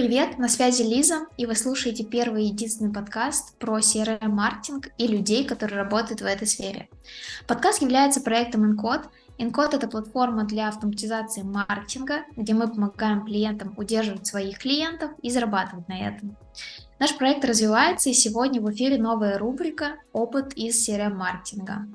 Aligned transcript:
Привет, 0.00 0.38
на 0.38 0.48
связи 0.48 0.80
Лиза, 0.80 1.26
и 1.36 1.44
вы 1.44 1.54
слушаете 1.54 2.04
первый 2.04 2.46
единственный 2.46 2.90
подкаст 2.90 3.54
про 3.58 3.80
CRM-маркетинг 3.80 4.92
и 4.96 5.06
людей, 5.06 5.44
которые 5.44 5.82
работают 5.82 6.22
в 6.22 6.24
этой 6.24 6.46
сфере. 6.46 6.88
Подкаст 7.46 7.82
является 7.82 8.22
проектом 8.22 8.64
InCode. 8.64 9.04
InCode— 9.38 9.70
это 9.76 9.88
платформа 9.88 10.44
для 10.44 10.68
автоматизации 10.68 11.42
маркетинга, 11.42 12.24
где 12.34 12.54
мы 12.54 12.66
помогаем 12.68 13.26
клиентам 13.26 13.74
удерживать 13.76 14.26
своих 14.26 14.60
клиентов 14.60 15.10
и 15.20 15.28
зарабатывать 15.28 15.86
на 15.86 16.00
этом. 16.00 16.34
Наш 16.98 17.14
проект 17.18 17.44
развивается, 17.44 18.08
и 18.08 18.14
сегодня 18.14 18.62
в 18.62 18.72
эфире 18.72 18.96
новая 18.96 19.36
рубрика 19.36 19.96
«Опыт 20.14 20.54
из 20.54 20.88
CRM-маркетинга». 20.88 21.88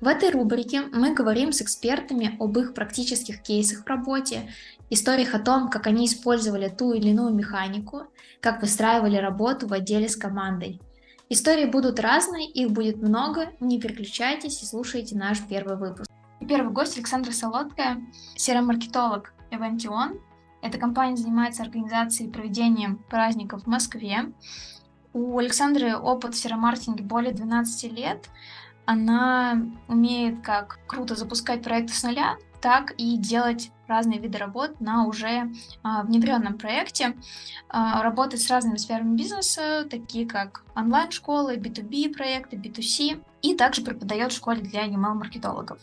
В 0.00 0.06
этой 0.06 0.30
рубрике 0.30 0.82
мы 0.92 1.14
говорим 1.14 1.52
с 1.52 1.62
экспертами 1.62 2.36
об 2.38 2.58
их 2.58 2.74
практических 2.74 3.42
кейсах 3.42 3.84
в 3.84 3.86
работе 3.86 4.52
историях 4.92 5.34
о 5.34 5.38
том, 5.38 5.70
как 5.70 5.86
они 5.86 6.06
использовали 6.06 6.68
ту 6.68 6.92
или 6.92 7.08
иную 7.08 7.32
механику, 7.32 8.02
как 8.40 8.60
выстраивали 8.60 9.16
работу 9.16 9.66
в 9.66 9.72
отделе 9.72 10.08
с 10.08 10.16
командой. 10.16 10.80
Истории 11.28 11.64
будут 11.64 11.98
разные, 11.98 12.46
их 12.46 12.70
будет 12.72 13.00
много, 13.00 13.52
не 13.60 13.80
переключайтесь 13.80 14.62
и 14.62 14.66
слушайте 14.66 15.16
наш 15.16 15.40
первый 15.40 15.76
выпуск. 15.76 16.10
Первый 16.46 16.72
гость 16.72 16.98
Александра 16.98 17.32
Солодкая, 17.32 18.02
CRM-маркетолог 18.36 19.32
Evention. 19.50 20.20
Эта 20.60 20.76
компания 20.76 21.16
занимается 21.16 21.62
организацией 21.62 22.28
и 22.28 22.32
проведением 22.32 22.98
праздников 23.08 23.62
в 23.62 23.66
Москве. 23.66 24.32
У 25.14 25.38
Александры 25.38 25.96
опыт 25.96 26.34
в 26.34 26.44
CRM-маркетинге 26.44 27.04
более 27.04 27.32
12 27.32 27.92
лет. 27.92 28.28
Она 28.84 29.56
умеет 29.88 30.42
как 30.42 30.80
круто 30.86 31.14
запускать 31.14 31.62
проекты 31.62 31.94
с 31.94 32.02
нуля, 32.02 32.36
так 32.62 32.92
и 32.96 33.18
делать 33.18 33.70
разные 33.88 34.20
виды 34.20 34.38
работ 34.38 34.80
на 34.80 35.04
уже 35.06 35.50
а, 35.82 36.04
внедренном 36.04 36.56
проекте, 36.56 37.14
а, 37.68 38.02
работать 38.02 38.40
с 38.40 38.48
разными 38.48 38.76
сферами 38.76 39.16
бизнеса, 39.16 39.84
такие 39.90 40.26
как 40.26 40.64
онлайн-школы, 40.74 41.56
B2B 41.56 42.14
проекты, 42.14 42.56
B2C, 42.56 43.22
и 43.42 43.54
также 43.54 43.82
преподает 43.82 44.32
в 44.32 44.36
школе 44.36 44.62
для 44.62 44.86
email-маркетологов. 44.86 45.78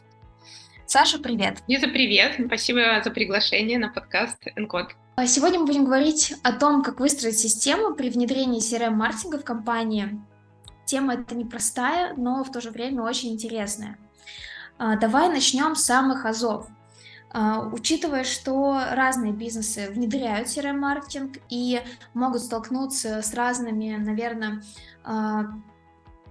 Саша, 0.85 1.19
привет! 1.19 1.61
Лиза, 1.67 1.87
привет! 1.87 2.39
Спасибо 2.43 3.01
за 3.03 3.11
приглашение 3.11 3.77
на 3.77 3.89
подкаст 3.89 4.37
Encode. 4.57 4.91
А 5.17 5.27
сегодня 5.27 5.59
мы 5.59 5.65
будем 5.65 5.83
говорить 5.83 6.33
о 6.43 6.53
том, 6.53 6.81
как 6.81 7.01
выстроить 7.01 7.37
систему 7.37 7.93
при 7.93 8.09
внедрении 8.09 8.61
CRM-маркетинга 8.61 9.37
в 9.37 9.43
компании. 9.43 10.19
Тема 10.85 11.15
эта 11.15 11.35
непростая, 11.35 12.13
но 12.15 12.43
в 12.43 12.51
то 12.51 12.61
же 12.61 12.71
время 12.71 13.03
очень 13.03 13.33
интересная. 13.33 13.99
Давай 14.79 15.29
начнем 15.29 15.75
с 15.75 15.83
самых 15.83 16.25
азов. 16.25 16.67
А, 17.31 17.61
учитывая, 17.61 18.23
что 18.23 18.81
разные 18.91 19.31
бизнесы 19.31 19.89
внедряют 19.91 20.47
CRM-маркетинг 20.47 21.37
и 21.49 21.81
могут 22.13 22.41
столкнуться 22.41 23.21
с 23.21 23.33
разными, 23.33 23.95
наверное, 23.97 24.63
а, 25.03 25.45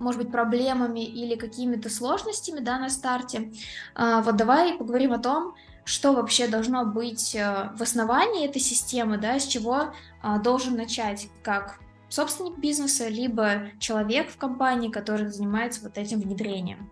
может 0.01 0.21
быть, 0.21 0.33
проблемами 0.33 1.05
или 1.05 1.37
какими-то 1.37 1.89
сложностями 1.89 2.61
да, 2.61 2.79
на 2.79 2.89
старте, 2.89 3.53
а, 3.95 4.23
вот 4.23 4.37
давай 4.37 4.77
поговорим 4.77 5.13
о 5.13 5.19
том, 5.19 5.55
что 5.85 6.13
вообще 6.13 6.49
должно 6.49 6.85
быть 6.85 7.33
в 7.33 7.83
основании 7.83 8.47
этой 8.47 8.61
системы, 8.61 9.17
да, 9.17 9.41
с 9.41 9.47
чего 9.47 9.95
должен 10.45 10.77
начать 10.77 11.31
как 11.43 11.79
собственник 12.11 12.59
бизнеса, 12.59 13.09
либо 13.09 13.71
человек 13.79 14.29
в 14.29 14.37
компании, 14.37 14.91
который 14.91 15.29
занимается 15.29 15.81
вот 15.83 15.97
этим 15.97 16.21
внедрением. 16.21 16.91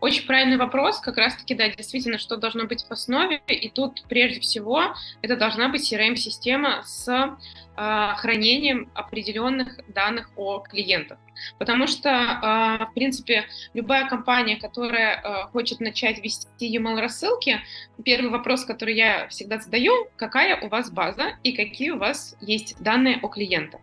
Очень 0.00 0.26
правильный 0.26 0.56
вопрос, 0.56 0.98
как 0.98 1.18
раз-таки, 1.18 1.54
да, 1.54 1.68
действительно, 1.68 2.16
что 2.16 2.36
должно 2.36 2.64
быть 2.64 2.84
в 2.84 2.90
основе, 2.90 3.42
и 3.46 3.68
тут 3.68 4.02
прежде 4.08 4.40
всего 4.40 4.94
это 5.20 5.36
должна 5.36 5.68
быть 5.68 5.92
CRM-система 5.92 6.82
с 6.84 7.06
э, 7.06 8.14
хранением 8.16 8.90
определенных 8.94 9.78
данных 9.92 10.30
о 10.36 10.60
клиентах. 10.60 11.18
Потому 11.58 11.86
что, 11.86 12.08
э, 12.08 12.86
в 12.86 12.94
принципе, 12.94 13.44
любая 13.74 14.08
компания, 14.08 14.56
которая 14.56 15.20
э, 15.20 15.48
хочет 15.52 15.80
начать 15.80 16.24
вести 16.24 16.66
e-mail 16.66 16.98
рассылки, 16.98 17.60
первый 18.02 18.30
вопрос, 18.30 18.64
который 18.64 18.94
я 18.94 19.28
всегда 19.28 19.58
задаю, 19.58 20.08
какая 20.16 20.58
у 20.62 20.68
вас 20.68 20.90
база 20.90 21.34
и 21.42 21.52
какие 21.52 21.90
у 21.90 21.98
вас 21.98 22.36
есть 22.40 22.82
данные 22.82 23.18
о 23.20 23.28
клиентах. 23.28 23.82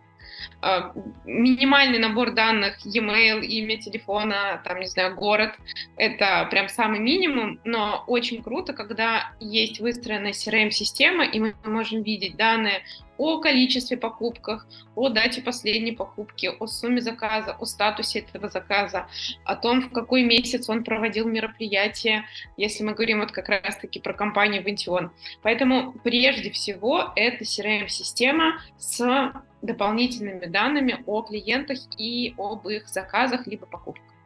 А, 0.60 0.92
минимальный 1.24 1.98
набор 1.98 2.32
данных, 2.32 2.84
e-mail, 2.84 3.44
имя 3.44 3.78
телефона, 3.78 4.60
там, 4.64 4.80
не 4.80 4.86
знаю, 4.86 5.14
город, 5.14 5.54
это 5.96 6.46
прям 6.50 6.68
самый 6.68 6.98
минимум, 6.98 7.60
но 7.64 8.04
очень 8.06 8.42
круто, 8.42 8.72
когда 8.72 9.32
есть 9.40 9.80
выстроенная 9.80 10.32
CRM-система, 10.32 11.24
и 11.24 11.38
мы 11.38 11.54
можем 11.64 12.02
видеть 12.02 12.36
данные 12.36 12.82
о 13.18 13.40
количестве 13.40 13.96
покупках, 13.96 14.66
о 14.94 15.08
дате 15.08 15.42
последней 15.42 15.92
покупки, 15.92 16.50
о 16.58 16.66
сумме 16.66 17.00
заказа, 17.00 17.52
о 17.52 17.64
статусе 17.66 18.20
этого 18.20 18.48
заказа, 18.48 19.08
о 19.44 19.56
том, 19.56 19.82
в 19.82 19.90
какой 19.90 20.22
месяц 20.22 20.70
он 20.70 20.84
проводил 20.84 21.28
мероприятие, 21.28 22.24
если 22.56 22.84
мы 22.84 22.94
говорим 22.94 23.20
вот 23.20 23.32
как 23.32 23.48
раз-таки 23.48 24.00
про 24.00 24.14
компанию 24.14 24.62
Вентион. 24.62 25.10
Поэтому 25.42 25.92
прежде 26.04 26.50
всего 26.50 27.12
это 27.16 27.44
CRM-система 27.44 28.60
с 28.78 29.32
дополнительными 29.60 30.46
данными 30.46 31.02
о 31.06 31.22
клиентах 31.22 31.78
и 31.98 32.34
об 32.38 32.68
их 32.68 32.88
заказах 32.88 33.46
либо 33.46 33.66
покупках. 33.66 34.17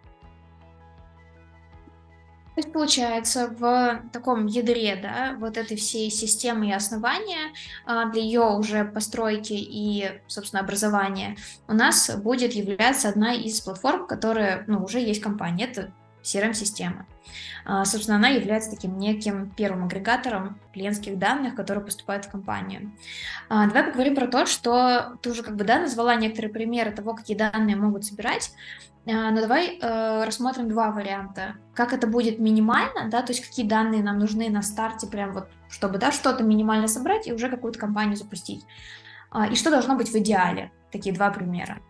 То 2.55 2.61
есть, 2.61 2.73
получается, 2.73 3.49
в 3.49 4.03
таком 4.13 4.47
ядре, 4.47 4.97
да, 4.97 5.37
вот 5.39 5.57
этой 5.57 5.77
всей 5.79 6.11
системы 6.11 6.69
и 6.69 6.73
основания 6.73 7.53
а, 7.87 8.11
для 8.11 8.21
ее 8.21 8.43
уже 8.43 8.85
постройки 8.85 9.55
и, 9.55 10.21
собственно, 10.27 10.61
образования 10.61 11.37
у 11.67 11.73
нас 11.73 12.11
будет 12.17 12.53
являться 12.53 13.09
одна 13.09 13.33
из 13.33 13.61
платформ, 13.63 14.07
которая, 14.07 14.65
ну, 14.67 14.85
уже 14.85 15.01
есть 15.01 15.23
компания, 15.23 15.65
это 15.65 15.95
CRM-система. 16.23 17.07
А, 17.65 17.85
собственно, 17.85 18.17
она 18.17 18.29
является 18.29 18.71
таким 18.71 18.99
неким 18.99 19.51
первым 19.51 19.85
агрегатором 19.85 20.59
клиентских 20.73 21.19
данных, 21.19 21.55
которые 21.55 21.85
поступают 21.85 22.25
в 22.25 22.31
компанию. 22.31 22.93
А, 23.49 23.67
давай 23.67 23.85
поговорим 23.85 24.15
про 24.15 24.27
то, 24.27 24.47
что 24.47 25.17
ты 25.23 25.31
уже 25.31 25.43
как 25.43 25.57
бы 25.57 25.65
да, 25.65 25.79
назвала 25.79 26.15
некоторые 26.15 26.53
примеры 26.53 26.93
того, 26.93 27.15
какие 27.15 27.37
данные 27.37 27.77
могут 27.77 28.05
собирать. 28.05 28.53
А, 29.07 29.31
но 29.31 29.41
давай 29.41 29.79
э, 29.79 30.25
рассмотрим 30.25 30.69
два 30.69 30.91
варианта. 30.91 31.57
Как 31.75 31.93
это 31.93 32.07
будет 32.07 32.39
минимально, 32.39 33.09
да, 33.11 33.23
то 33.23 33.33
есть 33.33 33.47
какие 33.47 33.67
данные 33.67 34.03
нам 34.03 34.19
нужны 34.19 34.49
на 34.51 34.63
старте, 34.63 35.07
прям 35.07 35.33
вот, 35.33 35.49
чтобы 35.69 35.99
да, 35.99 36.13
что-то 36.13 36.45
минимально 36.45 36.89
собрать 36.89 37.27
и 37.27 37.33
уже 37.33 37.49
какую-то 37.49 37.79
компанию 37.79 38.17
запустить. 38.17 38.65
И 39.51 39.55
что 39.55 39.71
должно 39.71 39.97
быть 39.97 40.11
в 40.11 40.15
идеале? 40.17 40.71
Такие 40.91 41.15
два 41.15 41.31
примера. 41.31 41.81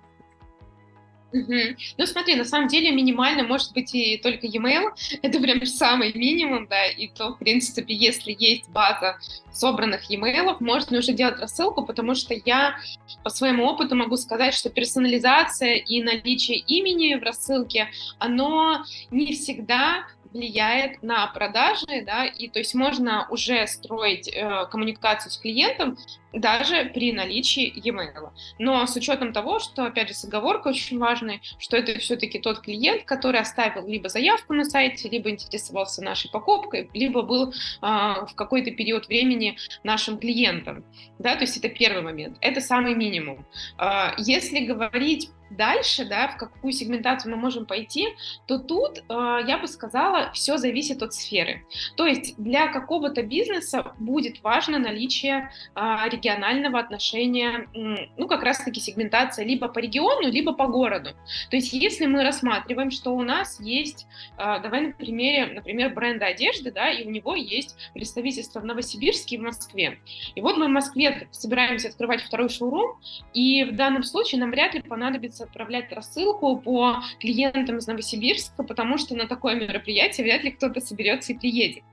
Угу. 1.33 1.77
Ну, 1.97 2.07
смотри, 2.07 2.35
на 2.35 2.45
самом 2.45 2.69
деле 2.69 2.91
минимально 2.91 3.43
может 3.45 3.73
быть 3.73 3.95
и 3.95 4.19
только 4.19 4.47
e-mail, 4.47 4.91
это 5.23 5.41
прям 5.41 5.65
самый 5.65 6.13
минимум, 6.13 6.67
да, 6.67 6.87
и 6.87 7.09
то, 7.09 7.35
в 7.35 7.39
принципе, 7.39 7.95
если 7.95 8.37
есть 8.39 8.69
база 8.69 9.19
собранных 9.53 10.11
e-mail, 10.11 10.57
можно 10.61 10.99
уже 10.99 11.13
делать 11.13 11.39
рассылку, 11.39 11.85
потому 11.85 12.15
что 12.15 12.35
я 12.45 12.77
по 13.23 13.31
своему 13.31 13.65
опыту 13.65 13.95
могу 13.95 14.17
сказать, 14.17 14.55
что 14.55 14.71
персонализация 14.71 15.75
и 15.75 16.03
наличие 16.03 16.59
имени 16.59 17.15
в 17.15 17.23
рассылке, 17.23 17.89
оно 18.19 18.85
не 19.11 19.33
всегда 19.33 20.07
влияет 20.33 21.03
на 21.03 21.27
продажи, 21.29 22.03
да, 22.05 22.27
и 22.27 22.49
то 22.49 22.59
есть 22.59 22.75
можно 22.75 23.27
уже 23.31 23.67
строить 23.67 24.29
э, 24.29 24.67
коммуникацию 24.71 25.31
с 25.31 25.39
клиентом 25.39 25.97
даже 26.33 26.91
при 26.95 27.13
наличии 27.13 27.73
e-mail. 27.85 28.31
Но 28.59 28.87
с 28.87 28.97
учетом 28.97 29.33
того, 29.33 29.59
что, 29.59 29.85
опять 29.85 30.09
же, 30.09 30.15
с 30.15 30.25
оговоркой 30.25 30.73
очень 30.73 30.99
важной, 30.99 31.43
что 31.59 31.77
это 31.77 31.99
все-таки 31.99 32.39
тот 32.39 32.61
клиент, 32.61 33.05
который 33.05 33.41
оставил 33.41 33.87
либо 33.87 34.09
заявку 34.09 34.55
на 34.55 34.65
сайте, 34.65 35.09
либо 35.09 35.31
интересовался 35.31 36.03
нашей 36.03 36.31
покупкой, 36.31 36.91
либо 36.95 37.23
был 37.23 37.51
э, 37.51 37.55
в 37.83 38.33
какой-то 38.35 38.71
период 38.71 39.09
времени 39.09 39.57
нашим 39.85 40.19
клиентом. 40.19 40.85
Да, 41.19 41.35
то 41.35 41.43
есть 41.43 41.57
это 41.57 41.69
первый 41.69 42.03
момент. 42.03 42.39
Это 42.41 42.61
самый 42.61 42.95
минимум. 42.95 43.45
Э, 43.79 44.13
если 44.17 44.61
говорить 44.61 45.31
дальше, 45.57 46.05
да, 46.05 46.29
в 46.29 46.37
какую 46.37 46.73
сегментацию 46.73 47.35
мы 47.35 47.41
можем 47.41 47.67
пойти, 47.67 48.09
то 48.47 48.59
тут, 48.59 48.99
э, 48.99 49.03
я 49.47 49.59
бы 49.59 49.67
сказала, 49.67 50.31
все 50.33 50.57
зависит 50.57 51.03
от 51.03 51.15
сферы. 51.15 51.67
То 51.97 52.07
есть 52.07 52.35
для 52.37 52.69
какого-то 52.69 53.23
бизнеса 53.23 53.93
будет 53.99 54.43
важно 54.43 54.79
наличие 54.79 55.51
э, 55.75 55.81
регионального 56.11 56.79
отношения, 56.79 57.69
ну, 58.17 58.27
как 58.27 58.43
раз-таки 58.43 58.81
сегментация 58.81 59.45
либо 59.45 59.69
по 59.69 59.79
региону, 59.79 60.31
либо 60.31 60.53
по 60.53 60.67
городу. 60.67 61.11
То 61.51 61.57
есть 61.57 61.73
если 61.73 62.07
мы 62.07 62.23
рассматриваем, 62.23 62.91
что 62.91 63.13
у 63.15 63.23
нас 63.23 63.61
есть, 63.61 64.07
э, 64.39 64.61
давай 64.63 64.81
на 64.89 64.93
примере, 64.93 65.47
например, 65.47 65.95
бренда 65.95 66.27
одежды, 66.27 66.71
да, 66.71 66.91
и 66.91 67.07
у 67.07 67.11
него 67.11 67.35
есть 67.35 67.77
представительство 67.95 68.61
в 68.61 68.65
Новосибирске 68.65 69.37
и 69.37 69.39
в 69.39 69.43
Москве. 69.43 69.99
И 70.35 70.41
вот 70.41 70.57
мы 70.57 70.67
в 70.67 70.71
Москве 70.71 71.29
собираемся 71.31 71.89
открывать 71.89 72.23
второй 72.23 72.49
шоурум, 72.49 72.99
и 73.35 73.65
в 73.65 73.77
данном 73.77 74.03
случае 74.03 74.41
нам 74.41 74.51
вряд 74.51 74.75
ли 74.75 74.83
понадобится 74.83 75.42
отправлять 75.45 75.93
рассылку 75.93 76.57
по 76.59 77.03
клиентам 77.21 77.79
из 77.79 77.87
Новосибирска, 77.87 78.63
потому 78.63 78.99
что 78.99 79.15
на 79.15 79.27
такое 79.27 79.57
мероприятие 79.57 80.25
вряд 80.25 80.45
ли 80.45 80.51
кто-то 80.51 80.81
соберется 80.81 81.33
и 81.33 81.39
приедет. 81.39 81.85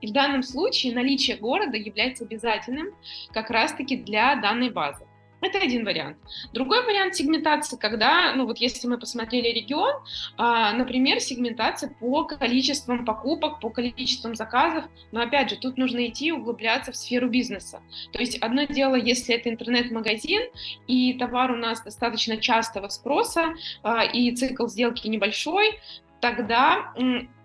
И 0.00 0.06
в 0.06 0.12
данном 0.12 0.42
случае 0.42 0.94
наличие 0.94 1.36
города 1.36 1.76
является 1.76 2.24
обязательным 2.24 2.88
как 3.32 3.50
раз-таки 3.50 3.96
для 3.96 4.36
данной 4.36 4.70
базы. 4.70 5.07
Это 5.40 5.58
один 5.58 5.84
вариант. 5.84 6.16
Другой 6.52 6.84
вариант 6.84 7.14
сегментации, 7.14 7.76
когда, 7.76 8.34
ну 8.34 8.44
вот 8.44 8.58
если 8.58 8.88
мы 8.88 8.98
посмотрели 8.98 9.48
регион, 9.48 9.94
а, 10.36 10.72
например, 10.72 11.20
сегментация 11.20 11.90
по 12.00 12.24
количествам 12.24 13.04
покупок, 13.04 13.60
по 13.60 13.70
количествам 13.70 14.34
заказов, 14.34 14.84
но 15.12 15.20
опять 15.20 15.50
же, 15.50 15.56
тут 15.56 15.76
нужно 15.76 16.06
идти 16.06 16.32
углубляться 16.32 16.90
в 16.90 16.96
сферу 16.96 17.28
бизнеса. 17.28 17.80
То 18.12 18.18
есть 18.18 18.38
одно 18.38 18.64
дело, 18.64 18.96
если 18.96 19.34
это 19.34 19.48
интернет-магазин, 19.48 20.42
и 20.88 21.14
товар 21.14 21.52
у 21.52 21.56
нас 21.56 21.82
достаточно 21.82 22.36
частого 22.38 22.88
спроса, 22.88 23.54
а, 23.82 24.04
и 24.04 24.34
цикл 24.34 24.66
сделки 24.66 25.06
небольшой, 25.06 25.78
тогда 26.20 26.92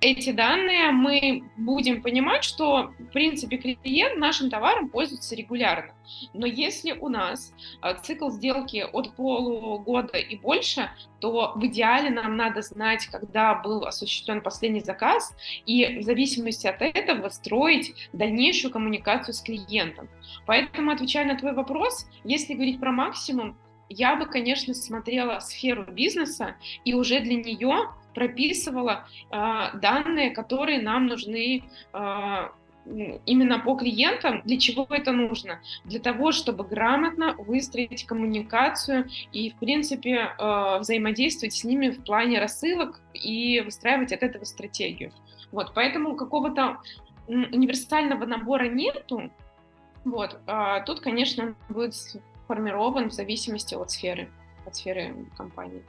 эти 0.01 0.31
данные 0.31 0.91
мы 0.91 1.43
будем 1.57 2.01
понимать, 2.01 2.43
что, 2.43 2.91
в 2.99 3.05
принципе, 3.11 3.57
клиент 3.57 4.17
нашим 4.17 4.49
товаром 4.49 4.89
пользуется 4.89 5.35
регулярно. 5.35 5.93
Но 6.33 6.45
если 6.45 6.91
у 6.91 7.07
нас 7.07 7.53
а, 7.81 7.93
цикл 7.93 8.29
сделки 8.29 8.85
от 8.91 9.15
полугода 9.15 10.17
и 10.17 10.35
больше, 10.37 10.89
то 11.19 11.53
в 11.55 11.65
идеале 11.67 12.09
нам 12.09 12.35
надо 12.35 12.61
знать, 12.61 13.07
когда 13.07 13.55
был 13.55 13.85
осуществлен 13.85 14.41
последний 14.41 14.81
заказ, 14.81 15.35
и 15.65 15.99
в 15.99 16.03
зависимости 16.03 16.67
от 16.67 16.81
этого 16.81 17.29
строить 17.29 18.09
дальнейшую 18.11 18.71
коммуникацию 18.71 19.33
с 19.33 19.41
клиентом. 19.41 20.09
Поэтому, 20.45 20.91
отвечая 20.91 21.25
на 21.25 21.37
твой 21.37 21.53
вопрос, 21.53 22.07
если 22.23 22.53
говорить 22.55 22.79
про 22.79 22.91
максимум, 22.91 23.57
я 23.89 24.15
бы, 24.15 24.25
конечно, 24.25 24.73
смотрела 24.73 25.39
сферу 25.39 25.85
бизнеса 25.85 26.55
и 26.83 26.93
уже 26.93 27.19
для 27.19 27.35
нее 27.35 27.89
прописывала 28.13 29.07
э, 29.31 29.77
данные, 29.79 30.31
которые 30.31 30.81
нам 30.81 31.07
нужны 31.07 31.63
э, 31.93 32.49
именно 33.25 33.59
по 33.59 33.75
клиентам. 33.75 34.41
Для 34.45 34.57
чего 34.57 34.85
это 34.89 35.11
нужно? 35.11 35.61
Для 35.85 35.99
того, 35.99 36.31
чтобы 36.31 36.63
грамотно 36.63 37.35
выстроить 37.37 38.05
коммуникацию 38.05 39.09
и, 39.31 39.51
в 39.51 39.55
принципе, 39.55 40.31
э, 40.37 40.79
взаимодействовать 40.79 41.53
с 41.53 41.63
ними 41.63 41.89
в 41.89 42.03
плане 42.03 42.39
рассылок 42.39 43.01
и 43.13 43.61
выстраивать 43.61 44.11
от 44.11 44.23
этого 44.23 44.43
стратегию. 44.43 45.11
Вот, 45.51 45.73
поэтому 45.73 46.15
какого-то 46.15 46.79
универсального 47.27 48.25
набора 48.25 48.65
нету. 48.65 49.31
Вот, 50.03 50.39
а 50.47 50.81
тут, 50.81 50.99
конечно, 50.99 51.55
будет 51.69 51.93
формирован 52.47 53.09
в 53.09 53.13
зависимости 53.13 53.75
от 53.75 53.91
сферы, 53.91 54.29
от 54.65 54.75
сферы 54.75 55.15
компании. 55.37 55.83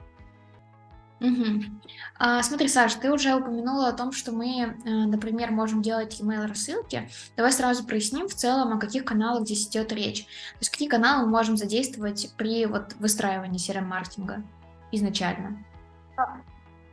Угу. 1.25 1.65
А, 2.19 2.43
смотри, 2.43 2.69
Саш, 2.69 2.94
ты 2.94 3.11
уже 3.11 3.35
упомянула 3.35 3.88
о 3.88 3.93
том, 3.93 4.12
что 4.12 4.31
мы, 4.31 4.76
э, 4.85 4.91
например, 4.91 5.50
можем 5.53 5.81
делать 5.81 6.21
email 6.21 6.47
рассылки. 6.47 7.09
Давай 7.37 7.50
сразу 7.50 7.85
проясним 7.85 8.29
в 8.29 8.35
целом, 8.35 8.75
о 8.75 8.79
каких 8.79 9.05
каналах 9.05 9.44
здесь 9.44 9.67
идет 9.69 9.93
речь. 9.93 10.25
То 10.25 10.59
есть 10.61 10.71
какие 10.71 10.88
каналы 10.88 11.25
мы 11.25 11.31
можем 11.31 11.56
задействовать 11.56 12.32
при 12.37 12.67
вот 12.67 12.94
выстраивании 12.99 13.59
CRM-маркетинга 13.59 14.43
изначально? 14.93 15.65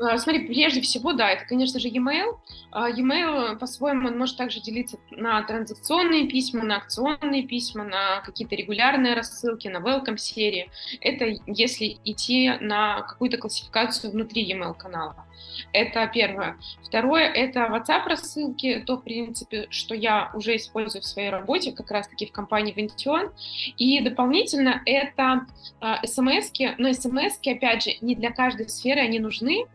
А, 0.02 0.18
смотри, 0.18 0.48
прежде 0.48 0.82
всего, 0.82 1.14
да, 1.14 1.30
это, 1.30 1.46
конечно 1.46 1.80
же, 1.80 1.88
e-mail. 1.88 2.40
А, 2.72 2.90
e-mail, 2.90 3.56
по-своему, 3.58 4.08
он 4.08 4.18
может 4.18 4.36
также 4.36 4.60
делиться 4.60 4.98
на 5.12 5.42
транзакционные 5.44 6.28
письма, 6.28 6.64
на 6.64 6.78
акционные 6.78 7.44
письма, 7.44 7.84
на 7.84 8.22
какие-то 8.22 8.56
регулярные 8.56 9.14
рассылки, 9.14 9.68
на 9.68 9.78
welcome 9.78 10.18
серии. 10.18 10.72
Это 11.02 11.26
если 11.46 12.00
идти 12.04 12.52
на 12.62 13.02
какую-то 13.02 13.38
классификацию 13.38 14.12
внутри 14.12 14.44
e-mail 14.44 14.74
канала. 14.74 15.28
Это 15.74 16.10
первое. 16.14 16.58
Второе— 16.84 17.24
это 17.34 17.62
WhatsApp 17.62 18.06
рассылки, 18.08 18.84
то, 18.86 18.98
в 18.98 19.04
принципе, 19.04 19.68
что 19.70 19.96
я 19.96 20.32
уже 20.34 20.56
использую 20.56 21.02
в 21.02 21.06
своей 21.06 21.30
работе, 21.30 21.72
как 21.72 21.92
раз-таки 21.92 22.26
в 22.26 22.32
компании 22.32 22.74
Vention. 22.76 23.32
И 23.78 24.00
дополнительно 24.02 24.82
это 24.86 25.46
э, 25.80 26.06
смс-ки, 26.06 26.76
но 26.78 26.92
смс-ки, 26.94 27.50
опять 27.50 27.84
же, 27.84 27.92
не 28.02 28.16
для 28.16 28.32
каждой 28.32 28.70
сферы 28.70 29.02
они 29.02 29.20
нужны, 29.20 29.66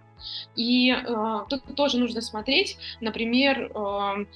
и 0.54 0.90
э, 0.90 1.38
тут 1.48 1.62
тоже 1.74 1.98
нужно 1.98 2.20
смотреть, 2.20 2.76
например, 3.00 3.70
э, 3.74 4.26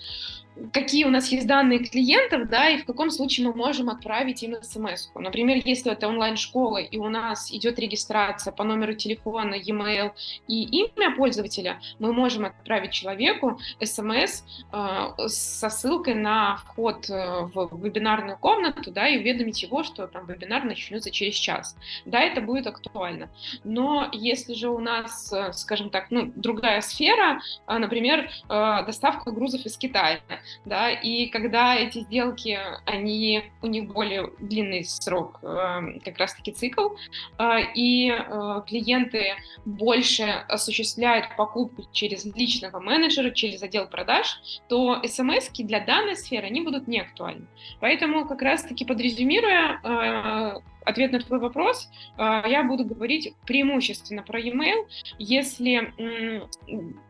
какие 0.72 1.04
у 1.04 1.10
нас 1.10 1.28
есть 1.32 1.46
данные 1.46 1.78
клиентов, 1.80 2.48
да, 2.48 2.68
и 2.70 2.78
в 2.78 2.84
каком 2.84 3.10
случае 3.10 3.48
мы 3.48 3.54
можем 3.54 3.88
отправить 3.88 4.42
им 4.42 4.56
смс. 4.62 5.10
-ку. 5.10 5.20
Например, 5.20 5.60
если 5.64 5.92
это 5.92 6.08
онлайн-школа, 6.08 6.78
и 6.78 6.98
у 6.98 7.08
нас 7.08 7.52
идет 7.52 7.78
регистрация 7.78 8.52
по 8.52 8.64
номеру 8.64 8.94
телефона, 8.94 9.54
e-mail 9.54 10.12
и 10.48 10.64
имя 10.64 11.16
пользователя, 11.16 11.80
мы 11.98 12.12
можем 12.12 12.44
отправить 12.44 12.92
человеку 12.92 13.58
смс 13.82 14.44
э, 14.72 15.28
со 15.28 15.68
ссылкой 15.68 16.14
на 16.14 16.56
вход 16.56 17.08
э, 17.10 17.48
в 17.54 17.70
вебинарную 17.82 18.38
комнату, 18.38 18.90
да, 18.90 19.08
и 19.08 19.18
уведомить 19.18 19.62
его, 19.62 19.82
что 19.82 20.06
там 20.06 20.26
вебинар 20.26 20.64
начнется 20.64 21.10
через 21.10 21.34
час. 21.34 21.76
Да, 22.04 22.20
это 22.20 22.40
будет 22.40 22.66
актуально. 22.66 23.28
Но 23.64 24.08
если 24.12 24.54
же 24.54 24.68
у 24.68 24.78
нас, 24.78 25.32
э, 25.32 25.52
скажем 25.52 25.90
так, 25.90 26.10
ну, 26.10 26.32
другая 26.34 26.80
сфера, 26.80 27.40
э, 27.66 27.78
например, 27.78 28.30
доставка 28.48 29.30
грузов 29.30 29.64
из 29.66 29.76
Китая, 29.76 30.20
да, 30.64 30.90
и 30.90 31.26
когда 31.26 31.76
эти 31.76 32.00
сделки, 32.00 32.58
они, 32.86 33.44
у 33.62 33.66
них 33.66 33.92
более 33.92 34.30
длинный 34.38 34.84
срок, 34.84 35.38
э, 35.42 35.98
как 36.04 36.18
раз-таки 36.18 36.52
цикл, 36.52 36.90
э, 37.38 37.72
и 37.74 38.10
э, 38.10 38.62
клиенты 38.66 39.34
больше 39.64 40.24
осуществляют 40.48 41.36
покупку 41.36 41.84
через 41.92 42.24
личного 42.24 42.80
менеджера, 42.80 43.30
через 43.30 43.62
отдел 43.62 43.86
продаж, 43.86 44.40
то 44.68 45.02
смс 45.06 45.50
для 45.58 45.80
данной 45.80 46.16
сферы, 46.16 46.46
они 46.46 46.60
будут 46.60 46.88
не 46.88 47.00
актуальны. 47.00 47.46
Поэтому 47.80 48.26
как 48.26 48.42
раз-таки 48.42 48.84
подрезюмируя, 48.84 50.62
ответ 50.84 51.12
на 51.12 51.20
твой 51.20 51.38
вопрос, 51.38 51.88
а, 52.16 52.46
я 52.48 52.62
буду 52.64 52.84
говорить 52.84 53.34
преимущественно 53.46 54.22
про 54.22 54.38
e-mail. 54.40 54.86
Если 55.18 55.92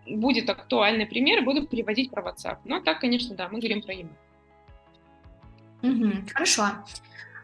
будет 0.07 0.51
актуальный 0.51 1.07
пример, 1.07 1.43
буду 1.45 1.67
приводить 1.67 2.11
про 2.11 2.23
WhatsApp. 2.23 2.59
Но 2.65 2.81
так, 2.81 3.01
конечно, 3.01 3.35
да, 3.35 3.49
мы 3.49 3.59
говорим 3.59 3.83
про 3.83 3.95
e-mail. 3.95 4.17
Хорошо. 6.33 6.65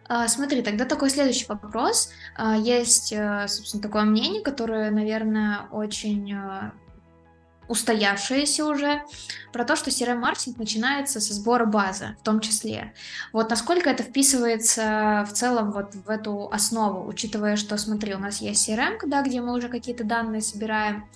А, 0.08 0.28
смотри, 0.28 0.62
тогда 0.62 0.84
такой 0.84 1.10
следующий 1.10 1.46
вопрос. 1.46 2.12
А, 2.36 2.56
есть, 2.56 3.12
э, 3.12 3.46
собственно, 3.48 3.82
такое 3.82 4.04
мнение, 4.04 4.42
которое, 4.42 4.90
наверное, 4.90 5.66
очень 5.72 6.32
э, 6.32 6.70
устоявшееся 7.68 8.66
уже, 8.66 9.02
про 9.52 9.64
то, 9.64 9.76
что 9.76 9.90
CRM-маркетинг 9.90 10.58
начинается 10.58 11.20
со 11.20 11.32
сбора 11.34 11.64
базы 11.64 12.16
в 12.20 12.24
том 12.24 12.40
числе. 12.40 12.92
Вот 13.32 13.50
насколько 13.50 13.90
это 13.90 14.02
вписывается 14.02 15.26
в 15.28 15.32
целом 15.32 15.72
вот 15.72 15.94
в 15.94 16.10
эту 16.10 16.48
основу, 16.50 17.08
учитывая, 17.08 17.56
что, 17.56 17.76
смотри, 17.78 18.14
у 18.14 18.18
нас 18.18 18.40
есть 18.40 18.68
CRM, 18.68 18.98
да, 19.06 19.22
где 19.22 19.40
мы 19.40 19.54
уже 19.54 19.68
какие-то 19.68 20.04
данные 20.04 20.42
собираем, 20.42 21.08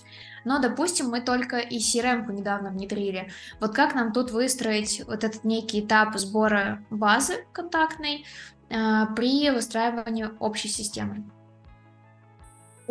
но, 0.43 0.59
допустим, 0.59 1.09
мы 1.09 1.21
только 1.21 1.59
и 1.59 1.77
CRM 1.77 2.31
недавно 2.31 2.69
внедрили. 2.69 3.31
Вот 3.59 3.75
как 3.75 3.93
нам 3.93 4.11
тут 4.11 4.31
выстроить 4.31 5.03
вот 5.05 5.23
этот 5.23 5.43
некий 5.43 5.81
этап 5.81 6.17
сбора 6.17 6.83
базы 6.89 7.45
контактной 7.53 8.25
э, 8.69 9.05
при 9.15 9.51
выстраивании 9.51 10.29
общей 10.39 10.67
системы? 10.67 11.29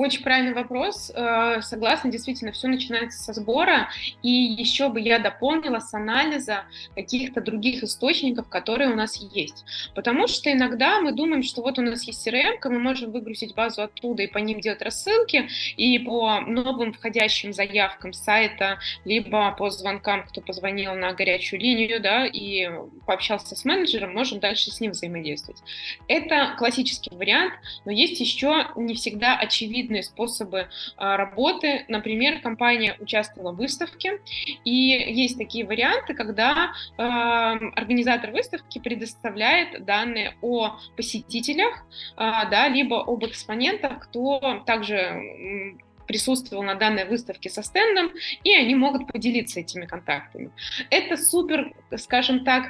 Очень 0.01 0.23
правильный 0.23 0.55
вопрос. 0.55 1.13
Э, 1.15 1.61
согласна, 1.61 2.11
действительно, 2.11 2.53
все 2.53 2.69
начинается 2.69 3.23
со 3.23 3.35
сбора. 3.35 3.91
И 4.23 4.31
еще 4.31 4.89
бы 4.89 4.99
я 4.99 5.19
дополнила 5.19 5.79
с 5.79 5.93
анализа 5.93 6.65
каких-то 6.95 7.43
других 7.43 7.83
источников, 7.83 8.49
которые 8.49 8.89
у 8.89 8.97
нас 8.97 9.17
есть. 9.17 9.67
Потому 9.95 10.27
что 10.27 10.51
иногда 10.51 11.03
мы 11.03 11.13
думаем, 11.13 11.43
что 11.43 11.61
вот 11.61 11.79
у 11.79 11.83
нас 11.83 12.05
есть 12.05 12.27
CRM, 12.27 12.57
мы 12.65 12.79
можем 12.79 13.13
выгрузить 13.13 13.55
базу 13.55 13.83
оттуда 13.83 14.23
и 14.23 14.27
по 14.27 14.39
ним 14.39 14.61
делать 14.61 14.81
рассылки, 14.81 15.51
и 15.77 15.99
по 15.99 16.41
новым 16.47 16.95
входящим 16.95 17.53
заявкам 17.53 18.15
сайта, 18.15 18.79
либо 19.05 19.53
по 19.53 19.69
звонкам, 19.69 20.25
кто 20.27 20.41
позвонил 20.41 20.95
на 20.95 21.13
горячую 21.13 21.61
линию, 21.61 22.01
да, 22.01 22.25
и 22.25 22.71
пообщался 23.05 23.55
с 23.55 23.67
менеджером, 23.67 24.15
можем 24.15 24.41
дальше 24.41 24.71
с 24.71 24.81
ним 24.81 24.93
взаимодействовать. 24.93 25.61
Это 26.09 26.55
классический 26.57 27.15
вариант, 27.15 27.53
но 27.85 27.93
есть 27.93 28.19
еще 28.19 28.69
не 28.77 28.95
всегда 28.95 29.37
очевидно 29.37 29.90
видные 29.91 30.03
способы 30.03 30.69
а, 30.97 31.17
работы. 31.17 31.85
Например, 31.89 32.41
компания 32.41 32.97
участвовала 33.01 33.53
в 33.53 33.57
выставке, 33.57 34.21
и 34.65 34.71
есть 34.71 35.37
такие 35.37 35.67
варианты, 35.67 36.15
когда 36.15 36.73
а, 36.97 37.53
организатор 37.75 38.31
выставки 38.31 38.79
предоставляет 38.79 39.85
данные 39.85 40.35
о 40.41 40.79
посетителях, 40.97 41.85
а, 42.17 42.45
да, 42.47 42.69
либо 42.69 43.03
об 43.03 43.25
экспонентах, 43.25 44.05
кто 44.05 44.63
также 44.65 45.77
присутствовал 46.07 46.65
на 46.65 46.75
данной 46.75 47.05
выставке 47.05 47.51
со 47.51 47.63
стендом, 47.63 48.11
и 48.43 48.53
они 48.53 48.75
могут 48.75 49.07
поделиться 49.07 49.61
этими 49.61 49.87
контактами. 49.87 50.51
Это 50.91 51.17
супер, 51.17 51.73
скажем 51.97 52.45
так, 52.45 52.65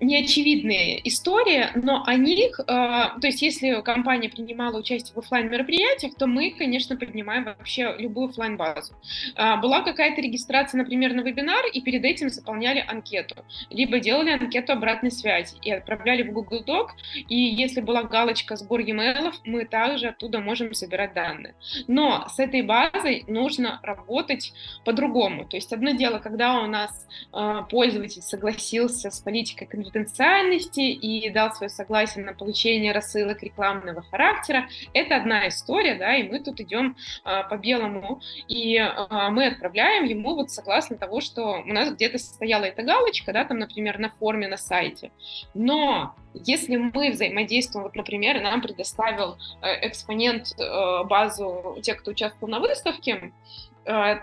неочевидные 0.00 1.06
истории, 1.08 1.66
но 1.74 2.04
о 2.04 2.14
них, 2.14 2.60
э, 2.60 2.64
то 2.66 3.20
есть 3.22 3.42
если 3.42 3.80
компания 3.82 4.28
принимала 4.28 4.78
участие 4.78 5.14
в 5.14 5.18
офлайн 5.18 5.50
мероприятиях, 5.50 6.14
то 6.14 6.26
мы, 6.26 6.50
конечно, 6.50 6.96
поднимаем 6.96 7.44
вообще 7.44 7.94
любую 7.98 8.28
офлайн 8.28 8.56
базу. 8.56 8.94
Э, 9.36 9.56
была 9.60 9.82
какая-то 9.82 10.20
регистрация, 10.20 10.78
например, 10.78 11.14
на 11.14 11.20
вебинар, 11.20 11.64
и 11.72 11.80
перед 11.80 12.04
этим 12.04 12.28
заполняли 12.28 12.84
анкету, 12.86 13.44
либо 13.70 13.98
делали 13.98 14.30
анкету 14.30 14.72
обратной 14.72 15.10
связи 15.10 15.56
и 15.62 15.70
отправляли 15.72 16.22
в 16.22 16.32
Google 16.32 16.62
Doc, 16.64 16.88
и 17.28 17.36
если 17.36 17.80
была 17.80 18.02
галочка 18.04 18.56
сбор 18.56 18.80
e-mail, 18.80 19.32
мы 19.44 19.64
также 19.64 20.08
оттуда 20.08 20.40
можем 20.40 20.74
собирать 20.74 21.14
данные. 21.14 21.54
Но 21.86 22.26
с 22.28 22.38
этой 22.38 22.62
базой 22.62 23.24
нужно 23.26 23.80
работать 23.82 24.52
по-другому. 24.84 25.44
То 25.44 25.56
есть 25.56 25.72
одно 25.72 25.90
дело, 25.92 26.18
когда 26.18 26.60
у 26.60 26.66
нас 26.66 27.06
э, 27.32 27.62
пользователь 27.70 28.22
согласился 28.22 29.10
с 29.10 29.20
политикой 29.20 29.66
конфиденциальности 29.90 30.80
и 30.80 31.30
дал 31.30 31.52
свое 31.52 31.70
согласие 31.70 32.24
на 32.24 32.32
получение 32.32 32.92
рассылок 32.92 33.42
рекламного 33.42 34.02
характера. 34.02 34.68
Это 34.92 35.16
одна 35.16 35.48
история, 35.48 35.94
да, 35.94 36.16
и 36.16 36.28
мы 36.28 36.40
тут 36.40 36.60
идем 36.60 36.96
а, 37.24 37.42
по 37.44 37.56
белому, 37.56 38.20
и 38.48 38.76
а, 38.76 39.30
мы 39.30 39.46
отправляем 39.46 40.04
ему 40.04 40.34
вот 40.34 40.50
согласно 40.50 40.96
того, 40.96 41.20
что 41.20 41.62
у 41.62 41.72
нас 41.72 41.92
где-то 41.92 42.18
стояла 42.18 42.64
эта 42.64 42.82
галочка, 42.82 43.32
да, 43.32 43.44
там, 43.44 43.58
например, 43.58 43.98
на 43.98 44.10
форме 44.10 44.48
на 44.48 44.56
сайте. 44.56 45.10
Но 45.54 46.14
если 46.34 46.76
мы 46.76 47.10
взаимодействуем, 47.10 47.84
вот, 47.84 47.96
например, 47.96 48.40
нам 48.40 48.60
предоставил 48.60 49.38
э, 49.62 49.88
экспонент 49.88 50.54
э, 50.58 51.04
базу 51.04 51.78
тех, 51.82 51.98
кто 52.00 52.10
участвовал 52.10 52.50
на 52.50 52.60
выставке, 52.60 52.98
Э, 53.18 53.30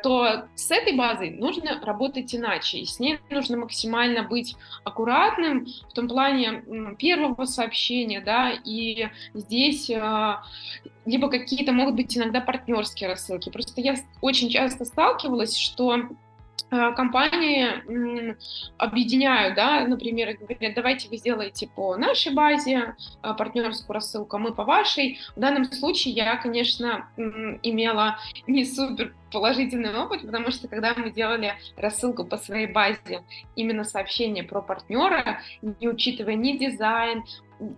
то 0.03 0.47
с 0.53 0.69
этой 0.69 0.95
базой 0.95 1.31
нужно 1.31 1.81
работать 1.81 2.35
иначе, 2.35 2.79
и 2.79 2.85
с 2.85 2.99
ней 2.99 3.19
нужно 3.31 3.57
максимально 3.57 4.23
быть 4.23 4.55
аккуратным 4.83 5.65
в 5.89 5.93
том 5.93 6.07
плане 6.07 6.63
первого 6.99 7.45
сообщения, 7.45 8.21
да, 8.21 8.51
и 8.51 9.09
здесь 9.33 9.89
э, 9.89 10.35
либо 11.05 11.29
какие-то 11.29 11.71
могут 11.71 11.95
быть 11.95 12.15
иногда 12.15 12.41
партнерские 12.41 13.09
рассылки. 13.09 13.49
Просто 13.49 13.81
я 13.81 13.95
очень 14.21 14.49
часто 14.49 14.85
сталкивалась, 14.85 15.57
что 15.57 16.09
Э, 16.24 16.24
компании 16.95 18.35
объединяют, 18.77 19.55
да, 19.55 19.85
например, 19.87 20.35
говорят, 20.37 20.75
давайте 20.75 21.09
вы 21.09 21.17
сделаете 21.17 21.67
по 21.67 21.95
нашей 21.95 22.33
базе 22.33 22.95
э, 23.23 23.33
партнерскую 23.37 23.93
рассылку, 23.93 24.35
а 24.35 24.39
мы 24.39 24.53
по 24.53 24.63
вашей. 24.63 25.19
В 25.35 25.39
данном 25.39 25.65
случае 25.65 26.13
я, 26.13 26.35
конечно, 26.37 27.09
имела 27.63 28.17
не 28.47 28.65
супер 28.65 29.13
положительный 29.31 29.93
опыт, 29.93 30.21
потому 30.21 30.49
что 30.51 30.67
когда 30.67 30.93
мы 30.95 31.11
делали 31.11 31.55
рассылку 31.75 32.23
по 32.23 32.37
своей 32.37 32.67
базе, 32.67 33.23
именно 33.55 33.83
сообщение 33.83 34.43
про 34.43 34.61
партнера, 34.61 35.41
не 35.61 35.89
учитывая 35.89 36.35
ни 36.35 36.57
дизайн, 36.57 37.23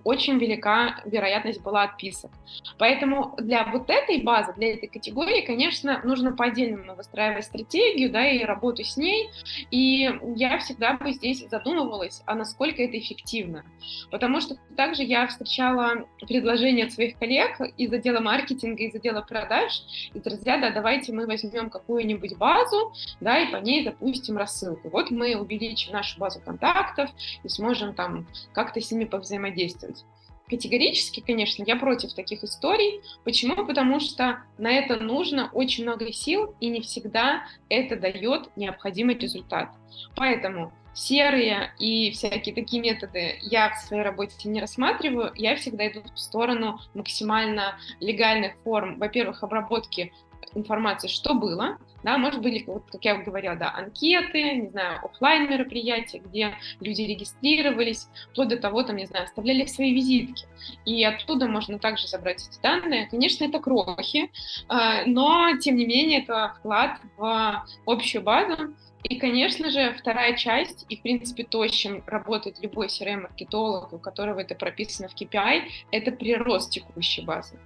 очень 0.03 0.37
велика 0.37 1.01
вероятность 1.05 1.61
была 1.61 1.83
отписок. 1.83 2.31
Поэтому 2.77 3.35
для 3.37 3.65
вот 3.65 3.89
этой 3.89 4.21
базы, 4.21 4.53
для 4.53 4.73
этой 4.73 4.87
категории, 4.87 5.45
конечно, 5.45 6.01
нужно 6.03 6.33
по-отдельному 6.33 6.95
выстраивать 6.95 7.45
стратегию, 7.45 8.11
да, 8.11 8.29
и 8.29 8.43
работу 8.43 8.83
с 8.83 8.97
ней. 8.97 9.29
И 9.71 10.09
я 10.35 10.57
всегда 10.59 10.93
бы 10.93 11.11
здесь 11.11 11.47
задумывалась, 11.49 12.21
а 12.25 12.35
насколько 12.35 12.81
это 12.81 12.97
эффективно. 12.97 13.63
Потому 14.11 14.41
что 14.41 14.55
также 14.75 15.03
я 15.03 15.27
встречала 15.27 16.07
предложения 16.27 16.85
от 16.85 16.91
своих 16.91 17.17
коллег 17.17 17.59
из 17.77 17.91
отдела 17.91 18.19
маркетинга, 18.19 18.83
из 18.83 18.95
отдела 18.95 19.21
продаж, 19.21 19.83
из 20.13 20.25
разряда 20.25 20.71
давайте 20.71 21.13
мы 21.13 21.25
возьмем 21.25 21.69
какую-нибудь 21.69 22.37
базу, 22.37 22.93
да, 23.19 23.39
и 23.39 23.51
по 23.51 23.57
ней 23.57 23.83
запустим 23.83 24.37
рассылку. 24.37 24.89
Вот 24.89 25.11
мы 25.11 25.35
увеличим 25.35 25.93
нашу 25.93 26.19
базу 26.19 26.39
контактов 26.39 27.09
и 27.43 27.49
сможем 27.49 27.93
там 27.93 28.27
как-то 28.53 28.81
с 28.81 28.91
ними 28.91 29.05
повзаимодействовать 29.05 29.66
действовать. 29.67 30.05
Категорически, 30.49 31.19
конечно, 31.19 31.63
я 31.67 31.75
против 31.75 32.13
таких 32.13 32.43
историй. 32.43 33.01
Почему? 33.25 33.65
Потому 33.65 33.99
что 33.99 34.39
на 34.57 34.71
это 34.71 34.95
нужно 34.97 35.49
очень 35.51 35.83
много 35.83 36.11
сил, 36.13 36.55
и 36.61 36.69
не 36.69 36.79
всегда 36.79 37.43
это 37.67 37.97
дает 37.97 38.49
необходимый 38.55 39.15
результат. 39.15 39.69
Поэтому 40.15 40.71
серые 40.93 41.73
и 41.79 42.11
всякие 42.11 42.55
такие 42.55 42.81
методы 42.81 43.39
я 43.41 43.71
в 43.71 43.77
своей 43.77 44.03
работе 44.03 44.47
не 44.47 44.61
рассматриваю. 44.61 45.33
Я 45.35 45.57
всегда 45.57 45.85
иду 45.89 46.01
в 46.01 46.17
сторону 46.17 46.79
максимально 46.93 47.77
легальных 47.99 48.53
форм, 48.63 48.97
во-первых, 48.99 49.43
обработки 49.43 50.13
информации, 50.55 51.09
что 51.09 51.33
было, 51.33 51.77
да, 52.07 52.17
может 52.17 52.41
были, 52.41 52.63
вот, 52.65 52.83
как 52.89 53.03
я 53.03 53.15
говорила, 53.17 53.57
да, 53.57 53.69
анкеты, 53.75 54.55
не 54.55 54.69
знаю, 54.69 55.03
офлайн 55.03 55.49
мероприятия, 55.49 56.19
где 56.19 56.53
люди 56.79 57.01
регистрировались, 57.01 58.07
вплоть 58.31 58.47
до 58.47 58.55
того, 58.55 58.83
там, 58.83 58.95
не 58.95 59.05
знаю, 59.05 59.25
оставляли 59.25 59.65
свои 59.65 59.93
визитки, 59.93 60.45
и 60.85 61.03
оттуда 61.03 61.49
можно 61.49 61.79
также 61.79 62.07
забрать 62.07 62.47
эти 62.47 62.61
данные. 62.61 63.09
Конечно, 63.11 63.43
это 63.43 63.59
крохи, 63.59 64.31
а, 64.69 65.03
но, 65.05 65.57
тем 65.57 65.75
не 65.75 65.85
менее, 65.85 66.21
это 66.21 66.53
вклад 66.57 66.97
в 67.17 67.65
общую 67.85 68.23
базу, 68.23 68.73
и, 69.03 69.17
конечно 69.17 69.69
же, 69.69 69.93
вторая 69.99 70.37
часть, 70.37 70.85
и, 70.87 70.95
в 70.95 71.01
принципе, 71.01 71.43
то, 71.43 71.67
с 71.67 71.71
чем 71.71 72.03
работает 72.07 72.61
любой 72.61 72.87
CRM-маркетолог, 72.87 73.91
у 73.91 73.99
которого 73.99 74.39
это 74.39 74.55
прописано 74.55 75.09
в 75.09 75.13
KPI, 75.13 75.63
это 75.91 76.11
прирост 76.13 76.71
текущей 76.71 77.23
базы. 77.23 77.59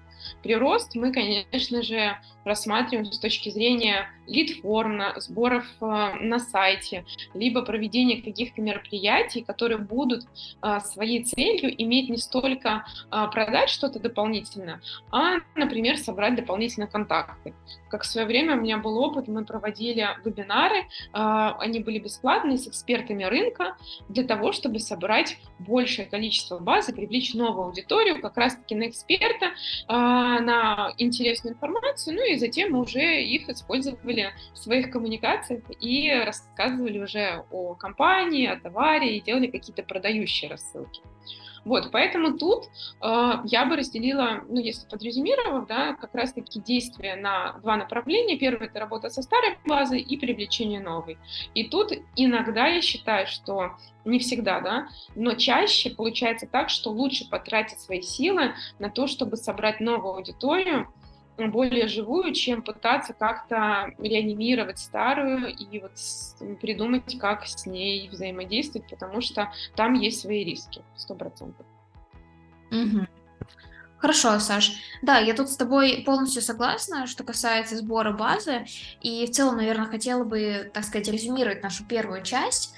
Прирост 0.43 0.95
мы, 0.95 1.11
конечно 1.11 1.81
же, 1.81 2.17
рассматриваем 2.43 3.05
с 3.05 3.19
точки 3.19 3.49
зрения 3.49 4.07
лид-форм, 4.27 5.01
сборов 5.17 5.65
э, 5.81 5.85
на 6.21 6.39
сайте, 6.39 7.05
либо 7.33 7.63
проведения 7.63 8.21
каких-то 8.21 8.61
мероприятий, 8.61 9.43
которые 9.43 9.77
будут 9.77 10.23
э, 10.61 10.79
своей 10.79 11.23
целью 11.23 11.71
иметь 11.83 12.09
не 12.09 12.17
столько 12.17 12.85
э, 13.11 13.27
продать 13.31 13.69
что-то 13.69 13.99
дополнительно, 13.99 14.81
а, 15.11 15.37
например, 15.55 15.97
собрать 15.97 16.35
дополнительные 16.35 16.87
контакты. 16.87 17.53
Как 17.89 18.03
в 18.03 18.05
свое 18.05 18.25
время 18.25 18.55
у 18.55 18.61
меня 18.61 18.77
был 18.77 18.97
опыт, 18.97 19.27
мы 19.27 19.43
проводили 19.43 20.07
вебинары, 20.23 20.87
они 21.11 21.79
были 21.79 21.99
бесплатные 21.99 22.57
с 22.57 22.67
экспертами 22.67 23.25
рынка 23.25 23.75
для 24.07 24.23
того, 24.23 24.53
чтобы 24.53 24.79
собрать 24.79 25.37
большее 25.59 26.05
количество 26.05 26.59
базы, 26.59 26.93
привлечь 26.93 27.33
новую 27.33 27.65
аудиторию 27.65 28.21
как 28.21 28.37
раз-таки 28.37 28.75
на 28.75 28.87
эксперта, 28.87 29.51
на 30.39 30.93
интересную 30.97 31.55
информацию, 31.55 32.15
ну 32.15 32.25
и 32.25 32.37
затем 32.37 32.71
мы 32.71 32.81
уже 32.81 33.21
их 33.21 33.49
использовали 33.49 34.31
в 34.53 34.57
своих 34.57 34.91
коммуникациях 34.91 35.63
и 35.79 36.11
рассказывали 36.11 36.99
уже 36.99 37.43
о 37.51 37.75
компании, 37.75 38.47
о 38.47 38.59
товаре 38.59 39.17
и 39.17 39.21
делали 39.21 39.47
какие-то 39.47 39.83
продающие 39.83 40.49
рассылки. 40.49 41.01
Вот, 41.63 41.91
поэтому 41.91 42.37
тут 42.37 42.65
э, 43.01 43.33
я 43.45 43.65
бы 43.65 43.75
разделила, 43.75 44.43
ну, 44.49 44.59
если 44.59 44.87
подрезюмировав, 44.87 45.67
да, 45.67 45.93
как 45.93 46.13
раз-таки 46.15 46.59
действия 46.59 47.15
на 47.15 47.53
два 47.59 47.77
направления. 47.77 48.37
Первое– 48.37 48.67
это 48.67 48.79
работа 48.79 49.09
со 49.09 49.21
старой 49.21 49.57
базой 49.65 50.01
и 50.01 50.17
привлечение 50.17 50.79
новой. 50.79 51.17
И 51.53 51.69
тут 51.69 51.91
иногда 52.15 52.67
я 52.67 52.81
считаю, 52.81 53.27
что 53.27 53.71
не 54.05 54.17
всегда, 54.17 54.59
да, 54.61 54.87
но 55.15 55.35
чаще 55.35 55.91
получается 55.91 56.47
так, 56.47 56.69
что 56.69 56.89
лучше 56.89 57.29
потратить 57.29 57.79
свои 57.79 58.01
силы 58.01 58.55
на 58.79 58.89
то, 58.89 59.05
чтобы 59.05 59.37
собрать 59.37 59.79
новую 59.79 60.15
аудиторию, 60.15 60.91
более 61.47 61.87
живую, 61.87 62.33
чем 62.33 62.61
пытаться 62.61 63.13
как-то 63.13 63.93
реанимировать 63.97 64.79
старую 64.79 65.55
и 65.55 65.79
вот 65.79 65.91
придумать, 66.59 67.17
как 67.19 67.45
с 67.45 67.65
ней 67.65 68.09
взаимодействовать, 68.09 68.89
потому 68.89 69.21
что 69.21 69.51
там 69.75 69.93
есть 69.93 70.21
свои 70.21 70.43
риски, 70.43 70.81
сто 70.95 71.15
процентов. 71.15 71.65
Угу. 72.71 73.07
Хорошо, 74.01 74.39
Саш. 74.39 74.71
Да, 75.03 75.19
я 75.19 75.35
тут 75.35 75.49
с 75.49 75.55
тобой 75.55 76.01
полностью 76.03 76.41
согласна, 76.41 77.05
что 77.05 77.23
касается 77.23 77.77
сбора 77.77 78.11
базы. 78.11 78.65
И 78.99 79.27
в 79.27 79.29
целом, 79.29 79.57
наверное, 79.57 79.85
хотела 79.85 80.23
бы, 80.23 80.71
так 80.73 80.83
сказать, 80.85 81.07
резюмировать 81.07 81.61
нашу 81.61 81.85
первую 81.85 82.23
часть. 82.23 82.73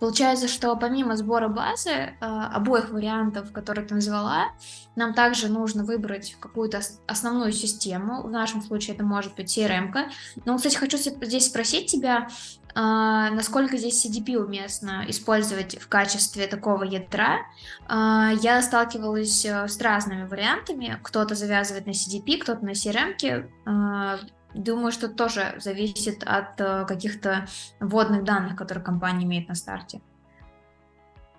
Получается, 0.00 0.46
что 0.46 0.76
помимо 0.76 1.16
сбора 1.16 1.48
базы, 1.48 1.90
э, 1.90 2.14
обоих 2.20 2.90
вариантов, 2.90 3.52
которые 3.52 3.86
ты 3.86 3.94
назвала, 3.94 4.52
нам 4.94 5.12
также 5.12 5.48
нужно 5.48 5.84
выбрать 5.84 6.36
какую-то 6.38 6.80
основную 7.06 7.52
систему. 7.52 8.22
В 8.22 8.30
нашем 8.30 8.62
случае 8.62 8.94
это 8.94 9.04
может 9.04 9.34
быть 9.34 9.56
CRM. 9.56 9.92
-ка. 9.92 10.04
Но, 10.44 10.56
кстати, 10.56 10.76
хочу 10.76 10.98
здесь 10.98 11.46
спросить 11.46 11.90
тебя, 11.90 12.28
э, 12.74 12.80
насколько 12.80 13.76
здесь 13.76 14.06
CDP 14.06 14.36
уместно 14.36 15.04
использовать 15.08 15.80
в 15.80 15.88
качестве 15.88 16.46
такого 16.46 16.84
ядра. 16.84 17.38
Э, 17.88 18.30
я 18.40 18.62
сталкивалась 18.62 19.44
с 19.44 19.80
разными 19.80 20.28
вариантами. 20.28 20.98
Кто-то 21.02 21.34
завязывает 21.34 21.86
на 21.86 21.90
CDP, 21.92 22.38
кто-то 22.38 22.64
на 22.64 22.70
CRM. 22.70 23.16
Думаю, 24.58 24.90
что 24.90 25.08
тоже 25.08 25.54
зависит 25.58 26.24
от 26.24 26.60
э, 26.60 26.84
каких-то 26.84 27.46
вводных 27.78 28.24
данных, 28.24 28.56
которые 28.56 28.84
компания 28.84 29.24
имеет 29.24 29.48
на 29.48 29.54
старте. 29.54 30.00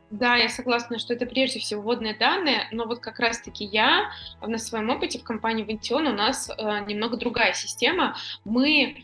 Да, 0.10 0.38
я 0.38 0.48
согласна, 0.48 1.00
что 1.00 1.14
это 1.14 1.26
прежде 1.26 1.60
всего 1.60 1.82
вводные 1.82 2.18
данные, 2.18 2.70
но 2.72 2.86
вот 2.86 3.02
как 3.02 3.20
раз-таки 3.20 3.66
я 3.66 4.10
на 4.42 4.58
своем 4.58 4.90
опыте 4.90 5.20
в 5.20 5.24
компании 5.24 5.66
Vention 5.66 6.10
у 6.10 6.14
нас 6.14 6.50
э, 6.50 6.86
немного 6.88 7.18
другая 7.18 7.52
система. 7.52 8.16
Мы 8.46 9.04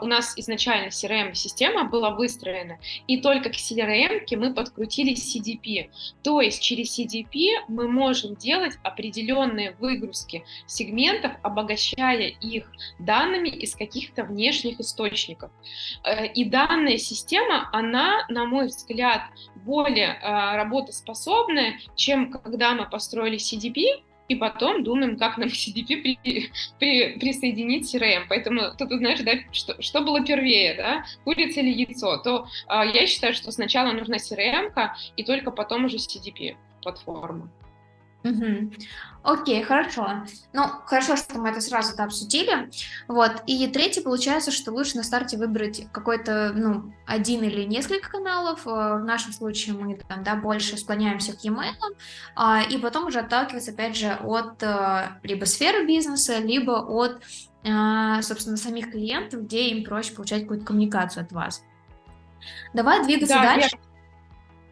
у 0.00 0.06
нас 0.06 0.34
изначально 0.36 0.88
CRM-система 0.88 1.84
была 1.84 2.10
выстроена, 2.10 2.78
и 3.06 3.20
только 3.20 3.50
к 3.50 3.54
CRM 3.54 4.26
мы 4.36 4.54
подкрутили 4.54 5.14
CDP. 5.14 5.90
То 6.22 6.40
есть 6.40 6.62
через 6.62 6.98
CDP 6.98 7.64
мы 7.68 7.88
можем 7.88 8.34
делать 8.36 8.78
определенные 8.82 9.74
выгрузки 9.78 10.44
сегментов, 10.66 11.32
обогащая 11.42 12.28
их 12.40 12.70
данными 12.98 13.48
из 13.48 13.74
каких-то 13.74 14.24
внешних 14.24 14.80
источников. 14.80 15.50
Э, 16.04 16.26
и 16.26 16.44
данная 16.44 16.98
система, 16.98 17.68
она, 17.72 18.26
на 18.28 18.44
мой 18.44 18.66
взгляд, 18.66 19.22
более 19.64 20.18
э, 20.20 20.56
работоспособная, 20.56 21.78
чем 21.94 22.30
когда 22.30 22.74
мы 22.74 22.88
построили 22.88 23.38
CDP, 23.38 24.02
и 24.32 24.36
потом 24.36 24.82
думаем, 24.82 25.18
как 25.18 25.36
нам 25.36 25.48
к 25.48 25.52
CDP 25.52 26.02
при, 26.02 26.50
при, 26.78 27.18
присоединить 27.18 27.94
CRM. 27.94 28.24
Поэтому 28.28 28.74
тут, 28.76 28.90
знаешь, 28.90 29.20
да, 29.20 29.32
что, 29.52 29.80
что 29.80 30.00
было 30.00 30.24
первее, 30.24 30.74
да, 30.74 31.04
курица 31.24 31.60
или 31.60 31.70
яйцо, 31.70 32.16
то 32.18 32.46
э, 32.68 32.90
я 32.94 33.06
считаю, 33.06 33.34
что 33.34 33.52
сначала 33.52 33.92
нужна 33.92 34.16
CRM, 34.16 34.72
и 35.16 35.24
только 35.24 35.50
потом 35.50 35.84
уже 35.84 35.96
CDP 35.96 36.56
платформа. 36.82 37.50
Угу. 38.24 38.72
Окей, 39.24 39.62
хорошо. 39.62 40.24
Ну, 40.52 40.64
хорошо, 40.86 41.16
что 41.16 41.38
мы 41.38 41.50
это 41.50 41.60
сразу 41.60 42.00
обсудили. 42.02 42.70
Вот. 43.06 43.42
И 43.46 43.68
третье, 43.68 44.02
получается, 44.02 44.50
что 44.50 44.72
лучше 44.72 44.96
на 44.96 45.04
старте 45.04 45.36
выбрать 45.36 45.86
какой-то, 45.92 46.52
ну, 46.54 46.92
один 47.06 47.42
или 47.44 47.62
несколько 47.62 48.10
каналов. 48.10 48.66
Э, 48.66 48.98
в 48.98 49.04
нашем 49.04 49.32
случае 49.32 49.76
мы 49.76 49.96
там, 49.96 50.24
да, 50.24 50.34
больше 50.34 50.76
склоняемся 50.76 51.36
к 51.36 51.44
e-mail, 51.44 51.74
а, 52.34 52.62
и 52.62 52.78
потом 52.78 53.06
уже 53.06 53.20
отталкиваться, 53.20 53.70
опять 53.70 53.96
же, 53.96 54.12
от 54.12 54.60
э, 54.62 55.08
либо 55.22 55.44
сферы 55.44 55.86
бизнеса, 55.86 56.38
либо 56.38 56.72
от, 56.72 57.22
э, 57.62 58.22
собственно, 58.22 58.56
самих 58.56 58.90
клиентов, 58.90 59.44
где 59.44 59.68
им 59.68 59.84
проще 59.84 60.14
получать 60.14 60.42
какую-то 60.42 60.66
коммуникацию 60.66 61.24
от 61.24 61.32
вас. 61.32 61.62
Давай 62.74 63.04
двигаться 63.04 63.36
да, 63.36 63.42
дальше. 63.42 63.70
Я 63.72 63.78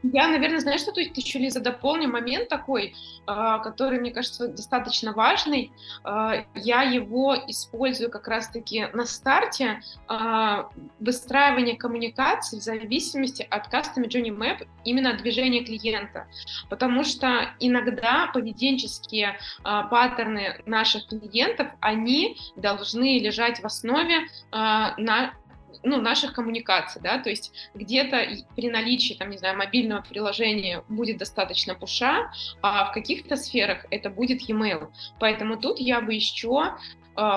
я, 0.03 0.29
наверное, 0.29 0.61
знаешь, 0.61 0.81
что 0.81 0.93
тут 0.93 1.17
еще, 1.17 1.39
Лиза, 1.39 1.61
дополню 1.61 2.09
момент 2.09 2.49
такой, 2.49 2.95
а, 3.27 3.59
который, 3.59 4.01
мне 4.01 4.11
кажется, 4.11 4.49
достаточно 4.49 5.13
важный. 5.13 5.73
А, 6.05 6.45
я 6.55 6.83
его 6.83 7.37
использую 7.47 8.11
как 8.11 8.27
раз-таки 8.27 8.87
на 8.95 9.05
старте 9.05 9.83
а, 10.09 10.71
выстраивания 10.99 11.77
коммуникации 11.77 12.59
в 12.59 12.63
зависимости 12.63 13.47
от 13.49 13.73
Custom 13.73 14.07
Journey 14.07 14.35
Map, 14.35 14.67
именно 14.85 15.15
движения 15.15 15.65
клиента. 15.65 16.27
Потому 16.71 17.05
что 17.05 17.51
иногда 17.61 18.31
поведенческие 18.33 19.39
паттерны 19.63 20.63
наших 20.67 21.09
клиентов, 21.09 21.69
они 21.81 22.39
должны 22.57 23.19
лежать 23.19 23.61
в 23.61 23.67
основе 23.67 24.29
на 24.51 25.33
ну, 25.83 26.01
наших 26.01 26.33
коммуникаций, 26.33 27.01
да, 27.03 27.19
то 27.19 27.31
есть 27.31 27.53
где-то 27.75 28.27
при 28.57 28.71
наличии, 28.71 29.15
там, 29.15 29.31
не 29.31 29.39
знаю, 29.39 29.57
мобильного 29.57 30.03
приложения 30.03 30.85
будет 30.89 31.19
достаточно 31.19 31.75
пуша, 31.75 32.33
а 32.63 32.87
в 32.87 32.93
каких-то 32.93 33.37
сферах 33.37 33.87
это 33.91 34.11
будет 34.11 34.41
e-mail. 34.43 34.91
Поэтому 35.19 35.57
тут 35.57 35.79
я 35.79 36.01
бы 36.01 36.15
еще 36.15 36.75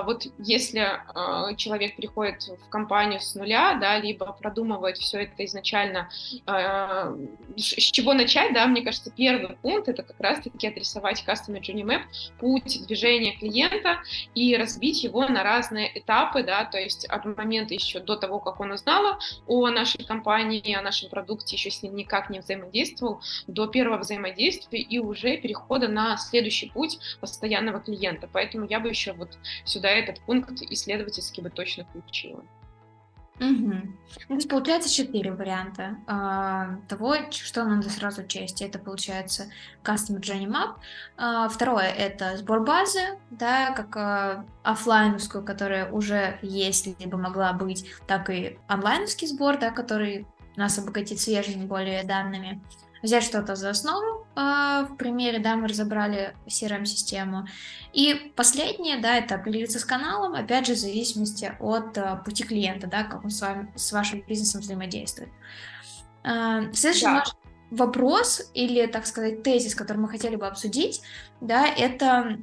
вот 0.04 0.28
если 0.38 0.80
а, 0.80 1.54
человек 1.56 1.98
приходит 1.98 2.44
в 2.44 2.70
компанию 2.70 3.20
с 3.20 3.36
нуля, 3.36 3.78
да, 3.82 3.98
либо 3.98 4.32
продумывает 4.32 4.98
все 4.98 5.24
это 5.24 5.44
изначально, 5.46 6.10
а, 6.46 7.13
с 7.58 7.92
чего 7.92 8.13
начать, 8.13 8.54
да, 8.54 8.66
мне 8.66 8.82
кажется, 8.82 9.12
первый 9.12 9.58
пункт 9.58 9.90
это 9.90 10.04
как 10.04 10.20
раз-таки 10.20 10.68
отрисовать 10.68 11.24
Customer 11.28 11.60
Journey 11.60 11.84
Map, 11.84 12.02
путь 12.40 12.86
движения 12.88 13.34
клиента 13.34 14.00
и 14.34 14.56
разбить 14.56 15.04
его 15.04 15.28
на 15.28 15.44
разные 15.44 15.92
этапы, 16.00 16.44
да, 16.44 16.63
то 16.63 16.80
есть 16.80 17.06
от 17.06 17.25
момента 17.25 17.74
еще 17.74 18.00
до 18.00 18.16
того, 18.16 18.40
как 18.40 18.62
он 18.62 18.72
узнал 18.72 19.20
о 19.48 19.70
нашей 19.70 20.06
компании, 20.06 20.74
о 20.74 20.82
нашем 20.82 21.10
продукте, 21.10 21.58
еще 21.58 21.72
с 21.72 21.84
ним 21.84 21.96
никак 21.96 22.30
не 22.30 22.40
взаимодействовал, 22.40 23.22
до 23.48 23.68
первого 23.68 24.00
взаимодействия 24.00 24.80
и 24.80 25.00
уже 25.00 25.36
перехода 25.38 25.90
на 25.90 26.16
следующий 26.18 26.70
путь 26.70 27.00
постоянного 27.20 27.80
клиента. 27.80 28.30
Поэтому 28.32 28.66
я 28.66 28.80
бы 28.80 28.88
еще 28.90 29.12
вот 29.13 29.38
сюда 29.74 29.89
этот 29.89 30.20
пункт 30.22 30.62
исследовательски 30.62 31.42
бы 31.42 31.50
точно 31.50 31.86
включила. 31.86 32.44
Угу. 33.39 33.72
То 34.27 34.34
есть 34.36 34.48
получается 34.48 34.94
четыре 34.94 35.32
варианта 35.32 35.98
а, 36.06 36.77
того, 36.88 37.15
что 37.32 37.63
надо 37.63 37.89
сразу 37.89 38.22
учесть. 38.22 38.62
Это 38.62 38.77
получается 38.77 39.48
Customer 39.84 40.20
Journey 40.20 40.46
Map. 40.46 40.75
А, 41.18 41.50
второе 41.50 41.88
это 41.88 42.38
сбор 42.38 42.63
базы, 42.63 43.18
да, 43.32 43.72
как 43.72 43.98
а, 43.98 44.46
офлайновскую, 44.62 45.44
которая 45.44 45.92
уже 45.92 46.38
есть, 46.44 46.88
либо 47.00 47.18
могла 47.18 47.53
быть, 47.53 47.86
так 48.05 48.29
и 48.29 48.59
онлайновский 48.68 49.27
сбор, 49.27 49.57
да, 49.57 49.72
который 49.72 50.27
нас 50.55 50.77
обогатит 50.77 51.20
свежими 51.20 51.66
более 51.66 52.03
данными 52.03 52.62
взять 53.03 53.24
что-то 53.24 53.55
за 53.55 53.70
основу. 53.70 54.25
А, 54.35 54.85
в 54.85 54.96
примере, 54.96 55.37
да, 55.39 55.55
мы 55.55 55.68
разобрали 55.68 56.35
CRM-систему. 56.48 57.46
И 57.92 58.31
последнее, 58.35 58.98
да, 58.98 59.18
это 59.18 59.35
определиться 59.35 59.77
с 59.77 59.85
каналом, 59.85 60.33
опять 60.33 60.66
же, 60.66 60.74
в 60.74 60.77
зависимости 60.77 61.53
от 61.59 61.98
а, 61.98 62.16
пути 62.16 62.44
клиента, 62.44 62.87
да, 62.87 63.03
как 63.03 63.24
он 63.24 63.29
с, 63.29 63.42
вами, 63.42 63.72
с 63.75 63.92
вашим 63.92 64.22
бизнесом 64.22 64.61
взаимодействует. 64.61 65.29
А, 66.24 66.72
следующий 66.74 67.05
да. 67.05 67.13
наш 67.13 67.35
вопрос 67.70 68.50
или, 68.53 68.85
так 68.87 69.05
сказать, 69.05 69.44
тезис, 69.44 69.75
который 69.75 69.98
мы 69.98 70.09
хотели 70.09 70.35
бы 70.35 70.48
обсудить, 70.48 71.01
да, 71.42 71.68
это 71.68 72.39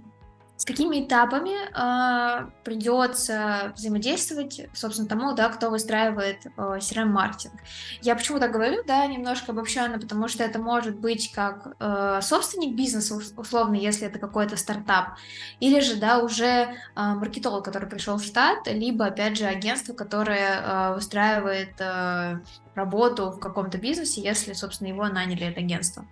с 0.61 0.67
какими 0.67 1.03
этапами 1.03 1.55
э, 1.57 2.51
придется 2.65 3.73
взаимодействовать, 3.77 4.61
собственно, 4.75 5.09
тому, 5.09 5.33
да, 5.33 5.49
кто 5.49 5.71
выстраивает 5.71 6.45
э, 6.45 6.51
CRM-маркетинг. 6.59 7.55
Я 8.03 8.15
почему 8.15 8.39
так 8.39 8.53
говорю, 8.53 8.83
да, 8.87 9.07
немножко 9.07 9.53
обобщенно, 9.53 9.99
потому 9.99 10.29
что 10.29 10.45
это 10.45 10.59
может 10.59 10.97
быть 10.97 11.33
как 11.33 11.75
э, 11.81 12.21
собственник 12.21 12.77
бизнеса, 12.77 13.19
условно, 13.39 13.75
если 13.77 14.07
это 14.07 14.19
какой-то 14.19 14.59
стартап, 14.59 15.15
или 15.61 15.81
же, 15.81 15.97
да, 15.97 16.19
уже 16.19 16.45
э, 16.45 16.75
маркетолог, 16.95 17.65
который 17.65 17.89
пришел 17.89 18.19
в 18.19 18.23
штат, 18.23 18.67
либо, 18.67 19.07
опять 19.07 19.39
же, 19.39 19.47
агентство, 19.47 19.95
которое 19.95 20.61
э, 20.61 20.95
выстраивает 20.95 21.73
э, 21.79 22.39
работу 22.75 23.31
в 23.31 23.41
каком-то 23.41 23.79
бизнесе, 23.79 24.21
если, 24.21 24.53
собственно, 24.53 24.89
его 24.89 25.09
наняли 25.09 25.47
это 25.47 25.61
агентство. 25.61 26.05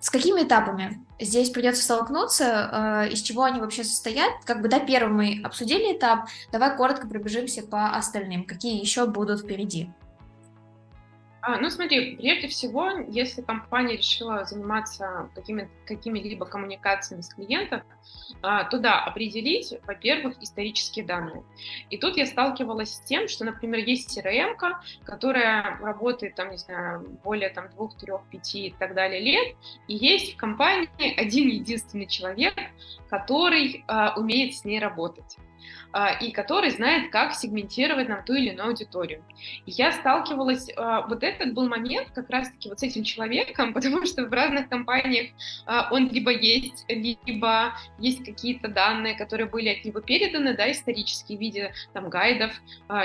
С 0.00 0.10
какими 0.10 0.42
этапами 0.42 1.04
здесь 1.18 1.50
придется 1.50 1.82
столкнуться, 1.82 3.04
э, 3.06 3.12
из 3.12 3.20
чего 3.20 3.42
они 3.42 3.60
вообще 3.60 3.82
состоят? 3.82 4.32
Как 4.44 4.62
бы, 4.62 4.68
да, 4.68 4.78
первый 4.78 5.12
мы 5.12 5.40
обсудили 5.44 5.96
этап, 5.96 6.28
давай 6.52 6.76
коротко 6.76 7.08
пробежимся 7.08 7.62
по 7.62 7.96
остальным, 7.96 8.44
какие 8.44 8.80
еще 8.80 9.06
будут 9.06 9.40
впереди. 9.40 9.90
А, 11.40 11.58
ну, 11.60 11.70
смотри, 11.70 12.16
прежде 12.16 12.48
всего, 12.48 12.90
если 13.08 13.42
компания 13.42 13.96
решила 13.96 14.44
заниматься 14.44 15.30
какими, 15.34 15.70
какими-либо 15.86 16.44
коммуникациями 16.46 17.20
с 17.20 17.28
клиентом, 17.28 17.82
а, 18.42 18.64
то 18.64 18.78
да, 18.78 19.04
определить, 19.04 19.72
во-первых, 19.86 20.42
исторические 20.42 21.04
данные. 21.04 21.44
И 21.90 21.96
тут 21.96 22.16
я 22.16 22.26
сталкивалась 22.26 22.94
с 22.94 23.00
тем, 23.00 23.28
что, 23.28 23.44
например, 23.44 23.84
есть 23.84 24.18
CRM, 24.18 24.56
которая 25.04 25.78
работает, 25.78 26.34
там, 26.34 26.50
не 26.50 26.58
знаю, 26.58 27.18
более 27.22 27.50
там 27.50 27.70
двух, 27.70 27.96
трех, 27.96 28.22
пяти 28.30 28.66
и 28.66 28.74
так 28.76 28.94
далее 28.94 29.20
лет, 29.20 29.56
и 29.86 29.94
есть 29.94 30.34
в 30.34 30.36
компании 30.36 30.88
один 31.20 31.48
единственный 31.48 32.06
человек, 32.06 32.54
который 33.08 33.84
а, 33.86 34.14
умеет 34.16 34.54
с 34.54 34.64
ней 34.64 34.80
работать. 34.80 35.36
А, 35.90 36.12
и 36.12 36.32
который 36.32 36.70
знает, 36.70 37.10
как 37.10 37.34
сегментировать 37.34 38.08
нам 38.08 38.22
ту 38.22 38.34
или 38.34 38.50
иную 38.50 38.68
аудиторию. 38.68 39.22
И 39.64 39.70
я 39.70 39.92
сталкивалась, 39.92 40.68
а, 40.76 41.06
вот 41.06 41.22
этот 41.22 41.54
был 41.54 41.66
момент 41.66 42.10
как 42.14 42.28
раз-таки 42.28 42.68
вот 42.68 42.80
с 42.80 42.82
этим 42.82 43.04
человеком, 43.04 43.72
потому 43.74 44.04
что 44.04 44.26
в 44.26 44.32
разных 44.32 44.68
компаниях 44.68 45.30
а, 45.64 45.88
он 45.90 46.08
либо 46.10 46.30
есть, 46.30 46.84
либо 46.88 47.72
есть 47.98 48.22
какие-то 48.24 48.68
данные, 48.68 49.14
которые 49.16 49.48
были 49.48 49.70
от 49.70 49.84
него 49.84 50.00
переданы, 50.00 50.54
да, 50.54 50.70
исторические 50.70 51.38
в 51.38 51.40
виде 51.40 51.72
там 51.92 52.10
гайдов 52.10 52.52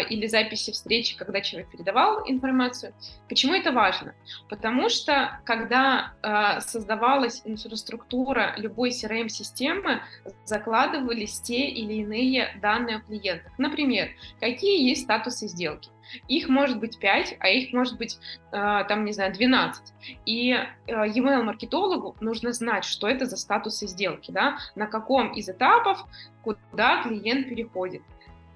или 0.10 0.28
записи 0.28 0.72
встречи, 0.72 1.16
когда 1.18 1.42
человек 1.42 1.70
передавал 1.72 2.24
информацию. 2.30 2.94
Почему 3.30 3.54
это 3.54 3.72
важно? 3.72 4.14
Потому 4.50 4.90
что 4.90 5.40
когда 5.46 6.14
создавалась 6.62 7.42
инфраструктура 7.46 8.54
любой 8.58 8.90
CRM-системы, 8.90 10.02
закладывались 10.46 11.40
те 11.42 11.68
или 11.68 11.94
иные 11.94 12.43
данные 12.62 12.98
о 12.98 13.00
клиентах. 13.02 13.52
Например, 13.58 14.10
какие 14.40 14.88
есть 14.88 15.04
статусы 15.04 15.48
сделки. 15.48 15.90
Их 16.28 16.50
может 16.50 16.80
быть 16.80 17.00
5, 17.00 17.38
а 17.40 17.50
их 17.50 17.74
может 17.74 17.98
быть, 17.98 18.18
э, 18.52 18.84
там, 18.88 19.06
не 19.06 19.14
знаю, 19.14 19.34
12. 19.34 19.94
И 20.26 20.52
э, 20.52 20.92
email-маркетологу 20.92 22.16
нужно 22.20 22.52
знать, 22.52 22.86
что 22.86 23.08
это 23.08 23.26
за 23.26 23.38
статусы 23.38 23.88
сделки, 23.88 24.32
да, 24.32 24.58
на 24.76 24.88
каком 24.88 25.32
из 25.34 25.50
этапов, 25.50 26.06
куда 26.44 27.04
клиент 27.04 27.50
переходит. 27.50 28.02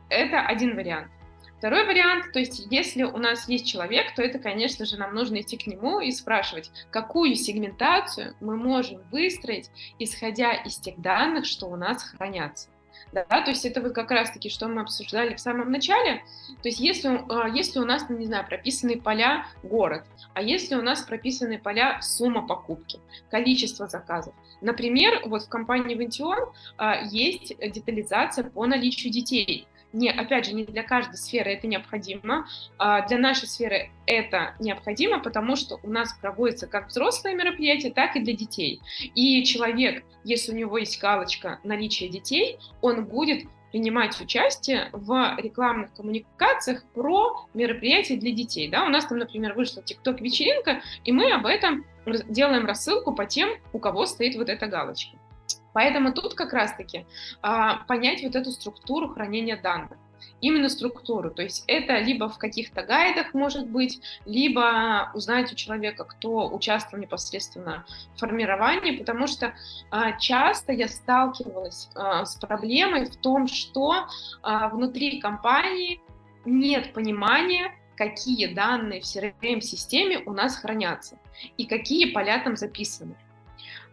Это 0.09 0.41
один 0.41 0.75
вариант. 0.75 1.07
Второй 1.57 1.87
вариант, 1.87 2.31
то 2.33 2.39
есть 2.39 2.67
если 2.69 3.01
у 3.01 3.17
нас 3.17 3.49
есть 3.49 3.65
человек, 3.65 4.13
то 4.15 4.21
это, 4.21 4.37
конечно 4.37 4.85
же, 4.85 4.95
нам 4.97 5.15
нужно 5.15 5.41
идти 5.41 5.57
к 5.57 5.65
нему 5.65 5.99
и 5.99 6.11
спрашивать, 6.11 6.71
какую 6.91 7.33
сегментацию 7.33 8.35
мы 8.39 8.55
можем 8.55 9.01
выстроить, 9.11 9.71
исходя 9.97 10.53
из 10.53 10.77
тех 10.77 11.01
данных, 11.01 11.47
что 11.47 11.65
у 11.65 11.75
нас 11.75 12.03
хранятся. 12.03 12.69
Да, 13.11 13.23
то 13.23 13.49
есть 13.49 13.65
это 13.65 13.81
вот 13.81 13.93
как 13.93 14.11
раз-таки, 14.11 14.49
что 14.49 14.67
мы 14.67 14.81
обсуждали 14.81 15.35
в 15.35 15.39
самом 15.39 15.71
начале. 15.71 16.23
То 16.61 16.69
есть 16.69 16.79
если, 16.79 17.21
а, 17.29 17.47
если 17.47 17.79
у 17.79 17.85
нас, 17.85 18.09
не 18.09 18.25
знаю, 18.25 18.45
прописаны 18.45 18.99
поля 18.99 19.45
город, 19.63 20.03
а 20.33 20.41
если 20.41 20.75
у 20.75 20.81
нас 20.81 21.01
прописаны 21.01 21.57
поля 21.57 21.99
сумма 22.01 22.45
покупки, 22.45 22.99
количество 23.31 23.87
заказов. 23.87 24.33
Например, 24.61 25.21
вот 25.25 25.43
в 25.43 25.49
компании 25.49 25.97
Ventior 25.97 26.51
а, 26.77 27.01
есть 27.03 27.57
детализация 27.57 28.43
по 28.43 28.65
наличию 28.65 29.11
детей 29.11 29.67
не, 29.93 30.09
опять 30.09 30.45
же, 30.45 30.53
не 30.53 30.65
для 30.65 30.83
каждой 30.83 31.17
сферы 31.17 31.51
это 31.51 31.67
необходимо. 31.67 32.47
А 32.77 33.07
для 33.07 33.17
нашей 33.17 33.47
сферы 33.47 33.91
это 34.05 34.55
необходимо, 34.59 35.19
потому 35.19 35.55
что 35.55 35.79
у 35.83 35.89
нас 35.89 36.13
проводятся 36.13 36.67
как 36.67 36.87
взрослые 36.89 37.35
мероприятия, 37.35 37.91
так 37.91 38.15
и 38.15 38.19
для 38.19 38.33
детей. 38.33 38.81
И 39.15 39.43
человек, 39.43 40.03
если 40.23 40.51
у 40.51 40.55
него 40.55 40.77
есть 40.77 41.01
галочка 41.01 41.59
наличия 41.63 42.09
детей, 42.09 42.59
он 42.81 43.05
будет 43.05 43.47
принимать 43.71 44.19
участие 44.21 44.89
в 44.93 45.35
рекламных 45.37 45.93
коммуникациях 45.93 46.83
про 46.93 47.47
мероприятия 47.53 48.15
для 48.15 48.31
детей. 48.31 48.69
Да? 48.69 48.85
У 48.85 48.89
нас 48.89 49.05
там, 49.05 49.17
например, 49.17 49.53
вышла 49.53 49.83
ТикТок-вечеринка, 49.83 50.81
и 51.03 51.11
мы 51.11 51.31
об 51.31 51.45
этом 51.45 51.85
делаем 52.29 52.65
рассылку 52.65 53.13
по 53.13 53.25
тем, 53.25 53.49
у 53.73 53.79
кого 53.79 54.05
стоит 54.05 54.35
вот 54.35 54.49
эта 54.49 54.67
галочка. 54.67 55.17
Поэтому 55.73 56.13
тут 56.13 56.33
как 56.33 56.53
раз-таки 56.53 57.05
а, 57.41 57.83
понять 57.85 58.23
вот 58.23 58.35
эту 58.35 58.51
структуру 58.51 59.09
хранения 59.09 59.59
данных 59.61 59.97
именно 60.41 60.69
структуру. 60.69 61.31
То 61.31 61.43
есть 61.43 61.63
это 61.67 61.99
либо 61.99 62.29
в 62.29 62.37
каких-то 62.37 62.83
гайдах 62.83 63.33
может 63.33 63.67
быть, 63.69 64.01
либо 64.25 65.11
узнать 65.13 65.51
у 65.51 65.55
человека, 65.55 66.03
кто 66.03 66.49
участвовал 66.49 67.01
непосредственно 67.01 67.85
в 68.15 68.19
формировании, 68.19 68.97
потому 68.97 69.27
что 69.27 69.53
а, 69.91 70.13
часто 70.13 70.73
я 70.73 70.87
сталкивалась 70.87 71.89
а, 71.95 72.25
с 72.25 72.35
проблемой 72.35 73.05
в 73.09 73.15
том, 73.17 73.47
что 73.47 74.07
а, 74.41 74.69
внутри 74.69 75.19
компании 75.19 76.01
нет 76.45 76.93
понимания, 76.93 77.73
какие 77.95 78.53
данные 78.53 79.01
в 79.01 79.05
CRM-системе 79.05 80.19
у 80.25 80.33
нас 80.33 80.57
хранятся 80.57 81.17
и 81.57 81.65
какие 81.65 82.11
поля 82.11 82.39
там 82.43 82.55
записаны. 82.55 83.15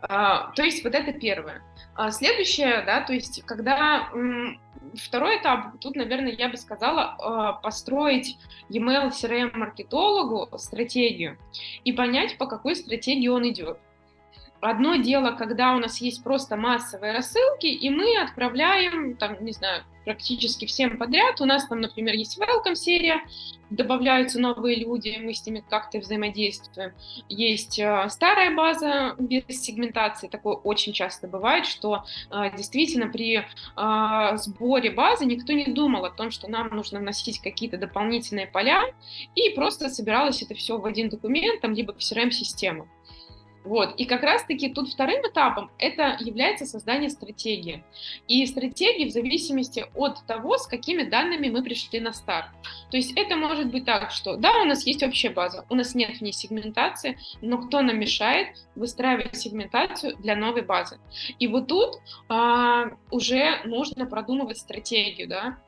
А, 0.09 0.53
то 0.53 0.63
есть 0.63 0.85
вот 0.85 0.95
это 0.95 1.13
первое. 1.13 1.63
А 1.95 2.11
следующее, 2.11 2.83
да, 2.85 3.01
то 3.01 3.13
есть 3.13 3.43
когда 3.45 4.11
второй 4.95 5.39
этап, 5.39 5.79
тут, 5.81 5.97
наверное, 5.97 6.33
я 6.33 6.49
бы 6.49 6.57
сказала, 6.57 7.17
а, 7.19 7.53
построить 7.55 8.39
email 8.69 9.11
CRM 9.11 9.57
маркетологу 9.57 10.57
стратегию 10.59 11.39
и 11.85 11.93
понять, 11.93 12.39
по 12.39 12.47
какой 12.47 12.77
стратегии 12.77 13.29
он 13.29 13.49
идет. 13.49 13.79
Одно 14.61 14.97
дело, 14.97 15.33
когда 15.33 15.75
у 15.75 15.79
нас 15.79 16.01
есть 16.01 16.23
просто 16.25 16.57
массовые 16.57 17.13
рассылки, 17.13 17.67
и 17.67 17.91
мы 17.91 18.17
отправляем, 18.19 19.17
там, 19.17 19.45
не 19.45 19.53
знаю, 19.53 19.85
практически 20.05 20.67
всем 20.67 20.99
подряд. 20.99 21.41
У 21.41 21.45
нас 21.45 21.67
там, 21.67 21.81
например, 21.81 22.15
есть 22.15 22.39
welcome 22.39 22.75
серия, 22.75 23.23
добавляются 23.71 24.41
новые 24.41 24.77
люди, 24.77 25.19
мы 25.21 25.35
с 25.35 25.45
ними 25.47 25.65
как-то 25.69 25.99
взаимодействуем. 25.99 26.93
Есть 27.29 27.79
э, 27.79 28.07
старая 28.11 28.55
база 28.55 29.15
без 29.19 29.63
сегментации, 29.63 30.29
такое 30.29 30.55
очень 30.55 30.93
часто 30.93 31.27
бывает, 31.29 31.67
что 31.67 32.05
э, 32.31 32.57
действительно 32.57 33.09
при 33.09 33.39
э, 33.39 34.37
сборе 34.37 34.91
базы 34.91 35.25
никто 35.25 35.53
не 35.53 35.67
думал 35.67 36.05
о 36.05 36.11
том, 36.11 36.31
что 36.31 36.49
нам 36.49 36.69
нужно 36.69 37.01
вносить 37.01 37.41
какие-то 37.41 37.79
дополнительные 37.79 38.47
поля, 38.47 38.83
и 39.35 39.51
просто 39.51 39.89
собиралось 39.89 40.43
это 40.43 40.55
все 40.55 40.79
в 40.79 40.87
один 40.87 41.09
документ, 41.09 41.61
там, 41.61 41.73
либо 41.73 41.93
в 41.93 41.99
CRM-систему. 41.99 42.89
Вот. 43.65 43.95
И 43.97 44.05
как 44.05 44.23
раз-таки 44.23 44.69
тут 44.69 44.91
вторым 44.91 45.23
этапом 45.23 45.71
это 45.79 46.17
является 46.21 46.67
создание 46.67 47.09
стратегии. 47.09 47.83
И 48.29 48.45
стратегии 48.47 49.09
в 49.09 49.13
зависимости 49.13 49.87
от 49.95 50.25
того, 50.27 50.59
с 50.59 50.67
какими 50.67 51.03
данными 51.03 51.49
мы 51.49 51.63
пришли 51.63 51.99
на 51.99 52.13
старт. 52.13 52.49
То 52.91 52.99
есть 52.99 53.13
это 53.17 53.37
может 53.37 53.71
быть 53.71 53.87
так, 53.87 54.11
что 54.11 54.37
да, 54.37 54.61
у 54.63 54.65
нас 54.67 54.87
есть 54.87 55.03
общая 55.03 55.31
база, 55.31 55.65
у 55.71 55.75
нас 55.75 55.95
нет 55.95 56.19
в 56.19 56.21
ней 56.21 56.33
сегментации, 56.33 57.19
но 57.41 57.59
кто 57.59 57.81
нам 57.81 57.99
мешает 57.99 58.49
выстраивать 58.75 59.37
сегментацию 59.37 60.17
для 60.17 60.37
новой 60.37 60.63
базы? 60.63 60.99
И 61.39 61.49
вот 61.49 61.67
тут 61.67 62.01
а, 62.29 62.91
уже 63.11 63.61
нужно 63.65 64.05
продумывать 64.05 64.59
стратегию, 64.59 65.27
да, 65.27 65.59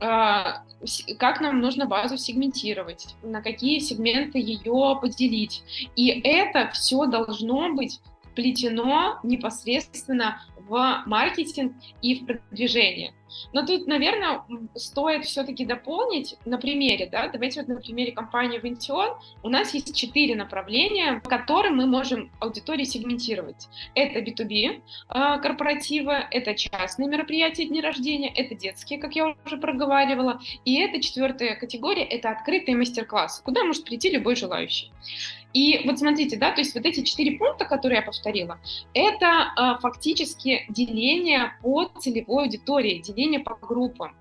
как 0.00 1.40
нам 1.40 1.60
нужно 1.60 1.86
базу 1.86 2.16
сегментировать, 2.16 3.14
на 3.22 3.42
какие 3.42 3.78
сегменты 3.78 4.38
ее 4.38 4.98
поделить. 5.00 5.62
И 5.94 6.08
это 6.08 6.70
все 6.72 7.06
должно 7.06 7.74
быть 7.74 8.00
вплетено 8.22 9.18
непосредственно 9.22 10.40
в 10.56 11.02
маркетинг 11.06 11.74
и 12.00 12.20
в 12.20 12.26
продвижение. 12.26 13.12
Но 13.52 13.66
тут, 13.66 13.86
наверное, 13.86 14.42
стоит 14.74 15.24
все-таки 15.24 15.64
дополнить 15.64 16.36
на 16.44 16.58
примере, 16.58 17.08
да, 17.10 17.28
давайте 17.28 17.60
вот 17.60 17.68
на 17.68 17.80
примере 17.80 18.12
компании 18.12 18.58
Вентион, 18.58 19.16
у 19.42 19.48
нас 19.48 19.74
есть 19.74 19.94
четыре 19.94 20.36
направления, 20.36 21.20
по 21.22 21.30
которым 21.30 21.76
мы 21.76 21.86
можем 21.86 22.30
аудитории 22.40 22.84
сегментировать. 22.84 23.68
Это 23.94 24.20
B2B 24.20 24.82
а, 25.08 25.38
корпоративы, 25.38 26.12
это 26.30 26.54
частные 26.54 27.08
мероприятия, 27.08 27.66
дни 27.66 27.80
рождения, 27.80 28.32
это 28.34 28.54
детские, 28.54 28.98
как 28.98 29.14
я 29.16 29.34
уже 29.44 29.56
проговаривала, 29.56 30.40
и 30.64 30.80
это 30.80 31.00
четвертая 31.00 31.56
категория, 31.56 32.04
это 32.04 32.30
открытые 32.30 32.76
мастер-классы, 32.76 33.42
куда 33.42 33.64
может 33.64 33.84
прийти 33.84 34.10
любой 34.10 34.36
желающий. 34.36 34.90
И 35.52 35.80
вот 35.84 35.98
смотрите, 35.98 36.36
да, 36.36 36.52
то 36.52 36.60
есть 36.60 36.74
вот 36.74 36.86
эти 36.86 37.02
четыре 37.02 37.36
пункта, 37.36 37.64
которые 37.64 37.98
я 37.98 38.02
повторила, 38.02 38.58
это 38.94 39.52
а, 39.56 39.78
фактически 39.78 40.64
деление 40.68 41.54
по 41.62 41.86
целевой 41.98 42.44
аудитории, 42.44 42.98
деление 42.98 43.19
по 43.38 43.54
группам. 43.54 44.14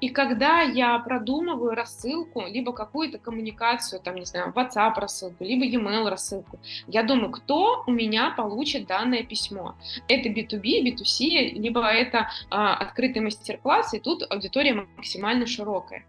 И 0.00 0.08
когда 0.08 0.62
я 0.62 0.98
продумываю 0.98 1.74
рассылку, 1.74 2.42
либо 2.46 2.72
какую-то 2.72 3.18
коммуникацию, 3.18 4.00
там, 4.00 4.16
не 4.16 4.24
знаю, 4.24 4.52
WhatsApp 4.54 4.94
рассылку, 4.96 5.44
либо 5.44 5.64
e-mail 5.64 6.08
рассылку, 6.08 6.58
я 6.86 7.02
думаю, 7.02 7.30
кто 7.30 7.84
у 7.86 7.90
меня 7.90 8.30
получит 8.36 8.86
данное 8.86 9.22
письмо. 9.22 9.76
Это 10.08 10.28
B2B, 10.28 10.82
B2C, 10.84 11.52
либо 11.52 11.84
это 11.86 12.28
а, 12.50 12.74
открытый 12.74 13.22
мастер-класс, 13.22 13.94
и 13.94 14.00
тут 14.00 14.24
аудитория 14.30 14.74
максимально 14.74 15.46
широкая. 15.46 16.04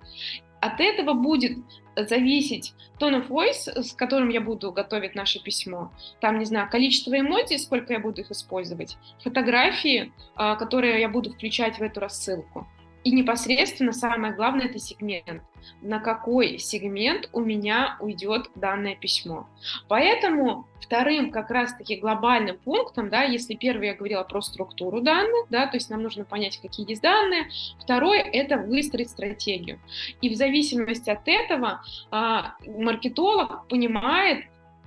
От 0.63 0.79
этого 0.79 1.11
будет 1.11 1.57
зависеть 1.93 2.73
tone 2.97 3.21
of 3.21 3.27
voice, 3.27 3.81
с 3.81 3.91
которым 3.91 4.29
я 4.29 4.39
буду 4.39 4.71
готовить 4.71 5.13
наше 5.13 5.43
письмо. 5.43 5.91
Там, 6.21 6.39
не 6.39 6.45
знаю, 6.45 6.69
количество 6.69 7.19
эмодзи, 7.19 7.57
сколько 7.57 7.91
я 7.91 7.99
буду 7.99 8.21
их 8.21 8.31
использовать, 8.31 8.95
фотографии, 9.21 10.13
а, 10.35 10.55
которые 10.55 11.01
я 11.01 11.09
буду 11.09 11.33
включать 11.33 11.79
в 11.79 11.81
эту 11.81 11.99
рассылку. 11.99 12.65
И 13.03 13.11
непосредственно 13.11 13.91
самое 13.91 14.33
главное 14.33 14.65
это 14.65 14.79
сегмент. 14.79 15.43
На 15.81 15.99
какой 15.99 16.57
сегмент 16.57 17.29
у 17.33 17.41
меня 17.41 17.97
уйдет 17.99 18.49
данное 18.55 18.95
письмо. 18.95 19.47
Поэтому 19.89 20.67
вторым 20.81 21.31
как 21.31 21.49
раз-таки 21.49 21.97
глобальным 21.97 22.57
пунктом, 22.57 23.09
да, 23.09 23.23
если 23.23 23.55
первый 23.55 23.87
я 23.87 23.93
говорила 23.93 24.23
про 24.23 24.41
структуру 24.41 25.01
данных, 25.01 25.47
да, 25.49 25.67
то 25.67 25.77
есть 25.77 25.89
нам 25.89 26.01
нужно 26.01 26.23
понять, 26.23 26.59
какие 26.61 26.89
есть 26.89 27.01
данные, 27.01 27.49
второй 27.79 28.19
это 28.19 28.57
выстроить 28.57 29.09
стратегию. 29.09 29.79
И 30.21 30.29
в 30.29 30.35
зависимости 30.35 31.09
от 31.09 31.27
этого 31.27 31.81
а, 32.09 32.55
маркетолог 32.65 33.67
понимает, 33.67 34.45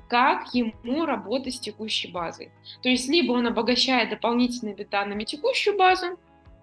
как 0.08 0.54
ему 0.54 1.04
работать 1.04 1.54
с 1.54 1.60
текущей 1.60 2.08
базой. 2.08 2.50
То 2.82 2.88
есть 2.88 3.08
либо 3.08 3.32
он 3.32 3.46
обогащает 3.46 4.10
дополнительными 4.10 4.86
данными 4.88 5.24
текущую 5.24 5.76
базу, 5.76 6.18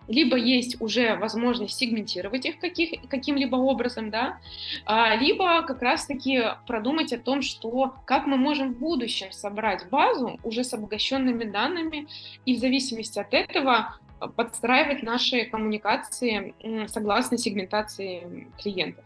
либо 0.07 0.37
есть 0.37 0.81
уже 0.81 1.15
возможность 1.15 1.77
сегментировать 1.77 2.45
их 2.45 2.59
каких, 2.59 3.07
каким-либо 3.09 3.55
образом, 3.55 4.09
да, 4.09 4.39
а, 4.85 5.15
либо 5.15 5.63
как 5.63 5.81
раз-таки 5.81 6.43
продумать 6.67 7.13
о 7.13 7.19
том, 7.19 7.41
что 7.41 7.95
как 8.05 8.25
мы 8.25 8.37
можем 8.37 8.73
в 8.73 8.79
будущем 8.79 9.31
собрать 9.31 9.89
базу 9.89 10.39
уже 10.43 10.63
с 10.63 10.73
обогащенными 10.73 11.45
данными 11.45 12.07
и 12.45 12.55
в 12.55 12.59
зависимости 12.59 13.19
от 13.19 13.33
этого 13.33 13.97
подстраивать 14.35 15.03
наши 15.03 15.45
коммуникации 15.45 16.53
согласно 16.87 17.37
сегментации 17.37 18.47
клиентов. 18.61 19.03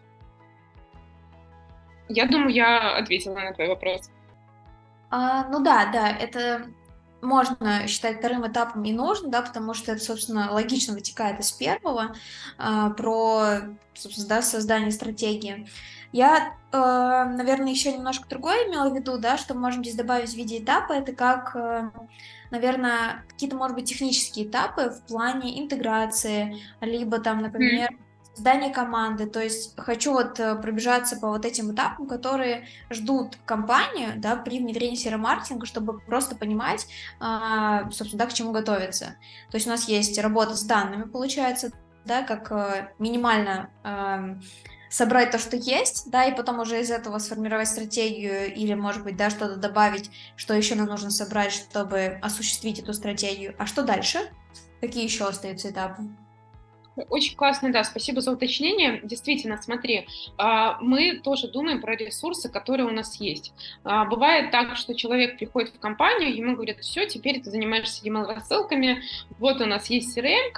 Я 2.09 2.27
думаю, 2.27 2.49
я 2.49 2.97
ответила 2.97 3.35
на 3.35 3.53
твой 3.53 3.67
вопрос. 3.67 4.09
А, 5.09 5.47
ну 5.49 5.63
да, 5.63 5.89
да, 5.91 6.09
это 6.09 6.67
можно 7.21 7.87
считать 7.87 8.19
вторым 8.19 8.47
этапом 8.47 8.83
и 8.83 8.91
нужно, 8.91 9.29
да, 9.29 9.41
потому 9.41 9.73
что 9.73 9.91
это, 9.91 10.03
собственно, 10.03 10.51
логично 10.51 10.93
вытекает 10.93 11.39
из 11.39 11.51
первого 11.51 12.15
э, 12.57 12.89
про, 12.95 13.61
собственно, 13.93 14.27
да, 14.27 14.41
создание 14.41 14.91
стратегии. 14.91 15.67
Я, 16.11 16.55
э, 16.71 16.77
наверное, 16.77 17.71
еще 17.71 17.91
немножко 17.91 18.29
другое 18.29 18.67
имела 18.67 18.89
в 18.89 18.95
виду, 18.95 19.17
да, 19.17 19.37
что 19.37 19.55
можем 19.55 19.83
здесь 19.83 19.95
добавить 19.95 20.29
в 20.29 20.35
виде 20.35 20.59
этапа, 20.59 20.93
это 20.93 21.13
как, 21.13 21.55
э, 21.55 21.89
наверное, 22.51 23.25
какие-то, 23.29 23.55
может 23.55 23.75
быть, 23.75 23.89
технические 23.89 24.47
этапы 24.47 24.89
в 24.89 25.01
плане 25.07 25.59
интеграции, 25.61 26.57
либо 26.81 27.19
там, 27.19 27.41
например, 27.41 27.89
Создание 28.37 28.71
команды, 28.71 29.25
то 29.25 29.41
есть 29.41 29.75
хочу 29.79 30.13
вот 30.13 30.39
э, 30.39 30.53
пробежаться 30.57 31.17
по 31.17 31.29
вот 31.29 31.43
этим 31.43 31.73
этапам, 31.73 32.07
которые 32.07 32.67
ждут 32.91 33.35
компанию, 33.45 34.13
да, 34.17 34.35
при 34.35 34.59
внедрении 34.59 34.93
серомаркетинга, 34.93 35.65
чтобы 35.65 35.99
просто 36.01 36.35
понимать, 36.35 36.85
а, 37.19 37.89
собственно, 37.89 38.25
да, 38.25 38.29
к 38.29 38.33
чему 38.33 38.51
готовиться. 38.51 39.15
То 39.49 39.57
есть 39.57 39.65
у 39.65 39.71
нас 39.71 39.87
есть 39.89 40.19
работа 40.19 40.55
с 40.55 40.61
данными, 40.61 41.09
получается, 41.09 41.71
да, 42.05 42.21
как 42.21 42.51
э, 42.51 42.93
минимально 42.99 43.71
собрать 44.91 45.31
то, 45.31 45.39
что 45.39 45.57
есть, 45.57 46.11
да, 46.11 46.25
и 46.25 46.35
потом 46.35 46.59
уже 46.59 46.79
из 46.79 46.91
этого 46.91 47.17
сформировать 47.17 47.69
стратегию 47.69 48.53
или, 48.53 48.75
может 48.75 49.03
быть, 49.03 49.17
да, 49.17 49.31
что-то 49.31 49.55
добавить, 49.55 50.11
что 50.35 50.53
еще 50.53 50.75
нам 50.75 50.85
нужно 50.85 51.09
собрать, 51.09 51.53
чтобы 51.53 52.19
осуществить 52.21 52.77
эту 52.77 52.93
стратегию. 52.93 53.55
А 53.57 53.65
что 53.65 53.81
дальше? 53.81 54.29
Какие 54.79 55.05
еще 55.05 55.27
остаются 55.27 55.71
этапы? 55.71 56.03
Очень 57.09 57.35
классно, 57.35 57.71
да, 57.71 57.83
спасибо 57.83 58.21
за 58.21 58.31
уточнение. 58.31 58.99
Действительно, 59.03 59.57
смотри, 59.61 60.07
а, 60.37 60.77
мы 60.81 61.19
тоже 61.23 61.47
думаем 61.47 61.81
про 61.81 61.95
ресурсы, 61.95 62.49
которые 62.49 62.87
у 62.87 62.91
нас 62.91 63.19
есть. 63.19 63.53
А, 63.83 64.05
бывает 64.05 64.51
так, 64.51 64.75
что 64.75 64.95
человек 64.95 65.37
приходит 65.37 65.73
в 65.75 65.79
компанию, 65.79 66.35
ему 66.35 66.55
говорят, 66.55 66.79
все, 66.79 67.05
теперь 67.05 67.41
ты 67.41 67.51
занимаешься 67.51 68.05
email-рассылками, 68.05 69.03
вот 69.39 69.61
у 69.61 69.65
нас 69.65 69.89
есть 69.89 70.17
CRM, 70.17 70.51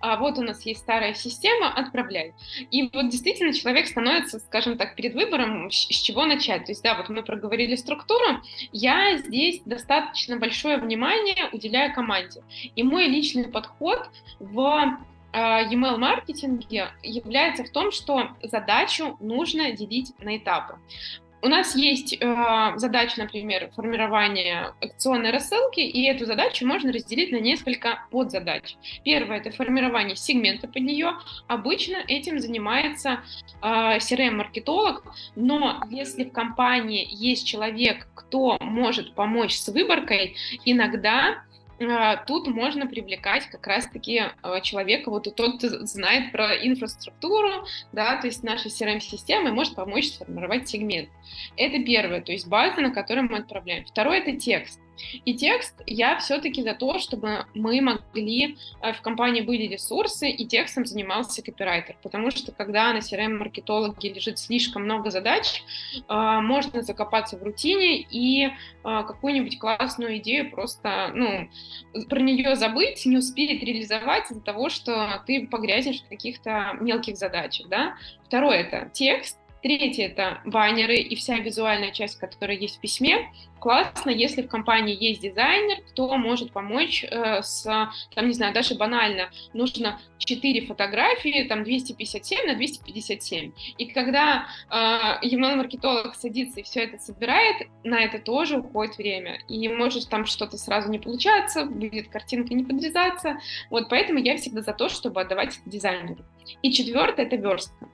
а 0.00 0.16
вот 0.16 0.38
у 0.38 0.42
нас 0.42 0.62
есть 0.62 0.80
старая 0.80 1.14
система, 1.14 1.72
отправляй. 1.72 2.34
И 2.70 2.88
вот 2.92 3.10
действительно 3.10 3.52
человек 3.52 3.86
становится, 3.86 4.38
скажем 4.38 4.78
так, 4.78 4.94
перед 4.96 5.14
выбором, 5.14 5.70
с 5.70 5.74
чего 5.74 6.24
начать. 6.24 6.64
То 6.64 6.72
есть, 6.72 6.82
да, 6.82 6.96
вот 6.96 7.10
мы 7.10 7.22
проговорили 7.22 7.76
структуру, 7.76 8.40
я 8.72 9.18
здесь 9.18 9.60
достаточно 9.64 10.38
большое 10.38 10.78
внимание 10.78 11.48
уделяю 11.52 11.94
команде. 11.94 12.42
И 12.74 12.82
мой 12.82 13.06
личный 13.08 13.48
подход 13.48 14.08
в 14.38 14.98
email-маркетинге 15.32 16.88
является 17.02 17.64
в 17.64 17.70
том, 17.70 17.92
что 17.92 18.30
задачу 18.42 19.16
нужно 19.20 19.72
делить 19.72 20.12
на 20.20 20.36
этапы. 20.36 20.78
У 21.42 21.48
нас 21.48 21.74
есть 21.74 22.16
э, 22.20 22.72
задача, 22.76 23.18
например, 23.18 23.70
формирование 23.74 24.74
акционной 24.82 25.30
рассылки, 25.30 25.80
и 25.80 26.04
эту 26.04 26.26
задачу 26.26 26.66
можно 26.66 26.92
разделить 26.92 27.32
на 27.32 27.36
несколько 27.36 28.04
подзадач. 28.10 28.76
Первое– 29.04 29.38
это 29.40 29.50
формирование 29.50 30.16
сегмента 30.16 30.68
под 30.68 30.82
нее. 30.82 31.14
Обычно 31.48 31.96
этим 32.06 32.40
занимается 32.40 33.20
э, 33.62 33.96
CRM-маркетолог, 33.96 35.02
но 35.34 35.82
если 35.88 36.24
в 36.24 36.32
компании 36.32 37.08
есть 37.10 37.46
человек, 37.46 38.06
кто 38.14 38.58
может 38.60 39.14
помочь 39.14 39.54
с 39.54 39.68
выборкой, 39.68 40.36
иногда 40.66 41.30
а, 41.30 41.49
тут 42.26 42.46
можно 42.48 42.86
привлекать 42.86 43.46
как 43.46 43.66
раз-таки 43.66 44.24
а, 44.42 44.60
человека, 44.60 45.10
вот 45.10 45.24
тот, 45.34 45.58
кто 45.58 45.86
знает 45.86 46.30
про 46.30 46.54
инфраструктуру, 46.54 47.66
да, 47.92 48.20
то 48.20 48.26
есть 48.26 48.42
нашей 48.42 48.70
CRM-системы, 48.70 49.52
может 49.52 49.74
помочь 49.74 50.08
сформировать 50.08 50.68
сегмент. 50.68 51.08
Это 51.56 51.82
первое, 51.82 52.20
то 52.20 52.32
есть 52.32 52.48
база, 52.48 52.80
на 52.82 52.90
которой 52.90 53.22
мы 53.22 53.38
отправляем. 53.38 53.84
Второе— 53.86 54.18
это 54.20 54.36
текст. 54.36 54.80
И 55.24 55.34
текст 55.34 55.74
я 55.86 56.18
все-таки 56.18 56.62
за 56.62 56.74
то, 56.74 56.98
чтобы 56.98 57.46
мы 57.54 57.80
могли, 57.80 58.56
э, 58.82 58.92
в 58.92 59.00
компании 59.02 59.40
были 59.40 59.64
ресурсы, 59.64 60.30
и 60.30 60.46
текстом 60.46 60.86
занимался 60.86 61.42
копирайтер, 61.42 61.96
потому 62.02 62.30
что 62.30 62.52
когда 62.52 62.92
на 62.92 62.98
CRM-маркетологе 62.98 64.12
лежит 64.12 64.38
слишком 64.38 64.84
много 64.84 65.10
задач, 65.10 65.62
э, 66.08 66.40
можно 66.40 66.82
закопаться 66.82 67.36
в 67.36 67.42
рутине 67.42 68.00
и 68.00 68.46
э, 68.46 68.50
какую-нибудь 68.82 69.58
классную 69.58 70.18
идею 70.18 70.50
просто, 70.50 71.12
ну, 71.14 71.48
про 72.08 72.20
нее 72.20 72.56
забыть, 72.56 73.04
не 73.06 73.18
успеть 73.18 73.62
реализовать 73.62 74.30
из-за 74.30 74.40
того, 74.40 74.68
что 74.68 75.22
ты 75.26 75.46
погрязнешь 75.46 76.02
в 76.02 76.08
каких-то 76.08 76.76
мелких 76.80 77.16
задачах, 77.16 77.68
да. 77.68 77.96
Второе— 78.24 78.58
это 78.60 78.90
текст, 78.92 79.38
Третье– 79.62 80.06
это 80.06 80.40
баннеры 80.46 80.96
и 80.96 81.14
вся 81.16 81.36
визуальная 81.38 81.90
часть, 81.90 82.18
которая 82.18 82.56
есть 82.56 82.78
в 82.78 82.80
письме. 82.80 83.30
Классно, 83.58 84.08
если 84.08 84.40
в 84.40 84.48
компании 84.48 84.96
есть 84.98 85.20
дизайнер, 85.20 85.82
кто 85.90 86.16
может 86.16 86.50
помочь 86.50 87.04
э, 87.04 87.42
с, 87.42 87.64
там, 88.14 88.26
не 88.26 88.32
знаю, 88.32 88.54
даже 88.54 88.74
банально, 88.74 89.30
нужно 89.52 90.00
4 90.16 90.66
фотографии, 90.66 91.44
там, 91.46 91.64
257 91.64 92.46
на 92.46 92.54
257. 92.54 93.52
И 93.76 93.86
когда 93.86 94.46
э, 94.70 95.26
email-маркетолог 95.26 96.14
садится 96.14 96.60
и 96.60 96.62
все 96.62 96.84
это 96.84 96.96
собирает, 96.96 97.68
на 97.84 98.00
это 98.00 98.18
тоже 98.18 98.60
уходит 98.60 98.96
время. 98.96 99.40
И 99.46 99.68
может 99.68 100.08
там 100.08 100.24
что-то 100.24 100.56
сразу 100.56 100.90
не 100.90 100.98
получаться, 100.98 101.66
будет 101.66 102.08
картинка 102.08 102.54
не 102.54 102.64
подрезаться. 102.64 103.38
Вот 103.68 103.90
поэтому 103.90 104.20
я 104.20 104.38
всегда 104.38 104.62
за 104.62 104.72
то, 104.72 104.88
чтобы 104.88 105.20
отдавать 105.20 105.60
дизайнеру. 105.66 106.24
И 106.62 106.72
четвертое– 106.72 107.26
это 107.26 107.36
верстка. 107.36 107.88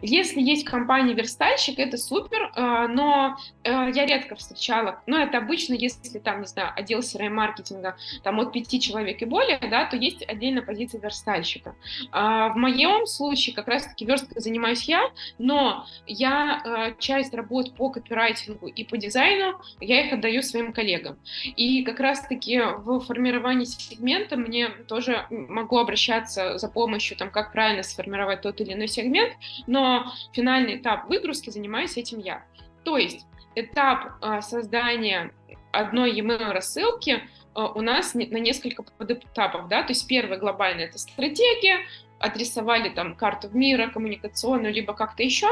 Если 0.00 0.40
есть 0.40 0.64
компания 0.64 1.14
верстальщик, 1.14 1.78
это 1.78 1.96
супер, 1.96 2.52
э, 2.54 2.86
но 2.88 3.36
э, 3.64 3.90
я 3.94 4.06
редко 4.06 4.36
встречала, 4.36 5.02
но 5.06 5.18
это 5.18 5.38
обычно, 5.38 5.74
если 5.74 6.18
там, 6.18 6.40
не 6.40 6.46
знаю, 6.46 6.72
отдел 6.76 7.00
CRM-маркетинга, 7.00 7.96
там 8.22 8.40
от 8.40 8.52
пяти 8.52 8.80
человек 8.80 9.22
и 9.22 9.24
более, 9.24 9.58
да, 9.58 9.86
то 9.86 9.96
есть 9.96 10.22
отдельная 10.28 10.62
позиция 10.62 11.00
верстальщика. 11.00 11.74
А 12.12 12.50
в 12.50 12.56
моем 12.56 13.06
случае 13.06 13.54
как 13.54 13.68
раз-таки 13.68 14.04
версткой 14.04 14.40
занимаюсь 14.40 14.84
я, 14.84 15.10
но 15.38 15.86
я 16.06 16.62
э, 16.64 16.94
часть 16.98 17.34
работ 17.34 17.74
по 17.74 17.90
копирайтингу 17.90 18.66
и 18.66 18.84
по 18.84 18.96
дизайну, 18.96 19.60
я 19.80 20.06
их 20.06 20.12
отдаю 20.12 20.42
своим 20.42 20.72
коллегам. 20.72 21.18
И 21.56 21.82
как 21.82 22.00
раз-таки 22.00 22.60
в 22.60 23.00
формировании 23.00 23.64
сегмента 23.64 24.36
мне 24.36 24.68
тоже 24.68 25.26
могу 25.30 25.78
обращаться 25.78 26.58
за 26.58 26.68
помощью, 26.68 27.16
там, 27.16 27.30
как 27.30 27.52
правильно 27.52 27.82
сформировать 27.82 28.42
тот 28.42 28.60
или 28.60 28.72
иной 28.72 28.88
сегмент, 28.88 29.34
но 29.68 30.12
финальный 30.32 30.76
этап 30.78 31.08
выгрузки 31.08 31.50
занимаюсь 31.50 31.96
этим 31.96 32.18
я. 32.18 32.42
То 32.84 32.96
есть 32.96 33.26
этап 33.54 34.14
а, 34.20 34.40
создания 34.40 35.32
одной 35.72 36.12
e-mail 36.12 36.52
рассылки 36.52 37.22
а, 37.54 37.66
у 37.72 37.82
нас 37.82 38.14
на 38.14 38.38
несколько 38.38 38.82
подэтапов, 38.82 39.68
да, 39.68 39.82
то 39.82 39.90
есть 39.90 40.08
первый 40.08 40.38
глобальный 40.38 40.84
это 40.84 40.98
стратегия, 40.98 41.80
отрисовали 42.18 42.88
там 42.88 43.14
карту 43.14 43.50
мира 43.52 43.88
коммуникационную, 43.88 44.72
либо 44.72 44.94
как-то 44.94 45.22
еще, 45.22 45.48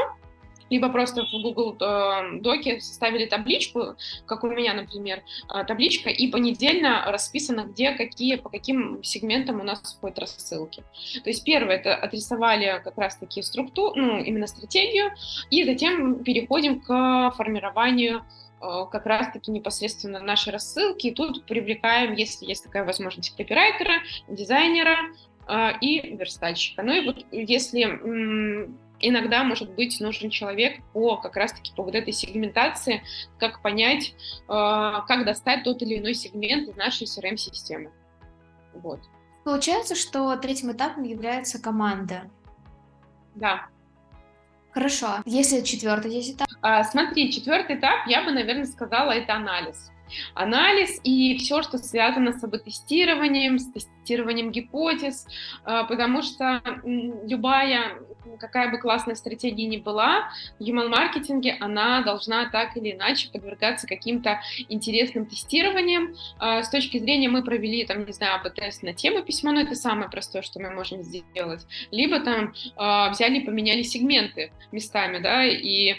либо 0.69 0.89
просто 0.89 1.23
в 1.23 1.41
Google 1.41 1.77
э, 1.79 2.39
Доке 2.41 2.79
составили 2.79 3.25
табличку, 3.25 3.95
как 4.25 4.43
у 4.43 4.47
меня, 4.47 4.73
например, 4.73 5.23
э, 5.53 5.63
табличка, 5.65 6.09
и 6.09 6.27
понедельно 6.27 7.05
расписано, 7.07 7.61
где 7.61 7.91
какие, 7.91 8.35
по 8.35 8.49
каким 8.49 9.03
сегментам 9.03 9.59
у 9.59 9.63
нас 9.63 9.95
входят 9.95 10.19
рассылки. 10.19 10.83
То 11.23 11.29
есть 11.29 11.43
первое, 11.43 11.77
это 11.77 11.95
отрисовали 11.95 12.81
как 12.83 12.97
раз-таки 12.97 13.41
структуру, 13.41 13.93
ну, 13.95 14.19
именно 14.19 14.47
стратегию, 14.47 15.11
и 15.49 15.63
затем 15.63 16.23
переходим 16.23 16.81
к 16.81 17.31
формированию 17.35 18.23
э, 18.61 18.85
как 18.91 19.05
раз-таки 19.05 19.51
непосредственно 19.51 20.19
нашей 20.19 20.53
рассылки. 20.53 21.07
И 21.07 21.13
тут 21.13 21.45
привлекаем, 21.45 22.13
если 22.13 22.45
есть 22.45 22.63
такая 22.63 22.83
возможность, 22.83 23.35
копирайтера, 23.35 24.01
дизайнера 24.27 24.97
и 25.79 26.15
верстальщика. 26.17 26.83
Ну 26.83 26.91
и 26.91 27.05
вот 27.05 27.25
если 27.31 28.67
иногда, 28.99 29.43
может 29.43 29.71
быть, 29.71 29.99
нужен 29.99 30.29
человек 30.29 30.81
по 30.93 31.17
как 31.17 31.35
раз-таки 31.35 31.73
по 31.75 31.83
вот 31.83 31.95
этой 31.95 32.13
сегментации, 32.13 33.03
как 33.39 33.61
понять, 33.61 34.13
э, 34.43 34.45
как 34.47 35.25
достать 35.25 35.63
тот 35.63 35.81
или 35.81 35.97
иной 35.97 36.13
сегмент 36.13 36.69
из 36.69 36.75
нашей 36.75 37.05
CRM-системы. 37.05 37.91
Вот. 38.73 38.99
Получается, 39.43 39.95
что 39.95 40.35
третьим 40.37 40.71
этапом 40.71 41.03
является 41.03 41.61
команда. 41.61 42.29
Да. 43.35 43.67
Хорошо. 44.71 45.19
Если 45.25 45.61
четвертый 45.61 46.11
здесь 46.11 46.35
этап? 46.35 46.47
А, 46.61 46.83
смотри, 46.83 47.31
четвертый 47.31 47.77
этап, 47.77 48.07
я 48.07 48.23
бы, 48.23 48.31
наверное, 48.31 48.65
сказала, 48.65 49.11
это 49.11 49.35
анализ. 49.35 49.91
Анализ 50.33 50.99
и 51.03 51.37
все, 51.37 51.61
что 51.63 51.77
связано 51.77 52.33
с 52.33 52.43
АБ-тестированием, 52.43 53.59
с 53.59 53.71
тестированием 53.71 54.51
гипотез, 54.51 55.27
э, 55.65 55.83
потому 55.87 56.21
что 56.21 56.61
любая 56.83 57.99
какая 58.39 58.69
бы 58.69 58.77
классная 58.77 59.15
стратегия 59.15 59.65
ни 59.65 59.77
была, 59.77 60.29
в 60.59 60.63
email-маркетинге 60.63 61.57
она 61.59 62.01
должна 62.01 62.49
так 62.49 62.75
или 62.75 62.91
иначе 62.91 63.29
подвергаться 63.31 63.87
каким-то 63.87 64.41
интересным 64.69 65.25
тестированиям. 65.25 66.15
А, 66.39 66.63
с 66.63 66.69
точки 66.69 66.97
зрения 66.97 67.29
мы 67.29 67.43
провели, 67.43 67.85
там, 67.85 68.05
не 68.05 68.11
знаю, 68.11 68.35
АБ-тест 68.35 68.83
на 68.83 68.93
тему 68.93 69.23
письма, 69.23 69.51
но 69.51 69.61
это 69.61 69.75
самое 69.75 70.09
простое, 70.09 70.41
что 70.41 70.59
мы 70.59 70.71
можем 70.71 71.03
сделать. 71.03 71.65
Либо 71.91 72.19
там 72.19 72.53
а, 72.75 73.09
взяли 73.09 73.39
поменяли 73.39 73.83
сегменты 73.83 74.51
местами, 74.71 75.19
да, 75.19 75.45
и 75.45 75.95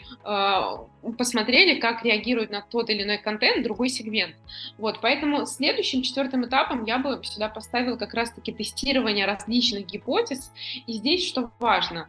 посмотрели, 1.17 1.79
как 1.81 2.05
реагирует 2.05 2.51
на 2.51 2.63
тот 2.63 2.91
или 2.91 3.03
иной 3.03 3.19
контент 3.19 3.63
другой 3.63 3.89
сегмент. 3.89 4.37
Вот, 4.79 5.01
поэтому 5.01 5.47
следующим 5.47 6.03
четвертым 6.03 6.47
этапом 6.47 6.85
я 6.85 6.99
бы 6.99 7.21
сюда 7.23 7.49
поставила 7.49 7.97
как 7.97 8.15
раз-таки 8.15 8.53
тестирование 8.53 9.27
различных 9.27 9.87
гипотез. 9.87 10.53
И 10.87 10.93
здесь 10.93 11.27
что 11.27 11.51
важно, 11.59 12.09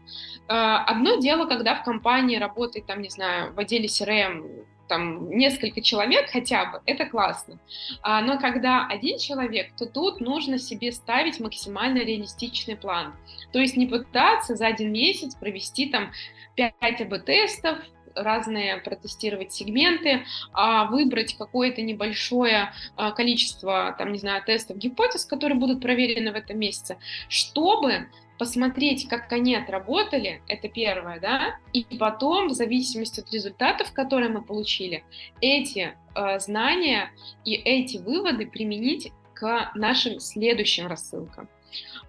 Э, 0.49 0.84
одно 0.88 1.17
дело, 1.17 1.45
когда 1.45 1.75
в 1.75 1.84
компании 1.84 2.38
работает, 2.38 2.88
там, 2.88 3.02
не 3.02 3.10
знаю, 3.10 3.54
в 3.54 3.60
отделе 3.60 3.86
CRM 3.86 4.65
там 4.88 5.30
несколько 5.30 5.82
человек 5.82 6.32
хотя 6.32 6.65
бы, 6.65 6.82
это 6.88 7.06
классно. 7.06 7.60
А, 8.02 8.21
но 8.21 8.39
когда 8.39 8.88
один 8.88 9.19
человек, 9.19 9.75
то 9.78 9.86
тут 9.86 10.19
нужно 10.19 10.58
себе 10.58 10.91
ставить 10.91 11.39
максимально 11.39 11.99
реалистичный 11.99 12.75
план. 12.75 13.13
То 13.54 13.60
есть 13.60 13.78
не 13.78 13.86
пытаться 13.86 14.56
за 14.56 14.65
один 14.65 14.91
месяц 14.91 15.36
провести 15.36 15.89
там 15.89 16.10
5 16.56 17.02
АБ-тестов, 17.02 17.78
разные 18.23 18.77
протестировать 18.77 19.53
сегменты, 19.53 20.25
а 20.53 20.86
выбрать 20.86 21.38
какое-то 21.38 21.82
небольшое 21.82 22.71
а, 22.95 23.12
количество, 23.12 23.95
там, 23.97 24.12
не 24.12 24.19
знаю, 24.19 24.43
тестов, 24.43 24.77
гипотез, 24.77 25.25
которые 25.25 25.58
будут 25.58 25.82
проверены 25.82 26.32
в 26.32 26.36
этом 26.36 26.60
месяце, 26.60 26.97
чтобы 27.27 28.10
посмотреть, 28.38 29.08
как 29.10 29.32
они 29.34 29.53
отработали, 29.55 30.41
это 30.47 30.69
первое, 30.69 31.19
да, 31.19 31.55
и 31.73 31.84
потом, 31.97 32.47
в 32.47 32.53
зависимости 32.53 33.19
от 33.19 33.32
результатов, 33.34 33.91
которые 33.91 34.29
мы 34.29 34.41
получили, 34.41 35.03
эти 35.41 35.93
э, 36.15 36.39
знания 36.39 37.12
и 37.43 37.53
эти 37.53 37.97
выводы 37.97 38.47
применить 38.47 39.12
к 39.34 39.71
нашим 39.75 40.19
следующим 40.19 40.88
рассылкам. 40.88 41.49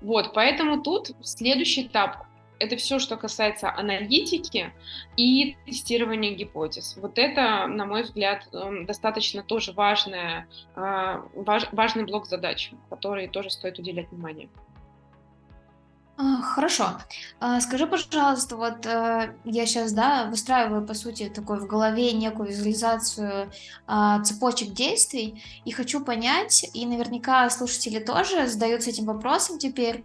Вот, 0.00 0.32
поэтому 0.32 0.82
тут 0.82 1.10
следующий 1.22 1.82
этап 1.82 2.26
это 2.60 2.76
все, 2.76 2.98
что 2.98 3.16
касается 3.16 3.74
аналитики 3.74 4.72
и 5.16 5.56
тестирования 5.66 6.34
гипотез. 6.34 6.96
Вот 7.00 7.18
это, 7.18 7.66
на 7.66 7.86
мой 7.86 8.02
взгляд, 8.02 8.46
эм, 8.52 8.86
достаточно 8.86 9.42
тоже 9.42 9.72
важная, 9.72 10.46
а, 10.76 11.24
важный 11.34 12.04
блок 12.04 12.26
задач, 12.26 12.72
который 12.90 13.28
тоже 13.28 13.50
стоит 13.50 13.78
уделять 13.78 14.10
внимание. 14.10 14.48
А, 16.20 16.42
хорошо. 16.42 16.84
А, 17.40 17.60
скажи, 17.60 17.86
пожалуйста, 17.86 18.56
вот 18.56 18.84
э, 18.84 19.34
я 19.44 19.66
сейчас, 19.66 19.92
да, 19.92 20.26
выстраиваю, 20.26 20.86
по 20.86 20.92
сути, 20.92 21.30
такой 21.34 21.58
в 21.60 21.66
голове 21.66 22.12
некую 22.12 22.50
визуализацию 22.50 23.50
а, 23.86 24.20
цепочек 24.22 24.72
действий 24.72 25.42
и 25.64 25.70
хочу 25.70 26.04
понять, 26.04 26.68
и 26.74 26.84
наверняка 26.84 27.48
слушатели 27.48 28.00
тоже 28.00 28.46
задаются 28.46 28.90
этим 28.90 29.06
вопросом 29.06 29.58
теперь, 29.58 30.04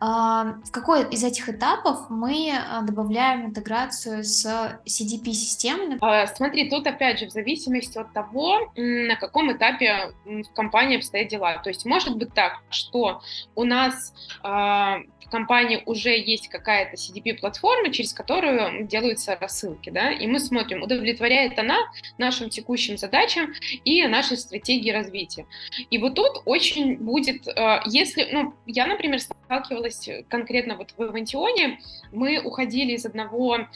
в 0.00 0.70
какой 0.70 1.08
из 1.10 1.24
этих 1.24 1.48
этапов 1.48 2.10
мы 2.10 2.52
добавляем 2.82 3.46
интеграцию 3.46 4.24
с 4.24 4.44
CDP-системой? 4.84 5.98
Смотри, 6.34 6.68
тут 6.68 6.86
опять 6.86 7.20
же 7.20 7.26
в 7.26 7.30
зависимости 7.30 7.98
от 7.98 8.12
того, 8.12 8.72
на 8.76 9.16
каком 9.16 9.52
этапе 9.52 10.12
в 10.24 10.52
компании 10.54 10.96
обстоят 10.96 11.28
дела. 11.28 11.58
То 11.58 11.70
есть 11.70 11.84
может 11.84 12.16
быть 12.16 12.32
так, 12.34 12.60
что 12.70 13.22
у 13.54 13.64
нас 13.64 14.12
в 14.42 15.30
компании 15.30 15.53
уже 15.86 16.18
есть 16.18 16.48
какая-то 16.48 16.96
CDP-платформа, 16.96 17.92
через 17.92 18.12
которую 18.12 18.86
делаются 18.86 19.36
рассылки, 19.40 19.90
да, 19.90 20.10
и 20.10 20.26
мы 20.26 20.40
смотрим, 20.40 20.82
удовлетворяет 20.82 21.58
она 21.58 21.78
нашим 22.18 22.50
текущим 22.50 22.96
задачам 22.96 23.52
и 23.84 24.06
нашей 24.06 24.36
стратегии 24.36 24.90
развития. 24.90 25.46
И 25.90 25.98
вот 25.98 26.14
тут 26.14 26.42
очень 26.44 26.96
будет, 26.96 27.46
э, 27.46 27.80
если, 27.86 28.28
ну, 28.32 28.54
я, 28.66 28.86
например, 28.86 29.20
сталкивалась 29.20 30.08
конкретно 30.28 30.76
вот 30.76 30.92
в 30.96 31.02
Авантионе, 31.02 31.80
мы 32.12 32.40
уходили 32.40 32.92
из 32.92 33.06
одного 33.06 33.56
э, 33.56 33.66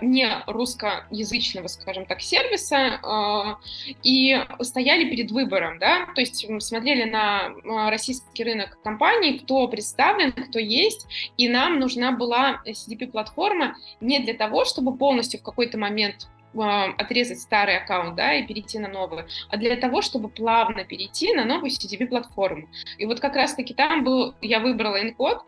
не 0.00 0.28
русскоязычного, 0.46 1.68
скажем 1.68 2.06
так, 2.06 2.20
сервиса 2.20 3.00
э, 3.02 3.94
и 4.02 4.40
стояли 4.60 5.08
перед 5.08 5.30
выбором, 5.30 5.78
да, 5.78 6.06
то 6.14 6.20
есть 6.20 6.46
смотрели 6.60 7.04
на 7.04 7.52
российский 7.90 8.44
рынок 8.44 8.78
компаний, 8.82 9.38
кто 9.38 9.68
представлен, 9.68 10.32
кто 10.32 10.58
есть, 10.58 11.01
есть, 11.02 11.32
и 11.36 11.48
нам 11.48 11.78
нужна 11.78 12.12
была 12.12 12.62
CDP-платформа 12.66 13.74
не 14.00 14.20
для 14.20 14.34
того, 14.34 14.64
чтобы 14.64 14.96
полностью 14.96 15.40
в 15.40 15.42
какой-то 15.42 15.78
момент 15.78 16.28
а, 16.58 16.86
отрезать 16.98 17.40
старый 17.40 17.78
аккаунт, 17.78 18.14
да, 18.14 18.34
и 18.34 18.46
перейти 18.46 18.78
на 18.78 18.88
новый, 18.88 19.24
а 19.48 19.56
для 19.56 19.76
того, 19.76 20.02
чтобы 20.02 20.28
плавно 20.28 20.84
перейти 20.84 21.32
на 21.34 21.44
новую 21.44 21.70
CDP-платформу. 21.70 22.68
И 22.98 23.06
вот 23.06 23.20
как 23.20 23.36
раз-таки 23.36 23.72
там 23.74 24.04
был, 24.04 24.34
я 24.42 24.60
выбрала 24.60 25.00
инкод, 25.00 25.42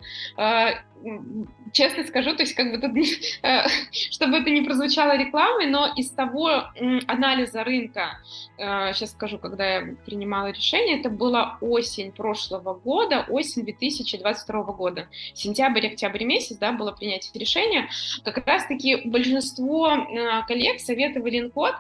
честно 1.72 2.04
скажу, 2.04 2.34
то 2.34 2.42
есть 2.42 2.54
как 2.54 2.70
бы 2.70 2.78
тут, 2.78 2.92
э, 3.42 3.62
чтобы 3.92 4.38
это 4.38 4.50
не 4.50 4.62
прозвучало 4.62 5.16
рекламой, 5.16 5.66
но 5.66 5.92
из 5.96 6.10
того 6.10 6.64
анализа 7.06 7.64
рынка, 7.64 8.18
сейчас 8.56 9.10
э, 9.10 9.14
скажу, 9.14 9.38
когда 9.38 9.76
я 9.76 9.94
принимала 10.06 10.48
решение, 10.50 11.00
это 11.00 11.10
была 11.10 11.58
осень 11.60 12.12
прошлого 12.12 12.74
года, 12.74 13.26
осень 13.28 13.64
2022 13.64 14.62
года, 14.72 15.08
сентябрь, 15.34 15.86
октябрь 15.88 16.24
месяц, 16.24 16.56
да, 16.56 16.72
было 16.72 16.92
принятие 16.92 17.38
решения, 17.40 17.88
как 18.24 18.46
раз-таки 18.46 19.08
большинство 19.08 19.88
э, 19.88 20.42
коллег 20.46 20.80
советовали 20.80 21.40
инкод, 21.40 21.74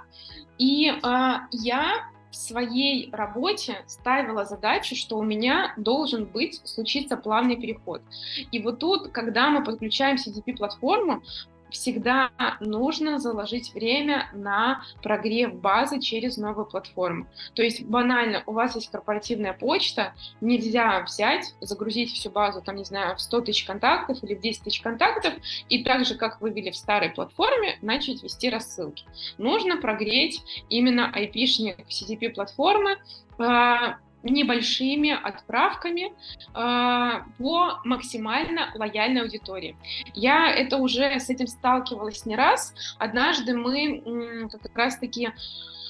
и 0.56 0.92
я 1.50 2.08
в 2.34 2.36
своей 2.36 3.10
работе 3.12 3.84
ставила 3.86 4.44
задачу, 4.44 4.96
что 4.96 5.18
у 5.18 5.22
меня 5.22 5.72
должен 5.76 6.24
быть 6.24 6.60
случиться 6.64 7.16
плавный 7.16 7.56
переход. 7.56 8.02
И 8.50 8.60
вот 8.60 8.80
тут, 8.80 9.12
когда 9.12 9.50
мы 9.50 9.62
подключаем 9.62 10.16
CDP-платформу, 10.16 11.22
всегда 11.74 12.30
нужно 12.60 13.18
заложить 13.18 13.74
время 13.74 14.30
на 14.32 14.82
прогрев 15.02 15.54
базы 15.54 16.00
через 16.00 16.36
новую 16.36 16.66
платформу. 16.66 17.26
То 17.54 17.62
есть 17.62 17.84
банально, 17.84 18.44
у 18.46 18.52
вас 18.52 18.76
есть 18.76 18.90
корпоративная 18.90 19.52
почта, 19.52 20.14
нельзя 20.40 21.02
взять, 21.02 21.54
загрузить 21.60 22.12
всю 22.12 22.30
базу, 22.30 22.62
там, 22.62 22.76
не 22.76 22.84
знаю, 22.84 23.16
в 23.16 23.20
100 23.20 23.40
тысяч 23.42 23.64
контактов 23.64 24.22
или 24.22 24.34
в 24.34 24.40
10 24.40 24.62
тысяч 24.62 24.80
контактов, 24.80 25.34
и 25.68 25.82
так 25.82 26.06
же, 26.06 26.14
как 26.14 26.40
вы 26.40 26.50
ввели 26.50 26.70
в 26.70 26.76
старой 26.76 27.10
платформе, 27.10 27.76
начать 27.82 28.22
вести 28.22 28.48
рассылки. 28.48 29.04
Нужно 29.36 29.76
прогреть 29.76 30.40
именно 30.68 31.12
IP-шник 31.14 31.86
CDP-платформы, 31.88 32.98
а, 33.38 33.98
небольшими 34.30 35.10
отправками 35.10 36.12
э, 36.54 37.22
по 37.38 37.80
максимально 37.84 38.70
лояльной 38.74 39.22
аудитории. 39.22 39.76
Я 40.14 40.50
это 40.50 40.78
уже 40.78 41.20
с 41.20 41.30
этим 41.30 41.46
сталкивалась 41.46 42.26
не 42.26 42.36
раз. 42.36 42.74
Однажды 42.98 43.56
мы 43.56 43.98
э, 43.98 44.48
как 44.48 44.76
раз-таки 44.76 45.30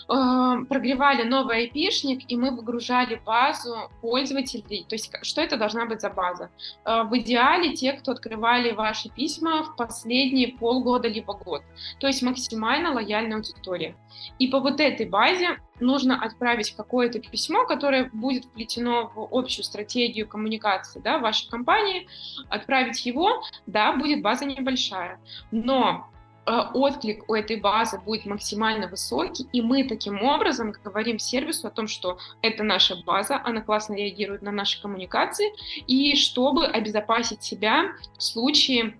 прогревали 0.06 1.22
новый 1.22 1.56
айпишник, 1.58 2.30
и 2.30 2.36
мы 2.36 2.50
выгружали 2.50 3.20
базу 3.24 3.90
пользователей. 4.00 4.84
То 4.88 4.94
есть 4.94 5.12
что 5.22 5.40
это 5.40 5.56
должна 5.56 5.86
быть 5.86 6.00
за 6.00 6.10
база? 6.10 6.50
Э, 6.84 7.02
в 7.04 7.16
идеале 7.18 7.74
те, 7.74 7.92
кто 7.92 8.12
открывали 8.12 8.72
ваши 8.72 9.08
письма 9.08 9.62
в 9.62 9.76
последние 9.76 10.48
полгода 10.48 11.08
либо 11.08 11.34
год. 11.34 11.62
То 11.98 12.06
есть 12.06 12.22
максимально 12.22 12.92
лояльная 12.92 13.36
аудитория. 13.36 13.96
И 14.38 14.48
по 14.48 14.60
вот 14.60 14.80
этой 14.80 15.06
базе 15.06 15.58
нужно 15.80 16.22
отправить 16.22 16.70
какое-то 16.72 17.20
письмо, 17.20 17.66
которое 17.66 18.10
будет 18.12 18.44
вплетено 18.44 19.10
в 19.14 19.28
общую 19.32 19.64
стратегию 19.64 20.28
коммуникации 20.28 21.00
да, 21.00 21.18
вашей 21.18 21.48
компании, 21.48 22.06
отправить 22.48 23.04
его, 23.06 23.42
да, 23.66 23.92
будет 23.92 24.22
база 24.22 24.44
небольшая. 24.44 25.18
Но 25.50 26.08
отклик 26.46 27.28
у 27.28 27.34
этой 27.34 27.56
базы 27.56 27.98
будет 27.98 28.26
максимально 28.26 28.88
высокий, 28.88 29.46
и 29.52 29.62
мы 29.62 29.84
таким 29.84 30.22
образом 30.22 30.72
говорим 30.84 31.18
сервису 31.18 31.68
о 31.68 31.70
том, 31.70 31.88
что 31.88 32.18
это 32.42 32.62
наша 32.62 32.96
база, 33.04 33.40
она 33.44 33.60
классно 33.60 33.94
реагирует 33.94 34.42
на 34.42 34.52
наши 34.52 34.80
коммуникации, 34.80 35.52
и 35.86 36.16
чтобы 36.16 36.66
обезопасить 36.66 37.42
себя 37.42 37.92
в 38.16 38.22
случае 38.22 38.96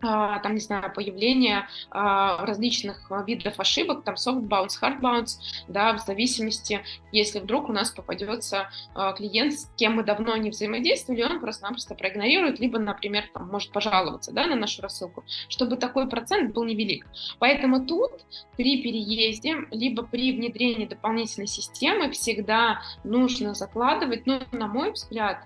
там, 0.00 0.54
не 0.54 0.60
знаю, 0.60 0.92
появление 0.92 1.68
а, 1.90 2.44
различных 2.44 3.10
видов 3.26 3.58
ошибок, 3.58 4.04
там 4.04 4.14
soft 4.14 4.42
bounce, 4.48 4.74
hard 4.80 5.00
bounce, 5.00 5.38
да, 5.68 5.94
в 5.94 6.00
зависимости, 6.00 6.82
если 7.12 7.40
вдруг 7.40 7.68
у 7.68 7.72
нас 7.72 7.90
попадется 7.90 8.68
а, 8.94 9.12
клиент, 9.12 9.54
с 9.54 9.70
кем 9.76 9.96
мы 9.96 10.04
давно 10.04 10.36
не 10.36 10.50
взаимодействовали, 10.50 11.22
он 11.22 11.40
просто-напросто 11.40 11.94
проигнорирует, 11.94 12.60
либо, 12.60 12.78
например, 12.78 13.24
там, 13.32 13.48
может 13.48 13.72
пожаловаться, 13.72 14.32
да, 14.32 14.46
на 14.46 14.56
нашу 14.56 14.82
рассылку, 14.82 15.24
чтобы 15.48 15.76
такой 15.76 16.08
процент 16.08 16.54
был 16.54 16.64
невелик. 16.64 17.06
Поэтому 17.38 17.84
тут 17.84 18.12
при 18.56 18.82
переезде, 18.82 19.56
либо 19.70 20.02
при 20.02 20.32
внедрении 20.32 20.86
дополнительной 20.86 21.46
системы 21.46 22.10
всегда 22.10 22.82
нужно 23.04 23.54
закладывать, 23.54 24.26
ну, 24.26 24.40
на 24.52 24.66
мой 24.66 24.92
взгляд, 24.92 25.38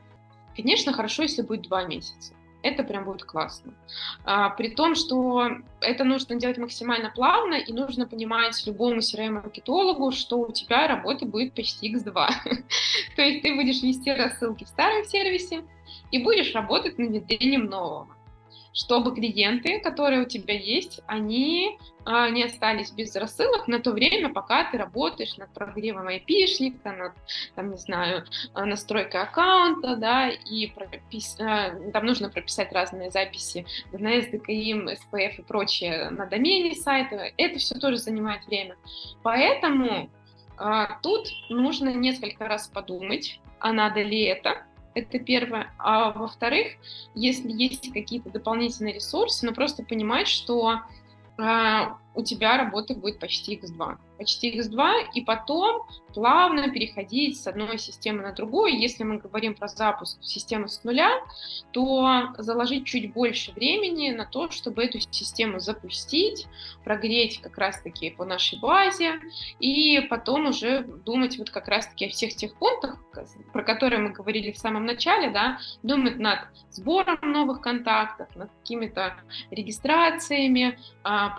конечно, 0.56 0.92
хорошо, 0.92 1.22
если 1.22 1.42
будет 1.42 1.62
два 1.62 1.84
месяца 1.84 2.34
это 2.62 2.82
прям 2.82 3.04
будет 3.04 3.24
классно. 3.24 3.72
А, 4.24 4.50
при 4.50 4.68
том, 4.68 4.94
что 4.94 5.48
это 5.80 6.04
нужно 6.04 6.36
делать 6.36 6.58
максимально 6.58 7.10
плавно, 7.10 7.54
и 7.54 7.72
нужно 7.72 8.06
понимать 8.06 8.66
любому 8.66 8.98
CRM-маркетологу, 8.98 10.12
что 10.12 10.40
у 10.40 10.52
тебя 10.52 10.86
работы 10.86 11.26
будет 11.26 11.54
почти 11.54 11.94
x2. 11.94 12.14
То 13.16 13.22
есть 13.22 13.42
ты 13.42 13.54
будешь 13.54 13.82
вести 13.82 14.12
рассылки 14.12 14.64
в 14.64 14.68
старом 14.68 15.04
сервисе 15.04 15.64
и 16.10 16.22
будешь 16.22 16.54
работать 16.54 16.98
над 16.98 17.08
внедрением 17.08 17.66
нового. 17.66 18.08
чтобы 18.72 19.14
клиенты, 19.14 19.80
которые 19.80 20.22
у 20.22 20.28
тебя 20.28 20.54
есть, 20.54 21.00
они 21.06 21.78
а, 22.12 22.28
не 22.28 22.42
остались 22.42 22.90
без 22.90 23.14
рассылок 23.14 23.68
на 23.68 23.78
то 23.78 23.92
время, 23.92 24.30
пока 24.30 24.68
ты 24.68 24.76
работаешь 24.78 25.36
над 25.36 25.48
прогревом 25.54 26.08
айпишника, 26.08 26.90
над, 26.90 27.12
там, 27.54 27.70
не 27.70 27.76
знаю, 27.76 28.24
а, 28.52 28.64
настройкой 28.64 29.22
аккаунта, 29.22 29.94
да, 29.94 30.28
и 30.28 30.66
пропис... 30.66 31.38
А, 31.38 31.70
там 31.92 32.06
нужно 32.06 32.28
прописать 32.28 32.72
разные 32.72 33.12
записи 33.12 33.64
на 33.92 34.18
SDKIM, 34.18 34.98
SPF 35.12 35.36
и 35.38 35.42
прочее 35.42 36.10
на 36.10 36.26
домене 36.26 36.74
сайта. 36.74 37.30
Это 37.36 37.60
все 37.60 37.76
тоже 37.76 37.98
занимает 37.98 38.44
время. 38.46 38.74
Поэтому 39.22 40.10
а, 40.56 40.98
тут 41.02 41.28
нужно 41.48 41.90
несколько 41.90 42.48
раз 42.48 42.66
подумать, 42.66 43.40
а 43.60 43.72
надо 43.72 44.02
ли 44.02 44.22
это, 44.22 44.64
это 44.96 45.20
первое. 45.20 45.72
А 45.78 46.10
во-вторых, 46.10 46.72
если 47.14 47.52
есть 47.52 47.92
какие-то 47.92 48.30
дополнительные 48.30 48.94
ресурсы, 48.94 49.46
ну 49.46 49.54
просто 49.54 49.84
понимать, 49.84 50.26
что 50.26 50.80
а, 51.42 51.96
у 52.14 52.22
тебя 52.22 52.56
работы 52.56 52.94
будет 52.94 53.18
почти 53.18 53.56
x2. 53.56 53.96
Почти 54.18 54.58
x2, 54.58 55.12
и 55.14 55.20
потом 55.22 55.86
плавно 56.12 56.70
переходить 56.70 57.40
с 57.40 57.46
одной 57.46 57.78
системы 57.78 58.22
на 58.22 58.32
другую. 58.32 58.78
Если 58.78 59.04
мы 59.04 59.18
говорим 59.18 59.54
про 59.54 59.68
запуск 59.68 60.18
системы 60.22 60.68
с 60.68 60.82
нуля, 60.84 61.10
то 61.72 62.28
заложить 62.38 62.86
чуть 62.86 63.12
больше 63.12 63.52
времени 63.52 64.10
на 64.10 64.26
то, 64.26 64.50
чтобы 64.50 64.84
эту 64.84 64.98
систему 65.00 65.60
запустить, 65.60 66.46
прогреть 66.84 67.40
как 67.40 67.56
раз-таки 67.58 68.10
по 68.10 68.24
нашей 68.24 68.58
базе, 68.58 69.20
и 69.60 70.00
потом 70.10 70.46
уже 70.46 70.82
думать 70.82 71.38
вот 71.38 71.50
как 71.50 71.68
раз-таки 71.68 72.06
о 72.06 72.10
всех 72.10 72.34
тех 72.34 72.54
пунктах, 72.56 72.98
про 73.52 73.62
которые 73.62 74.00
мы 74.00 74.10
говорили 74.10 74.50
в 74.52 74.58
самом 74.58 74.84
начале, 74.84 75.30
да, 75.30 75.58
думать 75.82 76.18
над 76.18 76.40
сбором 76.70 77.18
новых 77.22 77.60
контактов, 77.60 78.28
над 78.34 78.50
какими-то 78.60 79.14
регистрациями, 79.50 80.78
а, 81.02 81.30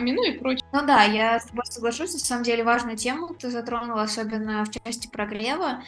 попапами, 0.00 0.12
ну 0.12 0.24
и 0.24 0.38
прочее. 0.38 0.66
Ну 0.72 0.86
да, 0.86 1.04
я 1.04 1.38
с 1.38 1.46
тобой 1.46 1.64
соглашусь, 1.66 2.12
на 2.12 2.18
самом 2.18 2.44
деле 2.44 2.64
важную 2.64 2.96
тему 2.96 3.34
ты 3.34 3.50
затронула, 3.50 4.02
особенно 4.02 4.64
в 4.64 4.70
части 4.70 5.08
прогрева. 5.08 5.82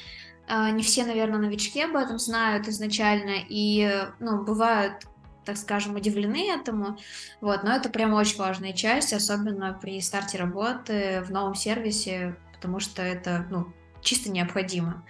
А, 0.49 0.71
не 0.71 0.83
все, 0.83 1.05
наверное, 1.05 1.39
новички 1.39 1.81
об 1.83 1.97
этом 1.97 2.19
знают 2.19 2.69
изначально, 2.69 3.37
и, 3.49 4.07
ну, 4.21 4.43
бывают 4.43 5.07
так 5.45 5.57
скажем, 5.57 5.97
удивлены 5.97 6.53
этому, 6.53 6.99
вот, 7.41 7.65
но 7.65 7.75
это 7.75 7.89
прям 7.89 8.15
очень 8.15 8.39
важная 8.39 8.73
часть, 8.73 9.13
особенно 9.13 9.73
при 9.73 10.01
старте 10.01 10.39
работы 10.39 11.21
в 11.27 11.33
новом 11.33 11.57
сервисе, 11.57 12.37
потому 12.55 12.79
что 12.79 13.03
это, 13.03 13.45
ну, 13.51 13.73
чисто 14.03 14.31
необходимо, 14.31 15.05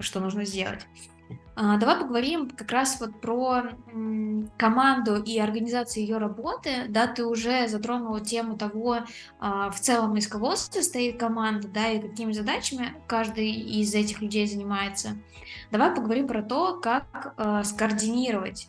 что 0.00 0.18
нужно 0.18 0.44
сделать. 0.44 0.84
А, 1.60 1.76
давай 1.76 1.96
поговорим 1.96 2.48
как 2.50 2.70
раз 2.70 3.00
вот 3.00 3.20
про 3.20 3.70
команду 4.56 5.20
и 5.20 5.40
организацию 5.40 6.04
ее 6.04 6.18
работы. 6.18 6.86
Да, 6.88 7.08
ты 7.08 7.26
уже 7.26 7.66
затронула 7.66 8.20
тему 8.20 8.56
того, 8.56 8.98
а, 9.40 9.68
в 9.70 9.80
целом 9.80 10.16
из 10.16 10.28
кого 10.28 10.54
состоит 10.54 11.18
команда, 11.18 11.66
да, 11.66 11.88
и 11.88 12.00
какими 12.00 12.30
задачами 12.30 12.94
каждый 13.08 13.50
из 13.50 13.92
этих 13.92 14.20
людей 14.20 14.46
занимается. 14.46 15.16
Давай 15.72 15.92
поговорим 15.92 16.28
про 16.28 16.42
то, 16.42 16.78
как 16.78 17.34
а, 17.36 17.64
скоординировать 17.64 18.68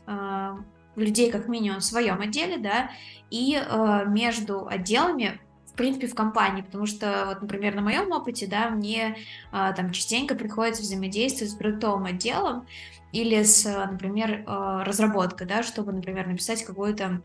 людей 0.96 1.32
как 1.32 1.48
минимум 1.48 1.80
в 1.80 1.86
своем 1.86 2.20
отделе, 2.20 2.58
да, 2.58 2.90
и 3.30 3.62
между 4.08 4.68
отделами 4.68 5.40
принципе, 5.80 6.08
в 6.08 6.16
компании, 6.16 6.62
потому 6.62 6.86
что, 6.86 7.24
вот, 7.28 7.42
например, 7.42 7.74
на 7.74 7.82
моем 7.82 8.12
опыте, 8.12 8.48
да, 8.48 8.70
мне 8.70 9.16
а, 9.52 9.72
там 9.72 9.92
частенько 9.92 10.36
приходится 10.36 10.82
взаимодействовать 10.82 11.54
с 11.54 11.56
продуктовым 11.56 12.06
отделом 12.06 12.68
или 13.14 13.42
с, 13.42 13.66
например, 13.66 14.44
а, 14.46 14.84
разработкой, 14.84 15.48
да, 15.48 15.64
чтобы, 15.64 15.94
например, 15.94 16.28
написать 16.28 16.64
какой-то 16.66 17.22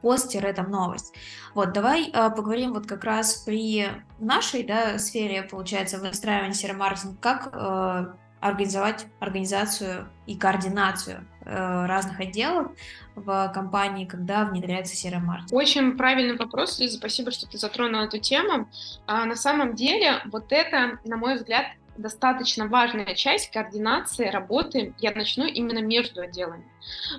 пост-там 0.00 0.70
новость. 0.70 1.14
Вот, 1.54 1.72
давай 1.72 2.10
а, 2.12 2.30
поговорим 2.30 2.72
вот 2.72 2.86
как 2.86 3.04
раз 3.04 3.34
при 3.34 3.86
нашей, 4.18 4.64
да, 4.64 4.98
сфере, 4.98 5.42
получается, 5.42 5.98
выстраивания 5.98 6.54
серомаркетинга, 6.54 7.18
как 7.20 7.48
а, 7.52 8.16
организовать 8.44 9.06
организацию 9.20 10.06
и 10.26 10.36
координацию 10.36 11.16
э, 11.16 11.33
разных 11.44 12.20
отделов 12.20 12.72
в 13.14 13.50
компании, 13.54 14.04
когда 14.04 14.44
внедряется 14.44 14.96
серый 14.96 15.20
маркетинг? 15.20 15.52
Очень 15.52 15.96
правильный 15.96 16.36
вопрос, 16.36 16.78
Лиза, 16.78 16.98
спасибо, 16.98 17.30
что 17.30 17.46
ты 17.46 17.58
затронула 17.58 18.04
эту 18.04 18.18
тему. 18.18 18.68
А, 19.06 19.24
на 19.24 19.36
самом 19.36 19.74
деле, 19.74 20.22
вот 20.26 20.52
это, 20.52 20.98
на 21.04 21.16
мой 21.16 21.36
взгляд, 21.36 21.66
достаточно 21.96 22.66
важная 22.66 23.14
часть 23.14 23.50
координации 23.50 24.28
работы, 24.28 24.94
я 24.98 25.12
начну 25.12 25.46
именно 25.46 25.80
между 25.80 26.22
отделами. 26.22 26.64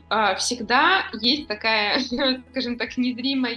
А, 0.10 0.36
всегда 0.36 1.06
есть 1.14 1.48
такая, 1.48 2.00
скажем 2.52 2.78
так, 2.78 2.98
незримая 2.98 3.54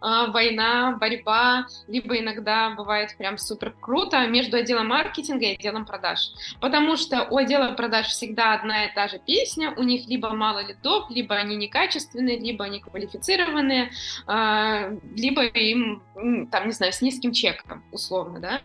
война, 0.00 0.96
борьба, 0.98 1.66
либо 1.88 2.18
иногда 2.18 2.70
бывает 2.70 3.16
прям 3.18 3.38
супер 3.38 3.74
круто 3.80 4.26
между 4.26 4.56
отделом 4.56 4.88
маркетинга 4.88 5.46
и 5.46 5.54
отделом 5.54 5.84
продаж. 5.84 6.30
Потому 6.60 6.96
что 6.96 7.26
у 7.30 7.36
отдела 7.36 7.72
продаж 7.72 8.06
всегда 8.06 8.54
одна 8.54 8.86
и 8.86 8.94
та 8.94 9.08
же 9.08 9.18
песня, 9.18 9.74
у 9.76 9.82
них 9.82 10.08
либо 10.08 10.30
мало 10.30 10.66
лидов, 10.66 11.10
либо 11.10 11.34
они 11.34 11.56
некачественные, 11.56 12.38
либо 12.38 12.64
они 12.64 12.80
квалифицированные, 12.80 13.90
а, 14.26 14.90
либо 15.14 15.44
им, 15.44 16.02
там, 16.50 16.66
не 16.66 16.72
знаю, 16.72 16.92
с 16.92 17.02
низким 17.02 17.32
чеком, 17.32 17.84
условно, 17.92 18.40
да. 18.40 18.60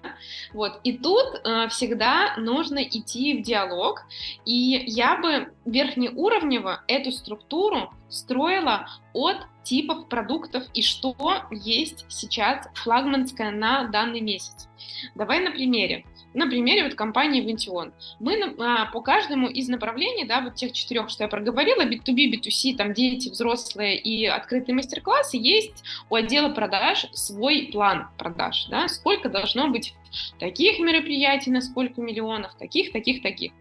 Вот. 0.53 0.79
И 0.83 0.97
тут 0.97 1.41
а, 1.43 1.67
всегда 1.67 2.35
нужно 2.37 2.83
идти 2.83 3.37
в 3.37 3.43
диалог, 3.43 4.05
и 4.45 4.83
я 4.87 5.17
бы 5.17 5.53
верхнеуровнево 5.65 6.83
эту 6.87 7.11
структуру 7.11 7.93
строила 8.09 8.87
от 9.13 9.37
типов 9.65 10.07
продуктов 10.07 10.63
и 10.73 10.81
что 10.81 11.15
есть 11.51 12.05
сейчас 12.07 12.69
флагманское 12.75 13.51
на 13.51 13.85
данный 13.85 14.21
месяц. 14.21 14.69
Давай 15.15 15.41
на 15.41 15.51
примере. 15.51 16.05
На 16.33 16.47
примере 16.47 16.83
вот 16.83 16.95
компании 16.95 17.41
Vention. 17.41 17.93
Мы 18.19 18.55
а, 18.59 18.85
по 18.87 19.01
каждому 19.01 19.47
из 19.47 19.69
направлений, 19.69 20.25
да, 20.25 20.41
вот 20.41 20.55
тех 20.55 20.73
четырех, 20.73 21.09
что 21.09 21.23
я 21.23 21.29
проговорила, 21.29 21.85
B2B, 21.85 22.33
B2C, 22.33 22.75
там 22.75 22.93
дети, 22.93 23.29
взрослые 23.29 23.97
и 23.97 24.25
открытые 24.25 24.75
мастер-классы, 24.75 25.37
есть 25.37 25.83
у 26.09 26.15
отдела 26.15 26.49
продаж 26.49 27.07
свой 27.13 27.69
план 27.71 28.09
продаж, 28.17 28.67
да, 28.69 28.89
сколько 28.89 29.29
должно 29.29 29.69
быть 29.69 29.93
таких 30.37 30.79
мероприятий, 30.79 31.51
на 31.51 31.61
сколько 31.61 32.01
миллионов, 32.01 32.53
таких, 32.55 32.91
таких, 32.91 33.21
таких. 33.21 33.53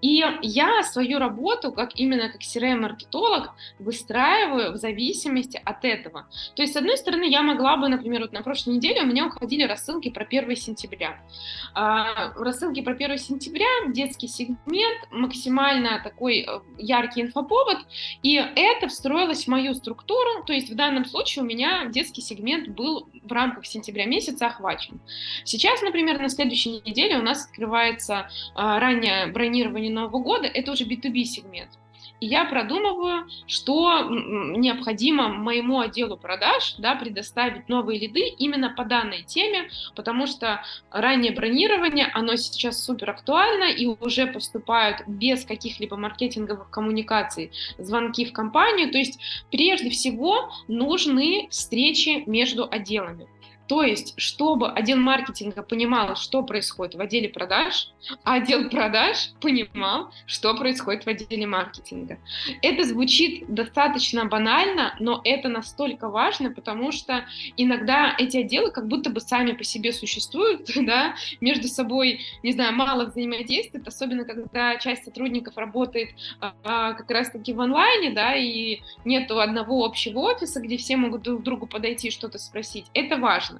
И 0.00 0.24
я 0.42 0.82
свою 0.82 1.18
работу, 1.18 1.72
как 1.72 1.98
именно 1.98 2.28
как 2.28 2.40
CRM-маркетолог, 2.40 3.50
выстраиваю 3.78 4.72
в 4.72 4.76
зависимости 4.76 5.60
от 5.64 5.84
этого. 5.84 6.26
То 6.54 6.62
есть, 6.62 6.74
с 6.74 6.76
одной 6.76 6.96
стороны, 6.96 7.24
я 7.28 7.42
могла 7.42 7.76
бы, 7.76 7.88
например, 7.88 8.22
вот 8.22 8.32
на 8.32 8.42
прошлой 8.42 8.74
неделе 8.76 9.02
у 9.02 9.06
меня 9.06 9.26
уходили 9.26 9.62
рассылки 9.64 10.10
про 10.10 10.24
1 10.24 10.56
сентября. 10.56 11.20
А, 11.74 12.32
рассылки 12.34 12.82
про 12.82 12.94
1 12.94 13.18
сентября, 13.18 13.66
детский 13.88 14.28
сегмент, 14.28 15.08
максимально 15.10 16.00
такой 16.02 16.40
э, 16.40 16.60
яркий 16.78 17.22
инфоповод, 17.22 17.78
и 18.22 18.36
это 18.36 18.88
встроилось 18.88 19.44
в 19.44 19.48
мою 19.48 19.74
структуру, 19.74 20.44
то 20.46 20.52
есть 20.52 20.70
в 20.70 20.74
данном 20.74 21.04
случае 21.04 21.44
у 21.44 21.46
меня 21.46 21.86
детский 21.86 22.20
сегмент 22.20 22.68
был 22.68 23.08
в 23.22 23.32
рамках 23.32 23.66
сентября 23.66 24.06
месяца 24.06 24.46
охвачен. 24.46 25.00
Сейчас, 25.44 25.82
например, 25.82 26.18
на 26.20 26.28
следующей 26.28 26.80
неделе 26.80 27.18
у 27.18 27.22
нас 27.22 27.46
открывается 27.46 28.28
а, 28.54 28.78
раннее 28.80 29.26
бронирование 29.28 29.70
планирования 29.80 29.90
Нового 29.90 30.22
года, 30.22 30.46
это 30.46 30.72
уже 30.72 30.84
B2B 30.84 31.24
сегмент. 31.24 31.70
И 32.20 32.26
я 32.26 32.44
продумываю, 32.44 33.26
что 33.46 34.08
необходимо 34.10 35.28
моему 35.28 35.80
отделу 35.80 36.18
продаж 36.18 36.74
да, 36.78 36.94
предоставить 36.94 37.68
новые 37.68 37.98
лиды 37.98 38.28
именно 38.38 38.68
по 38.70 38.84
данной 38.84 39.22
теме, 39.22 39.70
потому 39.96 40.26
что 40.26 40.62
раннее 40.90 41.32
бронирование, 41.32 42.10
оно 42.12 42.36
сейчас 42.36 42.84
супер 42.84 43.10
актуально 43.10 43.72
и 43.72 43.86
уже 43.86 44.26
поступают 44.26 45.02
без 45.06 45.44
каких-либо 45.44 45.96
маркетинговых 45.96 46.70
коммуникаций 46.70 47.52
звонки 47.78 48.26
в 48.26 48.32
компанию. 48.32 48.90
То 48.90 48.98
есть 48.98 49.18
прежде 49.50 49.88
всего 49.88 50.50
нужны 50.68 51.48
встречи 51.50 52.22
между 52.26 52.68
отделами. 52.70 53.28
То 53.70 53.84
есть, 53.84 54.14
чтобы 54.16 54.68
отдел 54.68 54.96
маркетинга 54.96 55.62
понимал, 55.62 56.16
что 56.16 56.42
происходит 56.42 56.96
в 56.96 57.00
отделе 57.00 57.28
продаж, 57.28 57.92
а 58.24 58.34
отдел 58.34 58.68
продаж 58.68 59.30
понимал, 59.40 60.10
что 60.26 60.56
происходит 60.56 61.04
в 61.04 61.08
отделе 61.08 61.46
маркетинга. 61.46 62.18
Это 62.62 62.82
звучит 62.82 63.44
достаточно 63.46 64.24
банально, 64.24 64.96
но 64.98 65.20
это 65.22 65.48
настолько 65.48 66.08
важно, 66.08 66.50
потому 66.50 66.90
что 66.90 67.24
иногда 67.56 68.12
эти 68.18 68.38
отделы 68.38 68.72
как 68.72 68.88
будто 68.88 69.08
бы 69.08 69.20
сами 69.20 69.52
по 69.52 69.62
себе 69.62 69.92
существуют, 69.92 70.68
да, 70.74 71.14
между 71.40 71.68
собой, 71.68 72.22
не 72.42 72.50
знаю, 72.50 72.74
мало 72.74 73.04
взаимодействуют, 73.04 73.86
особенно 73.86 74.24
когда 74.24 74.78
часть 74.78 75.04
сотрудников 75.04 75.56
работает 75.56 76.10
а, 76.40 76.94
как 76.94 77.08
раз-таки 77.08 77.52
в 77.52 77.60
онлайне, 77.60 78.10
да, 78.10 78.34
и 78.34 78.80
нету 79.04 79.38
одного 79.38 79.84
общего 79.84 80.18
офиса, 80.18 80.60
где 80.60 80.76
все 80.76 80.96
могут 80.96 81.22
друг 81.22 81.44
другу 81.44 81.68
подойти 81.68 82.08
и 82.08 82.10
что-то 82.10 82.40
спросить. 82.40 82.86
Это 82.94 83.16
важно. 83.16 83.59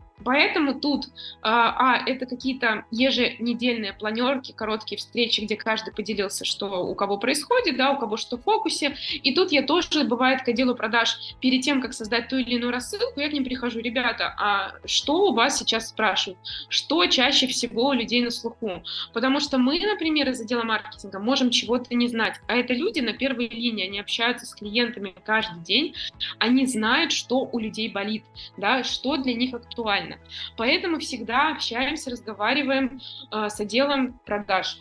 Поэтому 0.23 0.79
тут, 0.79 1.05
а, 1.41 1.97
а 1.97 2.09
это 2.09 2.25
какие-то 2.25 2.85
еженедельные 2.91 3.93
планерки, 3.93 4.51
короткие 4.51 4.97
встречи, 4.97 5.41
где 5.41 5.55
каждый 5.55 5.93
поделился, 5.93 6.45
что 6.45 6.85
у 6.85 6.95
кого 6.95 7.17
происходит, 7.17 7.77
да, 7.77 7.91
у 7.91 7.99
кого 7.99 8.17
что 8.17 8.37
в 8.37 8.43
фокусе. 8.43 8.95
И 9.23 9.33
тут 9.33 9.51
я 9.51 9.63
тоже, 9.63 10.03
бывает, 10.03 10.43
к 10.43 10.47
отделу 10.49 10.75
продаж, 10.75 11.35
перед 11.39 11.61
тем, 11.61 11.81
как 11.81 11.93
создать 11.93 12.27
ту 12.27 12.37
или 12.37 12.55
иную 12.55 12.71
рассылку, 12.71 13.19
я 13.19 13.29
к 13.29 13.33
ним 13.33 13.43
прихожу, 13.43 13.79
ребята, 13.79 14.33
а 14.37 14.73
что 14.85 15.29
у 15.29 15.33
вас 15.33 15.57
сейчас 15.57 15.89
спрашивают? 15.89 16.39
Что 16.69 17.05
чаще 17.07 17.47
всего 17.47 17.89
у 17.89 17.93
людей 17.93 18.21
на 18.21 18.31
слуху? 18.31 18.83
Потому 19.13 19.39
что 19.39 19.57
мы, 19.57 19.79
например, 19.79 20.29
из 20.29 20.41
отдела 20.41 20.63
маркетинга 20.63 21.19
можем 21.19 21.49
чего-то 21.49 21.93
не 21.95 22.07
знать, 22.07 22.35
а 22.47 22.55
это 22.55 22.73
люди 22.73 22.99
на 22.99 23.13
первой 23.13 23.47
линии, 23.47 23.87
они 23.87 23.99
общаются 23.99 24.45
с 24.45 24.55
клиентами 24.55 25.13
каждый 25.23 25.63
день, 25.63 25.95
они 26.39 26.65
знают, 26.65 27.11
что 27.11 27.49
у 27.51 27.59
людей 27.59 27.89
болит, 27.89 28.23
да, 28.57 28.83
что 28.83 29.17
для 29.17 29.33
них 29.33 29.53
актуально. 29.53 30.10
Поэтому 30.57 30.99
всегда 30.99 31.51
общаемся, 31.51 32.11
разговариваем 32.11 32.99
э, 33.31 33.49
с 33.49 33.59
отделом 33.59 34.19
продаж. 34.25 34.77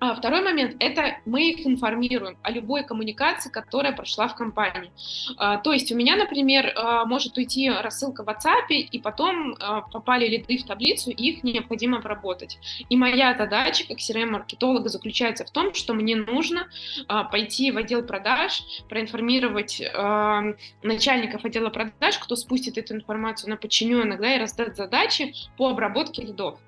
А 0.00 0.14
второй 0.14 0.42
момент– 0.42 0.76
это 0.78 1.18
мы 1.24 1.50
их 1.50 1.66
информируем 1.66 2.38
о 2.42 2.52
любой 2.52 2.84
коммуникации, 2.84 3.50
которая 3.50 3.92
прошла 3.92 4.28
в 4.28 4.36
компании. 4.36 4.92
А, 5.36 5.58
то 5.58 5.72
есть 5.72 5.90
у 5.90 5.96
меня, 5.96 6.16
например, 6.16 6.72
а, 6.76 7.04
может 7.04 7.36
уйти 7.36 7.68
рассылка 7.68 8.22
в 8.22 8.28
WhatsApp, 8.28 8.68
и 8.68 8.98
потом 9.00 9.56
а, 9.58 9.80
попали 9.80 10.28
лиды 10.28 10.58
в 10.58 10.66
таблицу, 10.66 11.10
и 11.10 11.30
их 11.30 11.42
необходимо 11.42 11.98
обработать. 11.98 12.58
И 12.88 12.96
моя 12.96 13.36
задача 13.36 13.86
как 13.88 13.98
CRM-маркетолога 13.98 14.88
заключается 14.88 15.44
в 15.44 15.50
том, 15.50 15.74
что 15.74 15.94
мне 15.94 16.14
нужно 16.14 16.68
а, 17.08 17.24
пойти 17.24 17.72
в 17.72 17.76
отдел 17.76 18.02
продаж, 18.02 18.62
проинформировать 18.88 19.82
а, 19.94 20.42
начальников 20.82 21.44
отдела 21.44 21.70
продаж, 21.70 22.18
кто 22.18 22.36
спустит 22.36 22.78
эту 22.78 22.94
информацию 22.94 23.50
на 23.50 23.56
подчиненных, 23.56 24.20
да, 24.20 24.36
и 24.36 24.38
раздаст 24.38 24.76
задачи 24.76 25.34
по 25.56 25.70
обработке 25.70 26.22
лидов 26.22 26.60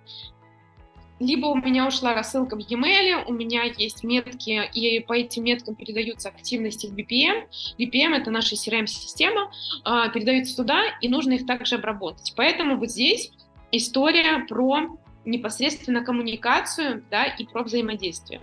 либо 1.20 1.46
у 1.46 1.54
меня 1.54 1.86
ушла 1.86 2.14
рассылка 2.14 2.56
в 2.56 2.58
e-mail, 2.58 3.24
у 3.26 3.32
меня 3.32 3.64
есть 3.64 4.02
метки, 4.02 4.68
и 4.72 5.00
по 5.00 5.12
этим 5.12 5.44
меткам 5.44 5.76
передаются 5.76 6.30
активности 6.30 6.86
в 6.86 6.94
BPM. 6.94 7.44
BPM— 7.78 8.14
это 8.16 8.30
наша 8.30 8.56
CRM-система, 8.56 9.52
а, 9.84 10.08
передаются 10.08 10.56
туда, 10.56 10.80
и 11.02 11.08
нужно 11.08 11.34
их 11.34 11.46
также 11.46 11.76
обработать. 11.76 12.32
Поэтому 12.36 12.76
вот 12.78 12.90
здесь 12.90 13.30
история 13.70 14.46
про 14.48 14.98
непосредственно 15.26 16.02
коммуникацию 16.02 17.04
да, 17.10 17.24
и 17.24 17.44
про 17.44 17.62
взаимодействие. 17.62 18.40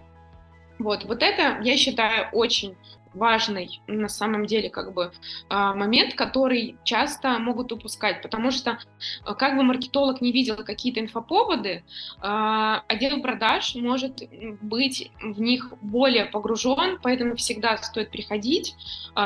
Вот, 0.78 1.06
вот 1.06 1.24
это, 1.24 1.60
я 1.64 1.76
считаю, 1.76 2.30
очень 2.32 2.76
важный 3.18 3.82
на 3.88 4.08
самом 4.08 4.46
деле 4.46 4.70
как 4.70 4.94
бы 4.94 5.12
а, 5.50 5.74
момент, 5.74 6.14
который 6.14 6.78
часто 6.84 7.40
могут 7.40 7.72
упускать, 7.72 8.22
потому 8.22 8.52
что 8.52 8.80
а, 9.26 9.34
как 9.34 9.58
бы 9.58 9.64
маркетолог 9.64 10.22
не 10.22 10.32
видел 10.32 10.58
какие-то 10.58 11.00
инфоповоды, 11.00 11.84
а, 12.22 12.84
отдел 12.88 13.22
продаж 13.22 13.76
может 13.76 14.24
быть 14.62 15.12
в 15.22 15.42
них 15.42 15.74
более 15.82 16.26
погружен, 16.26 17.00
поэтому 17.02 17.36
всегда 17.36 17.78
стоит 17.78 18.12
приходить, 18.12 18.76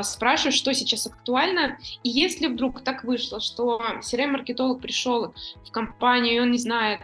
спрашивать, 0.02 0.56
что 0.56 0.74
сейчас 0.74 1.08
актуально, 1.08 1.78
и 2.04 2.10
если 2.10 2.48
вдруг 2.48 2.82
так 2.82 3.04
вышло, 3.04 3.40
что 3.40 3.82
CRM-маркетолог 4.00 4.82
пришел 4.82 5.34
в 5.66 5.72
компанию, 5.72 6.36
и 6.36 6.40
он 6.40 6.52
не 6.52 6.58
знает 6.58 7.02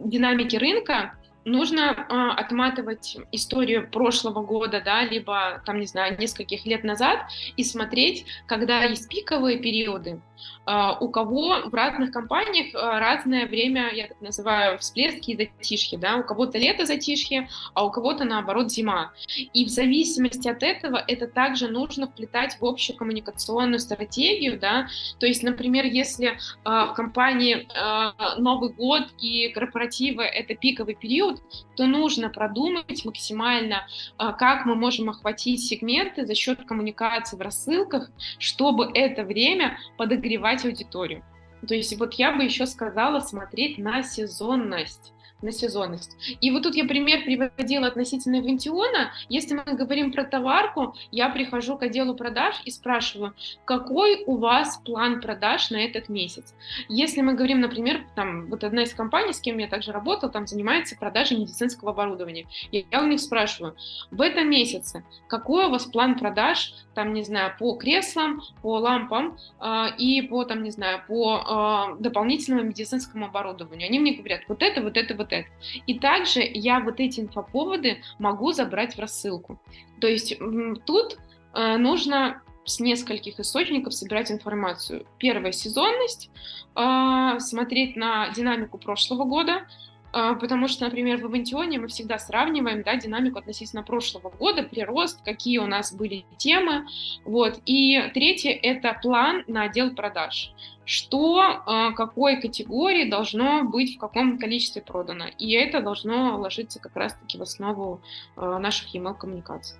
динамики 0.00 0.56
рынка, 0.56 1.14
нужно 1.44 1.80
э, 1.80 2.40
отматывать 2.40 3.16
историю 3.32 3.88
прошлого 3.90 4.42
года, 4.42 4.82
да, 4.84 5.04
либо, 5.04 5.62
там, 5.64 5.80
не 5.80 5.86
знаю, 5.86 6.18
нескольких 6.18 6.66
лет 6.66 6.84
назад 6.84 7.20
и 7.56 7.64
смотреть, 7.64 8.26
когда 8.46 8.84
есть 8.84 9.08
пиковые 9.08 9.58
периоды, 9.58 10.20
а, 10.66 10.96
у 10.98 11.08
кого 11.08 11.62
в 11.64 11.74
разных 11.74 12.12
компаниях 12.12 12.74
а, 12.74 13.00
разное 13.00 13.46
время, 13.46 13.92
я 13.92 14.08
так 14.08 14.20
называю, 14.20 14.78
всплески 14.78 15.32
и 15.32 15.36
затишье, 15.36 15.98
да, 15.98 16.16
у 16.16 16.22
кого-то 16.22 16.58
лето 16.58 16.86
затишье, 16.86 17.48
а 17.74 17.84
у 17.84 17.90
кого-то, 17.90 18.24
наоборот, 18.24 18.70
зима. 18.70 19.12
И 19.52 19.64
в 19.64 19.68
зависимости 19.68 20.48
от 20.48 20.62
этого 20.62 21.02
это 21.08 21.26
также 21.26 21.68
нужно 21.68 22.06
вплетать 22.06 22.56
в 22.60 22.64
общую 22.64 22.96
коммуникационную 22.96 23.80
стратегию, 23.80 24.58
да, 24.58 24.88
то 25.18 25.26
есть, 25.26 25.42
например, 25.42 25.84
если 25.84 26.28
э, 26.28 26.36
в 26.64 26.92
компании 26.94 27.66
э, 27.66 28.40
Новый 28.40 28.72
год 28.72 29.08
и 29.18 29.48
корпоративы— 29.48 30.22
это 30.24 30.54
пиковый 30.54 30.94
период, 30.94 31.39
то 31.76 31.86
нужно 31.86 32.30
продумать 32.30 33.04
максимально, 33.04 33.86
э, 34.18 34.32
как 34.38 34.66
мы 34.66 34.74
можем 34.74 35.10
охватить 35.10 35.62
сегменты 35.64 36.26
за 36.26 36.34
счет 36.34 36.64
коммуникации 36.64 37.36
в 37.36 37.40
рассылках, 37.40 38.10
чтобы 38.38 38.90
это 38.94 39.24
время 39.24 39.78
подогревать 39.96 40.64
аудиторию. 40.64 41.24
То 41.66 41.74
есть 41.74 41.98
вот 41.98 42.14
я 42.14 42.32
бы 42.32 42.44
еще 42.44 42.66
сказала 42.66 43.20
смотреть 43.20 43.78
на 43.78 44.02
сезонность 44.02 45.12
на 45.42 45.52
сезонность. 45.52 46.16
И 46.40 46.50
вот 46.50 46.62
тут 46.62 46.74
я 46.74 46.84
пример 46.84 47.24
приводила 47.24 47.86
относительно 47.86 48.40
Вентиона. 48.40 49.12
Если 49.28 49.54
мы 49.54 49.74
говорим 49.76 50.12
про 50.12 50.24
товарку, 50.24 50.94
я 51.10 51.28
прихожу 51.28 51.76
к 51.76 51.82
отделу 51.82 52.14
продаж 52.14 52.60
и 52.64 52.70
спрашиваю, 52.70 53.34
какой 53.64 54.24
у 54.26 54.36
вас 54.36 54.78
план 54.84 55.20
продаж 55.20 55.70
на 55.70 55.76
этот 55.76 56.08
месяц? 56.08 56.54
Если 56.88 57.20
мы 57.20 57.34
говорим, 57.34 57.60
например, 57.60 58.04
там, 58.14 58.46
вот 58.46 58.64
одна 58.64 58.82
из 58.82 58.94
компаний, 58.94 59.32
с 59.32 59.40
кем 59.40 59.58
я 59.58 59.68
также 59.68 59.92
работала, 59.92 60.32
там 60.32 60.46
занимается 60.46 60.96
продажей 60.96 61.38
медицинского 61.38 61.90
оборудования. 61.90 62.46
Я, 62.72 62.82
я 62.90 63.02
у 63.02 63.06
них 63.06 63.20
спрашиваю, 63.20 63.76
в 64.10 64.20
этом 64.20 64.48
месяце 64.50 65.04
какой 65.30 65.66
у 65.66 65.70
вас 65.70 65.86
план 65.86 66.18
продаж, 66.18 66.74
там, 67.00 67.14
не 67.14 67.22
знаю, 67.22 67.54
по 67.58 67.76
креслам, 67.76 68.42
по 68.60 68.78
лампам 68.78 69.38
э, 69.58 69.86
и 69.96 70.20
по, 70.20 70.44
там, 70.44 70.62
не 70.62 70.70
знаю, 70.70 71.00
по 71.08 71.96
э, 71.96 72.02
дополнительному 72.02 72.68
медицинскому 72.68 73.24
оборудованию? 73.24 73.88
Они 73.88 73.98
мне 73.98 74.12
говорят, 74.12 74.42
вот 74.48 74.62
это, 74.62 74.82
вот 74.82 74.98
это, 74.98 75.14
вот 75.14 75.32
это. 75.32 75.48
И 75.86 75.98
также 75.98 76.42
я 76.42 76.80
вот 76.80 77.00
эти 77.00 77.20
инфоповоды 77.20 78.02
могу 78.18 78.52
забрать 78.52 78.96
в 78.96 78.98
рассылку. 78.98 79.58
То 79.98 80.08
есть 80.08 80.38
тут 80.84 81.16
э, 81.54 81.76
нужно 81.78 82.42
с 82.66 82.80
нескольких 82.80 83.40
источников 83.40 83.94
собирать 83.94 84.30
информацию. 84.30 85.06
Первая 85.16 85.52
сезонность, 85.52 86.28
э, 86.76 87.38
смотреть 87.38 87.96
на 87.96 88.28
динамику 88.28 88.76
прошлого 88.76 89.24
года, 89.24 89.66
потому 90.12 90.68
что, 90.68 90.84
например, 90.84 91.20
в 91.20 91.26
Авантионе 91.26 91.78
мы 91.78 91.88
всегда 91.88 92.18
сравниваем 92.18 92.82
да, 92.82 92.96
динамику 92.96 93.38
относительно 93.38 93.82
прошлого 93.82 94.30
года, 94.30 94.62
прирост, 94.62 95.22
какие 95.24 95.58
у 95.58 95.66
нас 95.66 95.92
были 95.92 96.24
темы. 96.36 96.86
Вот. 97.24 97.60
И 97.66 98.00
третье— 98.14 98.50
это 98.62 98.98
план 99.02 99.44
на 99.46 99.64
отдел 99.64 99.94
продаж 99.94 100.52
что 100.90 101.40
э, 101.40 101.92
какой 101.94 102.40
категории 102.40 103.08
должно 103.08 103.62
быть 103.62 103.94
в 103.94 104.00
каком 104.00 104.38
количестве 104.38 104.82
продано. 104.82 105.26
И 105.38 105.52
это 105.52 105.82
должно 105.82 106.36
ложиться 106.36 106.80
как 106.80 106.96
раз-таки 106.96 107.38
в 107.38 107.42
основу 107.42 108.00
э, 108.36 108.58
наших 108.58 108.92
email 108.92 109.14
коммуникаций. 109.14 109.78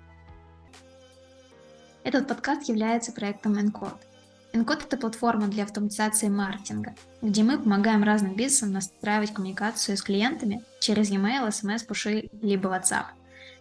Этот 2.05 2.29
подкаст 2.29 2.69
является 2.69 3.11
проектом 3.11 3.55
Encode. 3.55 3.99
Encode— 4.53 4.83
это 4.85 4.97
платформа 4.97 5.47
для 5.47 5.63
автоматизации 5.63 6.27
маркетинга, 6.27 6.93
где 7.21 7.43
мы 7.43 7.57
помогаем 7.57 8.03
разным 8.03 8.35
бизнесам 8.35 8.73
настраивать 8.73 9.33
коммуникацию 9.33 9.95
с 9.97 10.01
клиентами 10.01 10.63
через 10.79 11.09
e-mail, 11.09 11.47
SMS, 11.47 11.85
пуши 11.85 12.29
либо 12.41 12.69
WhatsApp. 12.69 13.05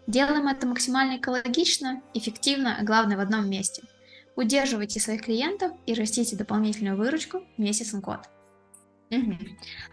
Делаем 0.07 0.49
это 0.49 0.67
максимально 0.67 1.19
экологично, 1.19 2.03
эффективно, 2.15 2.77
а 2.79 2.85
главное 2.85 3.17
в 3.17 3.21
одном 3.21 3.49
месте— 3.49 3.83
Удерживайте 4.41 5.01
своих 5.01 5.25
клиентов 5.25 5.73
и 5.85 5.93
растите 5.93 6.35
дополнительную 6.35 6.97
выручку 6.97 7.43
вместе 7.59 7.85
с 7.85 7.93
Uncode. 7.93 8.25
Угу. 9.11 9.35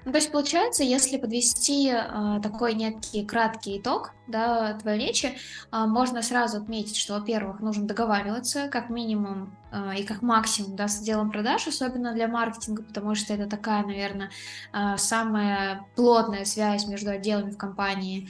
Ну, 0.05 0.11
то 0.11 0.17
есть 0.19 0.31
получается, 0.31 0.83
если 0.83 1.17
подвести 1.17 1.89
э, 1.89 2.39
такой 2.43 2.75
некий 2.75 3.25
краткий 3.25 3.79
итог 3.79 4.11
да, 4.27 4.75
твоей 4.75 5.07
речи, 5.07 5.25
э, 5.71 5.85
можно 5.87 6.21
сразу 6.21 6.57
отметить, 6.57 6.97
что, 6.97 7.15
во-первых, 7.15 7.59
нужно 7.59 7.87
договариваться 7.87 8.67
как 8.67 8.91
минимум 8.91 9.57
э, 9.71 10.01
и 10.01 10.03
как 10.03 10.21
максимум 10.21 10.75
да, 10.75 10.87
с 10.87 11.01
отделом 11.01 11.31
продаж, 11.31 11.67
особенно 11.67 12.13
для 12.13 12.27
маркетинга, 12.27 12.83
потому 12.83 13.15
что 13.15 13.33
это 13.33 13.47
такая, 13.49 13.83
наверное, 13.83 14.29
э, 14.71 14.97
самая 14.97 15.87
плотная 15.95 16.45
связь 16.45 16.85
между 16.85 17.09
отделами 17.09 17.49
в 17.49 17.57
компании. 17.57 18.29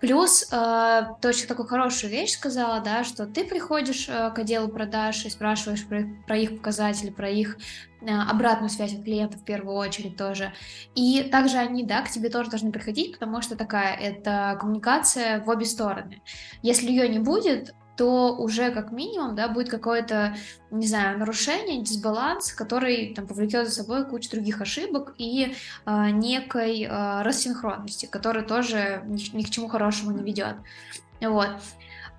Плюс 0.00 0.48
э, 0.52 1.02
ты 1.20 1.28
очень 1.28 1.48
такую 1.48 1.66
хорошую 1.66 2.10
вещь 2.10 2.32
сказала, 2.32 2.80
да, 2.80 3.02
что 3.02 3.26
ты 3.26 3.44
приходишь 3.44 4.08
э, 4.08 4.30
к 4.30 4.38
отделу 4.38 4.68
продаж 4.68 5.24
и 5.24 5.30
спрашиваешь 5.30 5.84
про, 5.86 6.04
про 6.26 6.36
их 6.36 6.56
показатели, 6.56 7.10
про 7.10 7.28
их 7.28 7.58
э, 8.00 8.06
обратную 8.06 8.70
связь 8.70 8.94
от 8.94 9.02
клиентов 9.02 9.40
в 9.40 9.44
первую 9.44 9.76
очередь 9.76 10.16
тоже. 10.16 10.52
И 10.94 11.24
также 11.24 11.58
они, 11.58 11.84
да, 11.84 12.02
к 12.02 12.10
тебе 12.10 12.28
тоже 12.28 12.50
должны 12.50 12.70
приходить, 12.70 13.18
потому 13.18 13.42
что 13.42 13.56
такая 13.56 13.96
это 13.96 14.56
коммуникация 14.60 15.40
в 15.40 15.48
обе 15.48 15.64
стороны. 15.64 16.22
Если 16.62 16.90
ее 16.90 17.08
не 17.08 17.18
будет, 17.18 17.74
то 17.98 18.36
уже 18.36 18.70
как 18.70 18.92
минимум, 18.92 19.34
да, 19.34 19.48
будет 19.48 19.68
какое-то, 19.68 20.36
не 20.70 20.86
знаю, 20.86 21.18
нарушение, 21.18 21.82
дисбаланс, 21.82 22.52
который 22.52 23.12
там 23.12 23.26
повлечет 23.26 23.66
за 23.66 23.74
собой 23.74 24.06
кучу 24.06 24.30
других 24.30 24.60
ошибок 24.60 25.14
и 25.18 25.52
э, 25.84 26.10
некой 26.10 26.84
э, 26.84 27.22
рассинхронности, 27.22 28.06
которая 28.06 28.44
тоже 28.44 29.02
ни, 29.06 29.36
ни 29.36 29.42
к 29.42 29.50
чему 29.50 29.66
хорошему 29.66 30.12
не 30.12 30.22
ведет. 30.22 30.54
Вот. 31.20 31.50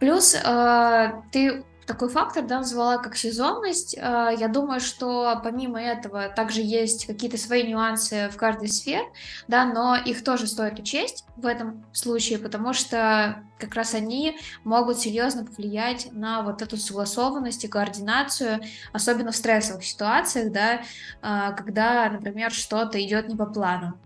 Плюс 0.01 0.35
э, 0.35 1.11
ты 1.31 1.63
такой 1.89 2.09
фактор, 2.09 2.45
да, 2.45 2.59
назвала 2.59 2.99
как 2.99 3.17
сезонность. 3.17 3.97
Э, 3.97 4.29
я 4.37 4.47
думаю, 4.47 4.79
что 4.79 5.41
помимо 5.43 5.81
этого 5.81 6.29
также 6.29 6.61
есть 6.61 7.07
какие-то 7.07 7.37
свои 7.37 7.63
нюансы 7.63 8.29
в 8.31 8.37
каждой 8.37 8.69
сфере, 8.69 9.05
да, 9.47 9.65
но 9.65 9.95
их 9.95 10.23
тоже 10.23 10.45
стоит 10.45 10.77
учесть 10.77 11.25
в 11.35 11.47
этом 11.47 11.83
случае, 11.91 12.37
потому 12.37 12.73
что 12.73 13.43
как 13.57 13.73
раз 13.73 13.95
они 13.95 14.37
могут 14.63 14.99
серьезно 14.99 15.45
повлиять 15.45 16.09
на 16.11 16.43
вот 16.43 16.61
эту 16.61 16.77
согласованность 16.77 17.65
и 17.65 17.67
координацию, 17.67 18.61
особенно 18.93 19.31
в 19.31 19.35
стрессовых 19.35 19.83
ситуациях, 19.83 20.51
да, 20.51 20.75
э, 20.75 21.55
когда, 21.55 22.07
например, 22.11 22.51
что-то 22.51 23.03
идет 23.03 23.27
не 23.29 23.35
по 23.35 23.47
плану. 23.47 23.97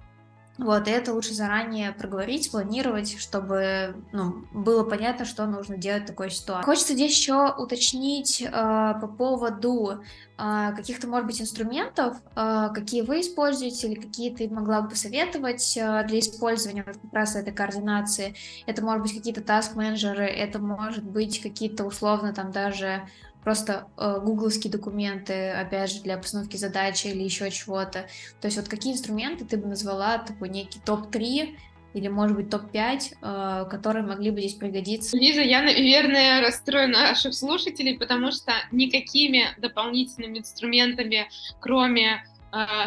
Вот, 0.60 0.88
и 0.88 0.92
это 0.92 1.14
лучше 1.14 1.34
заранее 1.34 1.94
проговорить, 1.94 2.46
спланировать, 2.46 3.20
чтобы 3.20 3.96
ну, 4.12 4.46
было 4.54 4.84
понятно, 4.84 5.26
что 5.26 5.48
нужно 5.48 5.78
делать 5.78 6.04
в 6.04 6.08
такой 6.08 6.30
ситуации. 6.30 6.66
Хочется 6.66 6.94
здесь 6.94 7.18
еще 7.18 7.52
уточнить 7.58 8.40
э, 8.40 8.52
по 8.52 9.08
поводу 9.08 10.04
э, 10.38 10.72
каких-то, 10.76 11.08
может 11.08 11.26
быть, 11.26 11.42
инструментов, 11.42 12.18
э, 12.36 12.70
какие 12.72 13.02
вы 13.02 13.22
используете 13.22 13.88
или 13.88 14.00
какие 14.00 14.34
ты 14.34 14.48
могла 14.48 14.82
бы 14.82 14.90
посоветовать 14.90 15.76
э, 15.76 16.06
для 16.08 16.20
использования 16.20 16.84
вот 16.86 16.98
как 17.02 17.14
раз 17.14 17.36
этой 17.36 17.52
координации. 17.52 18.36
Это, 18.68 18.84
может 18.84 19.02
быть, 19.02 19.16
какие-то 19.16 19.42
таск-менеджеры, 19.42 20.26
это 20.26 20.60
может 20.60 21.04
быть 21.04 21.42
какие-то 21.42 21.84
условно 21.84 22.32
там 22.32 22.52
даже 22.52 23.02
просто 23.44 23.88
э, 23.98 24.20
гугловские 24.22 24.72
документы, 24.72 25.50
опять 25.50 25.92
же, 25.92 26.02
для 26.02 26.18
постановки 26.18 26.58
задачи 26.58 27.08
или 27.08 27.24
еще 27.24 27.50
чего-то. 27.52 28.08
То 28.42 28.48
есть 28.48 28.58
вот 28.58 28.68
какие 28.68 28.94
инструменты 28.94 29.46
ты 29.46 29.58
бы 29.58 29.68
назвала 29.68 30.18
такой 30.18 30.50
некий 30.50 30.80
топ-3 30.86 31.56
или, 31.94 32.08
может 32.08 32.36
быть, 32.36 32.50
топ-5, 32.50 33.00
э, 33.22 33.70
которые 33.70 34.04
могли 34.06 34.32
бы 34.32 34.40
здесь 34.40 34.56
пригодиться? 34.56 35.16
Лиза, 35.16 35.42
я, 35.42 35.62
наверное, 35.62 36.42
расстрою 36.42 36.90
наших 36.90 37.34
слушателей, 37.34 37.98
потому 37.98 38.32
что 38.32 38.52
никакими 38.72 39.50
дополнительными 39.60 40.40
инструментами, 40.40 41.30
кроме 41.60 42.24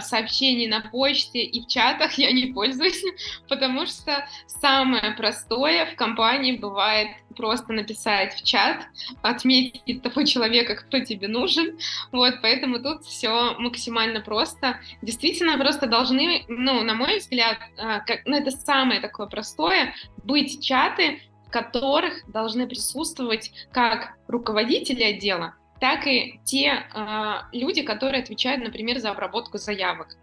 сообщений 0.01 0.69
на 0.69 0.81
почте 0.81 1.41
и 1.41 1.63
в 1.63 1.67
чатах 1.67 2.15
я 2.15 2.31
не 2.33 2.53
пользуюсь, 2.53 3.03
потому 3.49 3.87
что 3.87 4.27
самое 4.47 5.13
простое 5.13 5.87
в 5.87 5.97
компании 5.97 6.57
бывает 6.57 7.09
просто 7.37 7.73
написать 7.73 8.35
в 8.35 8.45
чат, 8.45 8.87
отметить 9.23 10.03
того 10.03 10.25
человека, 10.25 10.75
кто 10.77 11.01
тебе 11.01 11.29
нужен. 11.29 11.79
Вот, 12.13 12.37
поэтому 12.43 12.81
тут 12.81 13.05
все 13.05 13.55
максимально 13.59 14.21
просто. 14.21 14.81
Действительно, 15.03 15.59
просто 15.59 15.87
должны, 15.87 16.45
ну, 16.49 16.83
на 16.83 16.95
мой 16.95 17.19
взгляд, 17.19 17.59
а, 17.77 18.01
как, 18.01 18.21
ну, 18.25 18.37
это 18.37 18.51
самое 18.51 19.01
такое 19.01 19.27
простое, 19.27 19.95
быть 20.25 20.65
чаты, 20.65 21.21
в 21.47 21.51
которых 21.51 22.29
должны 22.31 22.67
присутствовать 22.67 23.53
как 23.73 24.17
руководители 24.27 25.03
отдела, 25.03 25.55
так 25.81 26.07
и 26.07 26.41
те 26.45 26.85
э, 26.95 27.35
люди, 27.53 27.83
которые 27.83 28.23
отвечают, 28.23 28.63
например, 28.63 28.99
за 28.99 29.11
обработку 29.11 29.59
заявок 29.59 30.17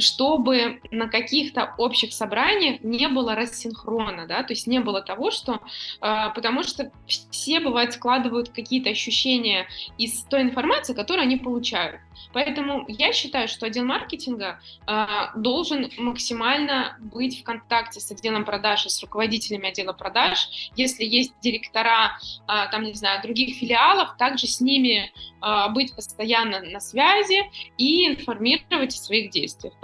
чтобы 0.00 0.80
на 0.90 1.08
каких-то 1.08 1.74
общих 1.78 2.12
собраниях 2.12 2.82
не 2.82 3.08
было 3.08 3.34
рассинхрона, 3.34 4.26
да, 4.26 4.42
то 4.42 4.52
есть 4.52 4.66
не 4.66 4.80
было 4.80 5.02
того, 5.02 5.30
что, 5.30 5.60
э, 6.00 6.30
потому 6.34 6.62
что 6.62 6.90
все, 7.06 7.60
бывает, 7.60 7.92
складывают 7.92 8.50
какие-то 8.50 8.90
ощущения 8.90 9.66
из 9.98 10.22
той 10.24 10.42
информации, 10.42 10.94
которую 10.94 11.22
они 11.22 11.36
получают. 11.36 12.00
Поэтому 12.32 12.84
я 12.88 13.12
считаю, 13.12 13.48
что 13.48 13.66
отдел 13.66 13.84
маркетинга 13.84 14.60
э, 14.86 15.06
должен 15.36 15.90
максимально 15.98 16.96
быть 17.00 17.40
в 17.40 17.44
контакте 17.44 18.00
с 18.00 18.10
отделом 18.10 18.44
продаж 18.44 18.86
и 18.86 18.88
с 18.88 19.02
руководителями 19.02 19.68
отдела 19.68 19.92
продаж. 19.92 20.70
Если 20.76 21.04
есть 21.04 21.32
директора, 21.40 22.18
э, 22.48 22.70
там, 22.70 22.84
не 22.84 22.94
знаю, 22.94 23.22
других 23.22 23.56
филиалов, 23.56 24.16
также 24.16 24.46
с 24.46 24.60
ними 24.60 25.12
э, 25.42 25.68
быть 25.70 25.94
постоянно 25.94 26.60
на 26.60 26.80
связи 26.80 27.50
и 27.78 28.06
информировать 28.08 28.94
о 28.94 28.98
своих 28.98 29.30
действиях. 29.30 29.74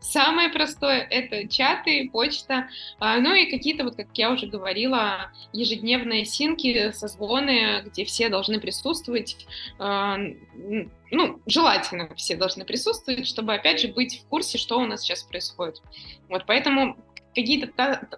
Самое 0.00 0.48
простое— 0.48 1.06
это 1.10 1.48
чаты, 1.48 2.08
почта, 2.12 2.68
э, 3.00 3.20
ну 3.20 3.34
и 3.34 3.50
какие-то, 3.50 3.84
вот 3.84 3.96
как 3.96 4.08
я 4.14 4.30
уже 4.30 4.46
говорила, 4.46 5.30
ежедневные 5.52 6.24
синки, 6.24 6.90
созвоны, 6.92 7.82
где 7.86 8.04
все 8.04 8.28
должны 8.28 8.60
присутствовать, 8.60 9.46
э, 9.78 10.16
ну, 11.10 11.40
желательно 11.46 12.14
все 12.16 12.36
должны 12.36 12.64
присутствовать, 12.64 13.26
чтобы, 13.26 13.54
опять 13.54 13.80
же, 13.80 13.88
быть 13.88 14.20
в 14.20 14.28
курсе, 14.28 14.58
что 14.58 14.78
у 14.78 14.86
нас 14.86 15.02
сейчас 15.02 15.22
происходит. 15.22 15.82
Вот, 16.28 16.44
поэтому 16.46 16.96
какие-то 17.36 17.68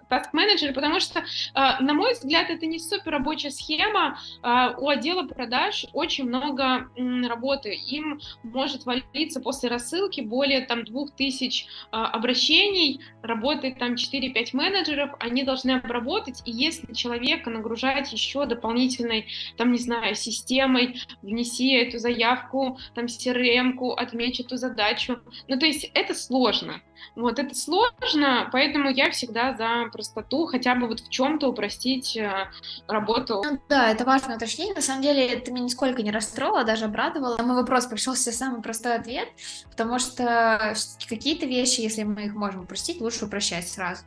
таск-менеджеры, 0.09 0.73
потому 0.73 0.99
что, 0.99 1.23
а, 1.53 1.81
на 1.81 1.93
мой 1.93 2.13
взгляд, 2.13 2.49
это 2.49 2.65
не 2.65 2.79
супер 2.79 3.11
рабочая 3.11 3.51
схема. 3.51 4.17
А, 4.41 4.75
у 4.77 4.87
отдела 4.87 5.27
продаж 5.27 5.85
очень 5.93 6.25
много 6.25 6.89
работы. 7.27 7.73
Им 7.73 8.21
может 8.43 8.85
валиться 8.85 9.41
после 9.41 9.69
рассылки 9.69 10.21
более 10.21 10.61
там, 10.61 10.85
2000 10.85 11.65
а, 11.91 12.07
обращений, 12.07 13.01
работает 13.21 13.77
там 13.77 13.95
4-5 13.95 14.49
менеджеров, 14.53 15.11
они 15.19 15.43
должны 15.43 15.71
обработать, 15.71 16.41
и 16.45 16.51
если 16.51 16.93
человека 16.93 17.49
нагружать 17.49 18.11
еще 18.13 18.45
дополнительной, 18.45 19.27
там, 19.57 19.73
не 19.73 19.79
знаю, 19.79 20.15
системой, 20.15 21.01
внеси 21.21 21.73
эту 21.73 21.99
заявку, 21.99 22.79
там, 22.95 23.05
CRM-ку, 23.05 23.91
отмечь 23.91 24.39
эту 24.39 24.55
задачу, 24.55 25.19
ну, 25.49 25.59
то 25.59 25.65
есть 25.65 25.91
это 25.93 26.13
сложно. 26.13 26.81
Вот, 27.15 27.39
это 27.39 27.55
сложно, 27.55 28.49
поэтому 28.51 28.89
я 28.89 29.11
всегда 29.11 29.55
за 29.55 29.89
простоту, 29.91 30.45
хотя 30.45 30.75
бы 30.75 30.87
вот 30.87 30.99
в 31.01 31.09
чем-то 31.09 31.49
упростить 31.49 32.15
э, 32.15 32.49
работу. 32.87 33.41
Ну, 33.43 33.59
да, 33.67 33.91
это 33.91 34.05
важное 34.05 34.37
уточнение. 34.37 34.75
На 34.75 34.81
самом 34.81 35.01
деле, 35.01 35.27
это 35.27 35.51
меня 35.51 35.63
нисколько 35.63 36.01
не 36.01 36.11
расстроило, 36.11 36.63
даже 36.63 36.85
обрадовало. 36.85 37.37
На 37.37 37.43
мой 37.43 37.55
вопрос 37.55 37.85
пришелся 37.87 38.31
самый 38.31 38.61
простой 38.61 38.95
ответ, 38.95 39.29
потому 39.69 39.99
что 39.99 40.75
какие-то 41.07 41.45
вещи, 41.45 41.81
если 41.81 42.03
мы 42.03 42.25
их 42.25 42.33
можем 42.33 42.61
упростить, 42.61 43.01
лучше 43.01 43.25
упрощать 43.25 43.67
сразу. 43.67 44.03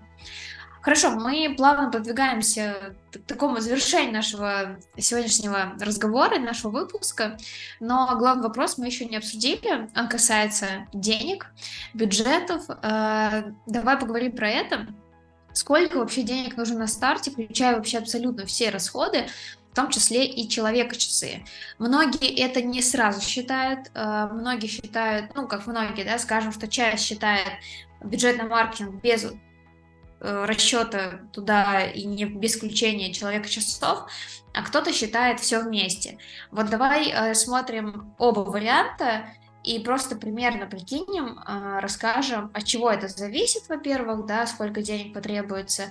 Хорошо, 0.83 1.11
мы 1.11 1.55
плавно 1.57 1.93
продвигаемся 1.93 2.97
к 3.13 3.19
такому 3.21 3.61
завершению 3.61 4.13
нашего 4.13 4.81
сегодняшнего 4.99 5.75
разговора, 5.81 6.41
нашего 6.41 6.73
выпуска, 6.73 7.39
но 7.79 8.17
главный 8.19 8.43
вопрос 8.43 8.79
мы 8.79 8.87
еще 8.87 9.05
не 9.05 9.17
обсудили, 9.17 9.89
он 9.97 10.09
касается 10.09 10.89
денег, 10.93 11.47
бюджетов. 11.95 12.65
Э, 12.69 13.53
давай 13.67 13.97
поговорим 13.97 14.33
про 14.33 14.49
это. 14.49 14.89
Сколько 15.53 15.99
вообще 15.99 16.23
денег 16.23 16.57
нужно 16.57 16.81
на 16.81 16.87
старте, 16.89 17.31
включая 17.31 17.77
вообще 17.77 17.99
абсолютно 17.99 18.45
все 18.45 18.71
расходы, 18.71 19.29
в 19.71 19.77
том 19.77 19.89
числе 19.89 20.27
и 20.27 20.49
человека-часы. 20.49 21.45
Многие 21.79 22.45
это 22.45 22.61
не 22.61 22.83
сразу 22.83 23.21
считают, 23.21 23.89
э, 23.95 24.29
многие 24.33 24.67
считают, 24.67 25.33
ну, 25.37 25.47
как 25.47 25.69
многие, 25.69 26.03
да, 26.03 26.19
скажем, 26.19 26.51
что 26.51 26.67
часть 26.67 27.05
считает 27.05 27.47
бюджетный 28.03 28.49
маркетинг 28.49 29.01
без 29.01 29.27
расчета 30.23 31.21
туда 31.33 31.85
и 31.85 32.05
не 32.05 32.25
без 32.25 32.57
включения 32.57 33.13
человека 33.13 33.49
часов, 33.49 34.07
а 34.55 34.63
кто-то 34.63 34.93
считает 34.93 35.41
все 35.41 35.61
вместе. 35.61 36.19
Вот 36.51 36.71
давай 36.71 37.11
э, 37.11 37.35
смотрим 37.35 38.15
оба 38.19 38.41
варианта 38.41 39.27
и 39.65 39.79
просто 39.79 40.17
примерно 40.17 40.67
прикинем, 40.67 41.39
э, 41.39 41.79
расскажем, 41.81 42.51
от 42.55 42.65
чего 42.65 42.91
это 42.91 43.09
зависит, 43.09 43.69
во-первых, 43.69 44.27
да, 44.27 44.47
сколько 44.47 44.83
денег 44.83 45.15
потребуется, 45.15 45.91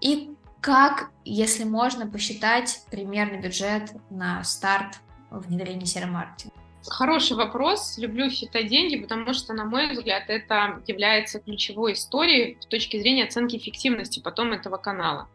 и 0.00 0.34
как, 0.60 1.10
если 1.24 1.64
можно, 1.64 2.06
посчитать 2.06 2.82
примерный 2.90 3.40
бюджет 3.40 3.92
на 4.10 4.44
старт 4.44 4.98
внедрения 5.30 5.86
серого 5.86 6.10
маркетинга. 6.10 6.59
Хороший 6.88 7.36
вопрос. 7.36 7.98
Люблю 7.98 8.30
считать 8.30 8.68
деньги, 8.68 8.96
потому 8.96 9.34
что, 9.34 9.52
на 9.52 9.64
мой 9.64 9.92
взгляд, 9.92 10.24
это 10.28 10.80
является 10.86 11.40
ключевой 11.40 11.92
историей 11.92 12.56
с 12.60 12.66
точки 12.66 12.98
зрения 12.98 13.24
оценки 13.24 13.56
эффективности 13.56 14.20
потом 14.20 14.52
этого 14.52 14.76
канала. 14.76 15.28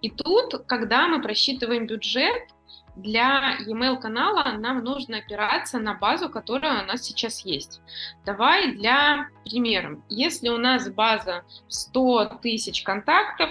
И 0.00 0.10
тут, 0.10 0.64
когда 0.66 1.06
мы 1.06 1.20
просчитываем 1.20 1.86
бюджет, 1.86 2.48
для 2.96 3.58
e-mail 3.66 4.00
канала 4.00 4.56
нам 4.56 4.82
нужно 4.82 5.18
опираться 5.18 5.78
на 5.78 5.92
базу, 5.92 6.30
которая 6.30 6.82
у 6.82 6.86
нас 6.86 7.02
сейчас 7.02 7.44
есть. 7.44 7.82
Давай 8.24 8.72
для 8.72 9.28
примера. 9.44 10.00
Если 10.08 10.48
у 10.48 10.56
нас 10.56 10.88
база 10.88 11.44
100 11.68 12.38
тысяч 12.40 12.82
контактов, 12.82 13.50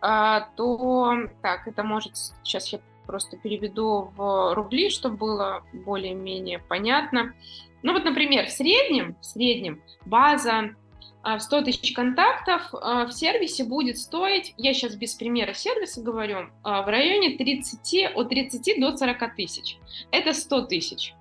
а, 0.00 0.48
то 0.56 1.28
так, 1.42 1.68
это 1.68 1.82
может 1.82 2.16
сейчас 2.42 2.72
я 2.72 2.80
просто 3.08 3.38
переведу 3.38 4.12
в 4.16 4.54
рубли, 4.54 4.90
чтобы 4.90 5.16
было 5.16 5.62
более-менее 5.72 6.58
понятно. 6.58 7.34
Ну 7.82 7.94
вот, 7.94 8.04
например, 8.04 8.46
в 8.46 8.50
среднем, 8.50 9.16
в 9.20 9.24
среднем 9.24 9.82
база 10.04 10.74
а, 11.22 11.38
в 11.38 11.42
100 11.42 11.62
тысяч 11.62 11.94
контактов 11.94 12.62
а, 12.72 13.06
в 13.06 13.12
сервисе 13.12 13.64
будет 13.64 13.98
стоить, 13.98 14.52
я 14.58 14.74
сейчас 14.74 14.94
без 14.94 15.14
примера 15.14 15.54
сервиса 15.54 16.02
говорю, 16.02 16.50
а, 16.62 16.82
в 16.82 16.88
районе 16.88 17.36
30, 17.38 18.14
от 18.14 18.28
30 18.28 18.78
до 18.78 18.94
40 18.94 19.36
тысяч. 19.36 19.78
Это 20.10 20.34
100 20.34 20.66
тысяч. 20.66 21.14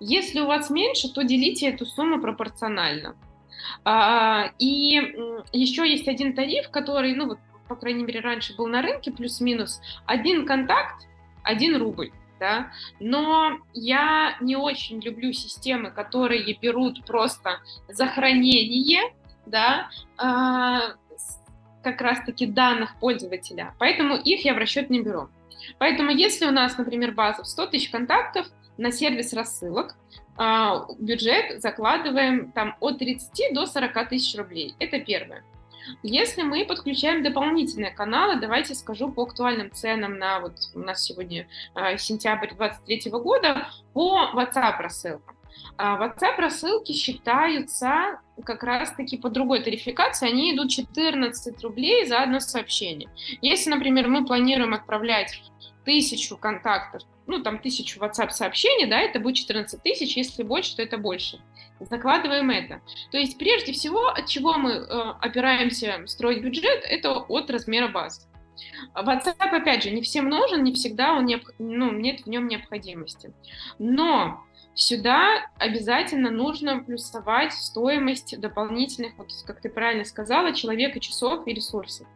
Если 0.00 0.40
у 0.40 0.46
вас 0.46 0.68
меньше, 0.68 1.12
то 1.12 1.22
делите 1.22 1.68
эту 1.68 1.86
сумму 1.86 2.20
пропорционально. 2.20 3.14
И 4.58 4.94
еще 5.52 5.88
есть 5.88 6.08
один 6.08 6.34
тариф, 6.34 6.70
который, 6.70 7.14
ну 7.14 7.28
вот, 7.28 7.38
по 7.68 7.76
крайней 7.76 8.02
мере, 8.02 8.20
раньше 8.20 8.56
был 8.56 8.66
на 8.66 8.82
рынке, 8.82 9.12
плюс-минус, 9.12 9.80
один 10.06 10.46
контакт 10.46 11.06
1 11.44 11.76
рубль. 11.78 12.12
да, 12.38 12.72
но 13.00 13.58
я 13.74 14.36
не 14.40 14.56
очень 14.56 15.00
люблю 15.00 15.32
системы, 15.32 15.90
которые 15.90 16.56
берут 16.58 17.04
просто 17.04 17.60
за 17.88 18.06
хранение, 18.06 19.12
да, 19.44 19.90
э, 20.16 20.94
как 21.82 22.00
раз-таки 22.00 22.46
данных 22.46 22.96
пользователя, 22.98 23.74
поэтому 23.78 24.16
их 24.16 24.44
я 24.44 24.54
в 24.54 24.58
расчет 24.58 24.88
не 24.88 25.02
беру. 25.02 25.28
Поэтому 25.78 26.10
если 26.10 26.46
у 26.46 26.50
нас, 26.50 26.78
например, 26.78 27.12
база 27.12 27.42
в 27.42 27.46
100 27.46 27.66
тысяч 27.66 27.90
контактов 27.90 28.46
на 28.78 28.90
сервис 28.90 29.34
рассылок, 29.34 29.94
э, 30.38 30.70
бюджет 30.98 31.60
закладываем 31.60 32.52
там 32.52 32.76
от 32.80 32.98
30 32.98 33.52
до 33.52 33.66
40 33.66 34.08
тысяч 34.08 34.36
рублей. 34.38 34.74
Это 34.78 34.98
первое. 34.98 35.44
Если 36.02 36.42
мы 36.42 36.64
подключаем 36.64 37.22
дополнительные 37.22 37.90
каналы, 37.90 38.40
давайте 38.40 38.74
скажу 38.74 39.10
по 39.10 39.22
актуальным 39.22 39.72
ценам 39.72 40.18
на 40.18 40.40
вот 40.40 40.54
у 40.74 40.80
нас 40.80 41.02
сегодня 41.02 41.48
э, 41.74 41.96
сентябрь 41.98 42.54
2023 42.54 43.10
года 43.12 43.68
по 43.92 44.30
WhatsApp 44.34 44.78
рассылкам. 44.80 45.36
А 45.76 45.98
WhatsApp 45.98 46.36
рассылки 46.38 46.92
считаются 46.92 48.20
как 48.44 48.62
раз-таки 48.62 49.16
по 49.16 49.28
другой 49.28 49.62
тарификации, 49.62 50.28
они 50.28 50.54
идут 50.54 50.70
14 50.70 51.62
рублей 51.62 52.06
за 52.06 52.22
одно 52.22 52.40
сообщение. 52.40 53.08
Если, 53.42 53.70
например, 53.70 54.08
мы 54.08 54.24
планируем 54.24 54.74
отправлять 54.74 55.42
тысячу 55.84 56.36
контактов, 56.36 57.02
ну, 57.26 57.42
там, 57.42 57.58
тысячу 57.58 58.00
WhatsApp 58.00 58.30
сообщений, 58.30 58.86
да, 58.86 59.00
это 59.00 59.20
будет 59.20 59.36
14 59.36 59.82
тысяч, 59.82 60.16
если 60.16 60.42
больше, 60.42 60.76
то 60.76 60.82
это 60.82 60.98
больше. 60.98 61.40
Закладываем 61.80 62.50
это. 62.50 62.82
То 63.10 63.18
есть, 63.18 63.38
прежде 63.38 63.72
всего, 63.72 64.08
от 64.08 64.26
чего 64.26 64.54
мы 64.54 64.72
э, 64.72 64.84
опираемся 65.20 66.02
строить 66.06 66.42
бюджет, 66.42 66.84
это 66.84 67.12
от 67.12 67.50
размера 67.50 67.88
базы. 67.88 68.22
WhatsApp, 68.94 69.50
опять 69.50 69.82
же, 69.82 69.90
не 69.90 70.02
всем 70.02 70.28
нужен, 70.28 70.62
не 70.62 70.72
всегда 70.72 71.14
он 71.14 71.24
необ... 71.24 71.42
ну, 71.58 71.92
нет 71.92 72.20
в 72.20 72.26
нем 72.26 72.48
необходимости. 72.48 73.32
Но 73.78 74.44
сюда 74.74 75.50
обязательно 75.58 76.30
нужно 76.30 76.80
плюсовать 76.80 77.52
стоимость 77.52 78.38
дополнительных, 78.38 79.16
вот 79.16 79.30
как 79.46 79.60
ты 79.60 79.70
правильно 79.70 80.04
сказала, 80.04 80.52
человека, 80.52 81.00
часов 81.00 81.46
и 81.46 81.54
ресурсов. 81.54 82.06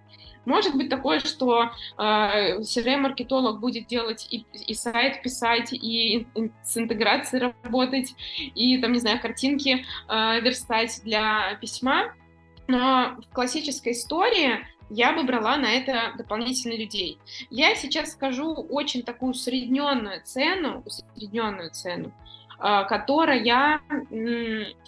Может 0.45 0.76
быть 0.76 0.88
такое, 0.88 1.20
что 1.20 1.64
э, 1.97 2.59
CRM-маркетолог 2.61 3.61
будет 3.61 3.86
делать 3.86 4.26
и, 4.30 4.45
и 4.66 4.74
сайт 4.74 5.22
писать, 5.22 5.72
и, 5.72 6.26
и 6.34 6.51
с 6.62 6.76
интеграцией 6.76 7.53
работать, 7.62 8.14
и, 8.36 8.78
там, 8.78 8.92
не 8.92 8.99
знаю, 8.99 9.20
картинки 9.20 9.84
э, 10.09 10.40
верстать 10.40 11.01
для 11.05 11.57
письма. 11.61 12.14
Но 12.66 13.16
в 13.30 13.34
классической 13.34 13.92
истории 13.92 14.66
я 14.90 15.12
бы 15.12 15.22
брала 15.24 15.57
на 15.57 15.72
это 15.72 16.12
дополнительно 16.16 16.74
людей. 16.74 17.18
Я 17.51 17.74
сейчас 17.74 18.12
скажу 18.12 18.53
очень 18.53 19.03
такую 19.03 19.32
усредненную 19.32 20.22
цену, 20.24 20.82
усредненную 20.84 21.70
цену. 21.70 22.12
А, 22.59 22.84
которая 22.84 23.42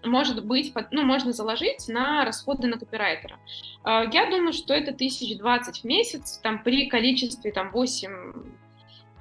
может 0.05 0.45
быть, 0.45 0.73
ну, 0.91 1.03
можно 1.05 1.33
заложить 1.33 1.89
на 1.89 2.25
расходы 2.25 2.69
на 2.69 2.79
копирайтера. 2.79 3.39
А, 3.83 4.05
я 4.13 4.31
думаю, 4.31 4.53
что 4.53 4.75
это 4.75 4.93
1020 4.93 5.81
в 5.81 5.85
месяц, 5.85 6.39
там 6.43 6.63
при 6.63 6.87
количестве 6.87 7.53
там 7.53 7.71
8 7.71 8.35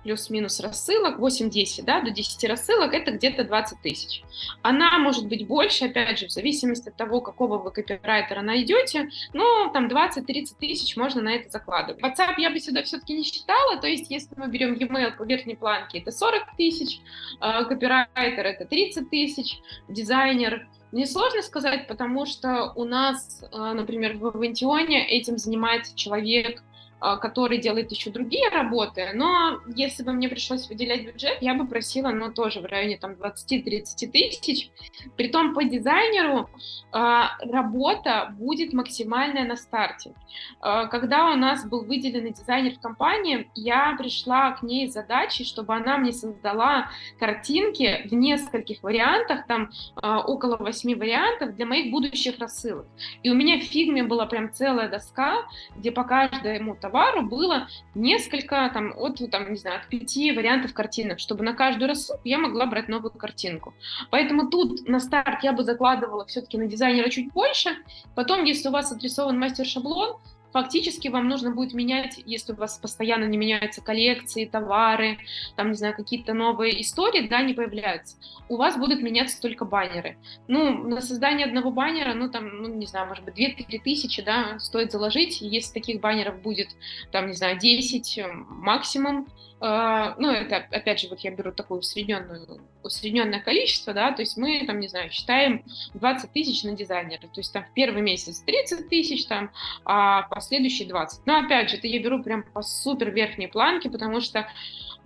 плюс-минус 0.05 0.59
рассылок, 0.59 1.19
8-10, 1.19 1.83
да, 1.83 1.99
до 1.99 2.11
10 2.11 2.47
рассылок, 2.47 2.93
это 2.93 3.11
где-то 3.11 3.43
20 3.43 3.81
тысяч. 3.81 4.21
Она 4.61 4.99
может 4.99 5.27
быть 5.27 5.47
больше, 5.47 5.85
опять 5.85 6.19
же, 6.19 6.27
в 6.27 6.31
зависимости 6.31 6.89
от 6.89 6.95
того, 6.95 7.21
какого 7.21 7.57
вы 7.57 7.71
копирайтера 7.71 8.41
найдете, 8.41 9.09
но 9.33 9.69
там 9.73 9.87
20-30 9.87 10.57
тысяч 10.59 10.95
можно 10.95 11.23
на 11.23 11.29
это 11.33 11.49
закладывать. 11.49 12.03
WhatsApp 12.03 12.35
я 12.37 12.51
бы 12.51 12.59
сюда 12.59 12.83
все-таки 12.83 13.15
не 13.15 13.23
считала, 13.23 13.77
то 13.77 13.87
есть 13.87 14.11
если 14.11 14.35
мы 14.37 14.47
берем 14.47 14.75
e-mail 14.75 15.17
по 15.17 15.23
верхней 15.23 15.55
планке, 15.55 15.97
это 15.97 16.11
40 16.11 16.55
тысяч, 16.55 16.99
а, 17.39 17.63
копирайтер 17.63 18.45
это 18.45 18.65
30 18.65 19.09
тысяч, 19.09 19.57
дизайнер 19.89 20.67
мне 20.91 21.07
сложно 21.07 21.41
сказать, 21.41 21.87
потому 21.87 22.25
что 22.27 22.71
у 22.75 22.85
нас, 22.85 23.43
а, 23.51 23.73
например, 23.73 24.17
в 24.17 24.27
Авантионе 24.27 25.05
этим 25.05 25.39
занимается 25.39 25.97
человек 25.97 26.61
который 26.99 27.57
делает 27.57 27.91
еще 27.91 28.09
другие 28.09 28.49
работы, 28.49 29.11
но 29.13 29.59
если 29.75 30.03
бы 30.03 30.13
мне 30.13 30.29
пришлось 30.29 30.67
выделять 30.69 31.05
бюджет, 31.05 31.37
я 31.41 31.53
бы 31.53 31.67
просила, 31.67 32.09
ну, 32.09 32.31
тоже 32.31 32.61
в 32.61 32.65
районе 32.65 32.97
там 32.97 33.11
20-30 33.11 34.07
тысяч. 34.11 34.69
Притом 35.17 35.53
по 35.53 35.63
дизайнеру 35.63 36.49
а, 36.91 37.37
работа 37.39 38.33
будет 38.37 38.73
максимальная 38.73 39.45
на 39.45 39.55
старте. 39.55 40.13
А, 40.61 40.85
когда 40.87 41.31
у 41.31 41.35
нас 41.35 41.67
был 41.67 41.83
выделенный 41.83 42.31
дизайнер 42.31 42.75
в 42.75 42.79
компании, 42.79 43.49
я 43.55 43.95
пришла 43.97 44.51
к 44.51 44.63
ней 44.63 44.89
с 44.89 44.93
задачей, 44.93 45.43
чтобы 45.43 45.75
она 45.75 45.97
мне 45.97 46.11
создала 46.13 46.89
картинки 47.19 48.07
в 48.07 48.13
нескольких 48.13 48.81
вариантах, 48.83 49.45
там 49.47 49.69
около 50.01 50.57
восьми 50.57 50.95
вариантов 50.95 51.55
для 51.55 51.65
моих 51.65 51.91
будущих 51.91 52.39
рассылок. 52.39 52.85
И 53.23 53.29
у 53.29 53.33
меня 53.33 53.59
в 53.59 53.63
фигме 53.63 54.03
была 54.03 54.25
прям 54.25 54.51
целая 54.53 54.89
доска, 54.89 55.45
где 55.75 55.91
по 55.91 56.03
каждому 56.03 56.75
товару 56.85 57.23
было 57.23 57.67
несколько, 57.95 58.69
там, 58.73 58.93
от, 58.95 59.19
там, 59.31 59.51
не 59.51 59.57
знаю, 59.57 59.79
от 59.79 59.87
пяти 59.87 60.31
вариантов 60.31 60.73
картинок, 60.73 61.19
чтобы 61.19 61.43
на 61.43 61.53
каждую 61.53 61.89
рассылку 61.89 62.21
я 62.23 62.37
могла 62.37 62.67
брать 62.67 62.87
новую 62.89 63.11
картинку. 63.11 63.73
Поэтому 64.11 64.49
тут 64.49 64.87
на 64.87 64.99
старт 64.99 65.43
я 65.43 65.51
бы 65.51 65.63
закладывала 65.63 66.25
все-таки 66.25 66.57
на 66.57 66.67
дизайнера 66.67 67.09
чуть 67.09 67.31
больше. 67.33 67.69
Потом, 68.13 68.43
если 68.43 68.69
у 68.69 68.71
вас 68.71 68.91
отрисован 68.91 69.39
мастер-шаблон, 69.39 70.17
фактически 70.55 71.09
вам 71.09 71.27
нужно 71.27 71.51
будет 71.51 71.73
менять, 71.73 72.17
если 72.25 72.53
у 72.53 72.55
вас 72.55 72.77
постоянно 72.77 73.25
не 73.25 73.37
меняются 73.37 73.81
коллекции, 73.81 74.45
товары, 74.45 75.17
там, 75.57 75.71
не 75.71 75.75
знаю, 75.75 75.93
какие-то 75.93 76.33
новые 76.33 76.81
истории, 76.81 77.27
да, 77.27 77.41
не 77.41 77.53
появляются, 77.53 78.15
у 78.47 78.55
вас 78.55 78.77
будут 78.77 79.01
меняться 79.01 79.41
только 79.41 79.65
баннеры. 79.65 80.17
Ну, 80.47 80.87
на 80.87 81.01
создание 81.01 81.45
одного 81.45 81.71
баннера, 81.71 82.13
ну, 82.13 82.29
там, 82.31 82.61
ну, 82.61 82.69
не 82.69 82.85
знаю, 82.85 83.09
может 83.09 83.25
быть, 83.25 83.37
2-3 83.37 83.81
тысячи, 83.83 84.21
да, 84.21 84.57
стоит 84.59 84.93
заложить, 84.93 85.41
если 85.41 85.73
таких 85.73 85.99
баннеров 85.99 86.41
будет, 86.41 86.69
там, 87.11 87.27
не 87.27 87.33
знаю, 87.33 87.59
10 87.59 88.21
максимум, 88.47 89.27
Uh, 89.27 89.54
ну, 89.61 90.31
это, 90.31 90.57
опять 90.71 90.99
же, 90.99 91.07
вот 91.07 91.19
я 91.21 91.31
беру 91.31 91.51
такое 91.51 91.79
усредненную, 91.79 92.61
усредненное 92.83 93.39
количество, 93.39 93.93
да, 93.93 94.11
то 94.11 94.21
есть 94.21 94.37
мы, 94.37 94.65
там, 94.65 94.79
не 94.79 94.87
знаю, 94.87 95.09
считаем 95.09 95.63
20 95.93 96.31
тысяч 96.31 96.63
на 96.63 96.73
дизайнера, 96.73 97.21
то 97.21 97.37
есть 97.37 97.53
там 97.53 97.63
в 97.63 97.73
первый 97.73 98.01
месяц 98.01 98.41
30 98.41 98.89
тысяч, 98.89 99.25
там, 99.25 99.51
а 99.85 100.23
последующие 100.23 100.87
20. 100.87 101.25
Но, 101.25 101.39
опять 101.39 101.69
же, 101.69 101.77
это 101.77 101.87
я 101.87 101.99
беру 102.01 102.21
прям 102.21 102.43
по 102.43 102.61
супер 102.61 103.11
верхней 103.11 103.47
планке, 103.47 103.89
потому 103.89 104.19
что 104.19 104.45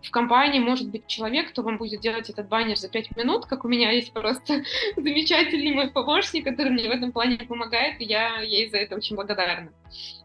в 0.02 0.12
компании 0.12 0.60
может 0.60 0.89
быть 0.89 1.08
человек, 1.08 1.50
кто 1.50 1.62
вам 1.62 1.78
будет 1.78 2.02
делать 2.02 2.30
этот 2.30 2.47
баннер 2.47 2.78
за 2.78 2.89
5 2.89 3.18
минут, 3.18 3.45
как 3.45 3.66
у 3.66 3.68
меня 3.68 3.91
есть 3.91 4.14
просто 4.14 4.64
замечательный 4.95 5.74
мой 5.74 5.91
помощник, 5.91 6.45
который 6.45 6.72
мне 6.72 6.88
в 6.88 6.91
этом 6.91 7.12
плане 7.12 7.38
помогает, 7.38 8.02
и 8.02 8.06
я 8.06 8.39
ей 8.41 8.70
за 8.70 8.78
это 8.78 8.95
очень 8.95 9.16
благодарна. 9.16 9.72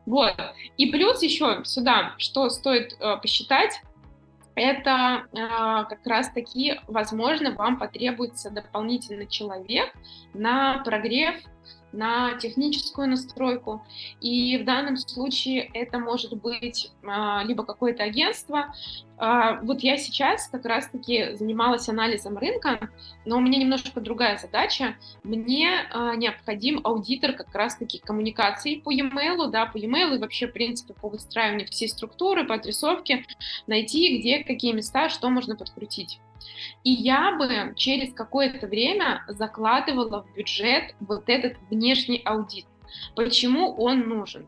Вот. 0.06 0.34
И 0.78 0.86
плюс 0.86 1.22
еще 1.22 1.60
сюда, 1.64 2.14
что 2.18 2.48
стоит 2.50 2.96
э, 3.00 3.16
посчитать, 3.20 3.80
это 4.54 5.26
э, 5.32 5.36
как 5.88 6.06
раз-таки, 6.06 6.80
возможно, 6.86 7.52
вам 7.52 7.78
потребуется 7.78 8.50
дополнительный 8.50 9.26
человек 9.26 9.92
на 10.32 10.78
прогрев 10.84 11.36
на 11.94 12.34
техническую 12.34 13.08
настройку. 13.08 13.82
И 14.20 14.58
в 14.58 14.64
данном 14.64 14.96
случае 14.96 15.70
это 15.72 15.98
может 15.98 16.34
быть 16.34 16.90
а, 17.06 17.42
либо 17.44 17.64
какое-то 17.64 18.02
агентство. 18.02 18.74
А, 19.16 19.60
вот 19.62 19.80
я 19.80 19.96
сейчас 19.96 20.48
как 20.48 20.64
раз-таки 20.64 21.34
занималась 21.34 21.88
анализом 21.88 22.36
рынка, 22.36 22.90
но 23.24 23.38
у 23.38 23.40
меня 23.40 23.58
немножко 23.58 24.00
другая 24.00 24.38
задача. 24.38 24.96
Мне 25.22 25.70
а, 25.92 26.16
необходим 26.16 26.80
аудитор 26.82 27.32
как 27.32 27.54
раз-таки 27.54 27.98
коммуникаций 27.98 28.80
по 28.84 28.90
e-mail, 28.90 29.48
да, 29.50 29.66
по 29.66 29.76
e-mail 29.78 30.16
и 30.16 30.18
вообще, 30.18 30.48
в 30.48 30.52
принципе, 30.52 30.94
по 30.94 31.08
выстраиванию 31.08 31.68
всей 31.68 31.88
структуры, 31.88 32.44
по 32.44 32.54
отрисовке, 32.54 33.24
найти, 33.66 34.18
где, 34.18 34.42
какие 34.42 34.72
места, 34.72 35.08
что 35.08 35.30
можно 35.30 35.56
подкрутить. 35.56 36.18
И 36.82 36.90
я 36.90 37.36
бы 37.36 37.74
через 37.76 38.12
какое-то 38.14 38.66
время 38.66 39.24
закладывала 39.28 40.22
в 40.22 40.34
бюджет 40.34 40.94
вот 41.00 41.24
этот 41.28 41.56
внешний 41.70 42.22
аудит. 42.24 42.66
Почему 43.14 43.74
он 43.74 44.08
нужен? 44.08 44.46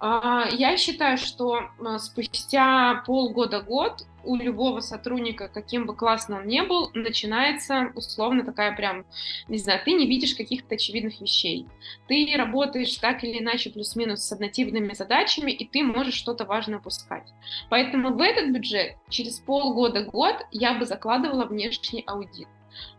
А, 0.00 0.48
я 0.50 0.76
считаю, 0.76 1.18
что 1.18 1.70
спустя 1.98 3.02
полгода-год 3.06 4.06
у 4.24 4.36
любого 4.36 4.80
сотрудника, 4.80 5.48
каким 5.48 5.86
бы 5.86 5.94
классно 5.94 6.38
он 6.38 6.46
ни 6.46 6.60
был, 6.60 6.90
начинается 6.94 7.92
условно 7.94 8.44
такая 8.44 8.74
прям, 8.76 9.04
не 9.48 9.58
знаю, 9.58 9.80
ты 9.84 9.92
не 9.92 10.06
видишь 10.06 10.34
каких-то 10.34 10.74
очевидных 10.74 11.20
вещей. 11.20 11.66
Ты 12.08 12.32
работаешь 12.36 12.96
так 12.96 13.24
или 13.24 13.38
иначе 13.38 13.70
плюс-минус 13.70 14.22
с 14.22 14.32
однотипными 14.32 14.92
задачами, 14.92 15.50
и 15.50 15.66
ты 15.66 15.82
можешь 15.82 16.14
что-то 16.14 16.44
важное 16.44 16.78
упускать. 16.78 17.28
Поэтому 17.68 18.14
в 18.14 18.20
этот 18.20 18.50
бюджет 18.50 18.96
через 19.08 19.38
полгода-год 19.40 20.46
я 20.52 20.74
бы 20.74 20.84
закладывала 20.86 21.44
внешний 21.44 22.04
аудит. 22.06 22.48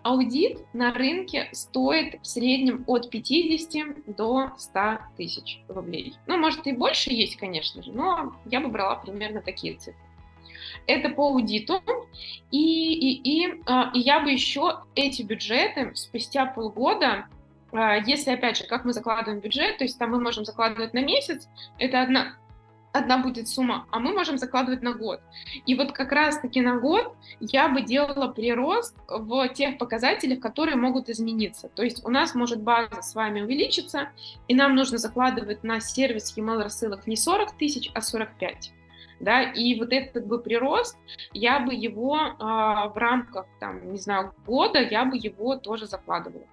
Аудит 0.04 0.60
на 0.74 0.94
рынке 0.94 1.50
стоит 1.52 2.22
в 2.22 2.28
среднем 2.28 2.84
от 2.88 3.10
50 3.10 4.16
до 4.16 4.52
100 4.58 4.80
тысяч 5.18 5.64
рублей. 5.68 6.16
Ну, 6.28 6.38
может, 6.38 6.68
и 6.68 6.72
больше 6.72 7.12
есть, 7.12 7.38
конечно 7.38 7.82
же, 7.84 7.92
но 7.92 8.34
я 8.46 8.62
бы 8.62 8.70
брала 8.70 8.96
примерно 8.96 9.42
такие 9.42 9.78
цифры. 9.78 10.02
Это 10.88 11.10
по 11.10 11.28
аудиту. 11.28 11.82
И, 12.52 12.94
и, 12.94 13.46
и, 13.46 13.62
а, 13.66 13.92
и 13.94 14.00
я 14.00 14.20
бы 14.20 14.32
еще 14.32 14.82
эти 14.96 15.22
бюджеты 15.22 15.92
спустя 15.96 16.46
полгода 16.46 17.28
а, 17.72 17.98
если, 17.98 18.32
опять 18.32 18.58
же, 18.58 18.66
как 18.66 18.86
мы 18.86 18.94
закладываем 18.94 19.40
бюджет, 19.40 19.78
то 19.78 19.84
есть 19.84 19.98
там 19.98 20.12
мы 20.12 20.20
можем 20.20 20.46
закладывать 20.46 20.94
на 20.94 21.02
месяц, 21.02 21.48
это 21.80 22.02
одна, 22.02 22.34
одна 22.92 23.18
будет 23.18 23.48
сумма, 23.48 23.88
а 23.92 24.00
мы 24.00 24.14
можем 24.14 24.38
закладывать 24.38 24.82
на 24.82 24.94
год. 24.94 25.22
И 25.66 25.76
вот 25.76 25.94
как 25.94 26.12
раз-таки 26.12 26.62
на 26.62 26.78
год 26.78 27.16
я 27.40 27.70
бы 27.70 27.82
делала 27.82 28.28
прирост 28.28 28.96
в 29.08 29.48
тех 29.50 29.78
показателях, 29.78 30.40
которые 30.40 30.76
могут 30.76 31.10
измениться. 31.10 31.70
То 31.70 31.84
есть 31.84 32.04
у 32.06 32.10
нас 32.10 32.36
может 32.36 32.62
база 32.62 33.02
с 33.02 33.16
вами 33.16 33.42
увеличиться, 33.42 34.10
и 34.48 34.56
нам 34.56 34.76
нужно 34.76 34.98
закладывать 34.98 35.64
на 35.64 35.80
сервис 35.80 36.38
email 36.38 36.62
рассылок 36.62 37.08
не 37.08 37.16
40 37.16 37.58
тысяч, 37.58 37.90
а 37.94 38.02
45 38.02 38.74
да, 39.22 39.44
и 39.44 39.80
вот 39.80 39.94
этот 39.94 40.26
бы 40.26 40.40
прирост, 40.40 40.98
я 41.34 41.60
бы 41.60 41.74
его 41.74 42.18
э, 42.18 42.34
в 42.40 42.94
рамках, 42.96 43.46
там, 43.60 43.92
не 43.92 43.98
знаю, 43.98 44.34
года, 44.46 44.80
я 44.82 45.06
бы 45.06 45.18
его 45.18 45.56
тоже 45.56 45.88
закладывала. 45.88 46.46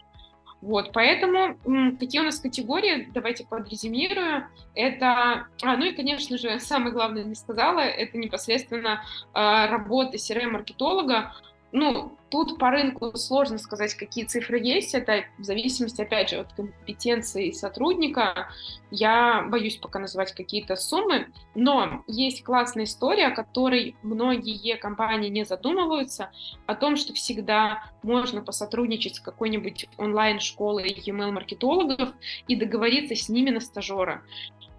Вот, 0.60 0.90
поэтому 0.92 1.56
какие 1.98 2.20
у 2.20 2.24
нас 2.24 2.40
категории, 2.40 3.08
давайте 3.14 3.46
подрезюмирую. 3.46 4.48
Это, 4.74 5.46
а, 5.62 5.76
ну 5.76 5.84
и, 5.84 5.92
конечно 5.92 6.36
же, 6.36 6.58
самое 6.60 6.92
главное, 6.92 7.24
не 7.24 7.34
сказала, 7.34 7.80
это 7.80 8.18
непосредственно 8.18 9.02
э, 9.34 9.66
работа 9.66 10.16
CRM-маркетолога, 10.16 11.32
ну, 11.72 12.16
тут 12.30 12.58
по 12.58 12.70
рынку 12.70 13.16
сложно 13.16 13.58
сказать, 13.58 13.94
какие 13.94 14.24
цифры 14.24 14.58
есть. 14.58 14.94
Это 14.94 15.24
в 15.38 15.44
зависимости, 15.44 16.00
опять 16.00 16.30
же, 16.30 16.36
от 16.36 16.52
компетенции 16.52 17.50
сотрудника. 17.50 18.48
Я 18.90 19.42
боюсь 19.42 19.76
пока 19.76 19.98
называть 19.98 20.32
какие-то 20.32 20.76
суммы, 20.76 21.28
но 21.54 22.02
есть 22.06 22.42
классная 22.42 22.84
история, 22.84 23.26
о 23.26 23.34
которой 23.34 23.96
многие 24.02 24.76
компании 24.76 25.28
не 25.28 25.44
задумываются, 25.44 26.30
о 26.66 26.74
том, 26.74 26.96
что 26.96 27.12
всегда 27.12 27.84
можно 28.02 28.42
посотрудничать 28.42 29.16
с 29.16 29.20
какой-нибудь 29.20 29.88
онлайн-школой 29.98 31.02
email-маркетологов 31.06 32.10
и 32.46 32.56
договориться 32.56 33.14
с 33.14 33.28
ними 33.28 33.50
на 33.50 33.60
стажера. 33.60 34.22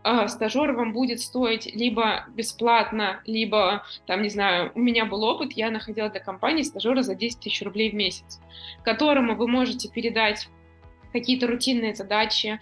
А, 0.03 0.27
стажер 0.27 0.71
вам 0.71 0.93
будет 0.93 1.19
стоить 1.19 1.65
либо 1.75 2.25
бесплатно, 2.29 3.21
либо, 3.25 3.83
там, 4.05 4.21
не 4.21 4.29
знаю, 4.29 4.71
у 4.75 4.79
меня 4.79 5.05
был 5.05 5.23
опыт, 5.23 5.53
я 5.53 5.69
находила 5.71 6.09
для 6.09 6.21
компании 6.21 6.63
стажера 6.63 7.01
за 7.01 7.15
10 7.15 7.39
тысяч 7.39 7.61
рублей 7.61 7.91
в 7.91 7.95
месяц, 7.95 8.39
которому 8.83 9.35
вы 9.35 9.47
можете 9.47 9.89
передать 9.89 10.47
какие-то 11.11 11.47
рутинные 11.47 11.95
задачи, 11.95 12.59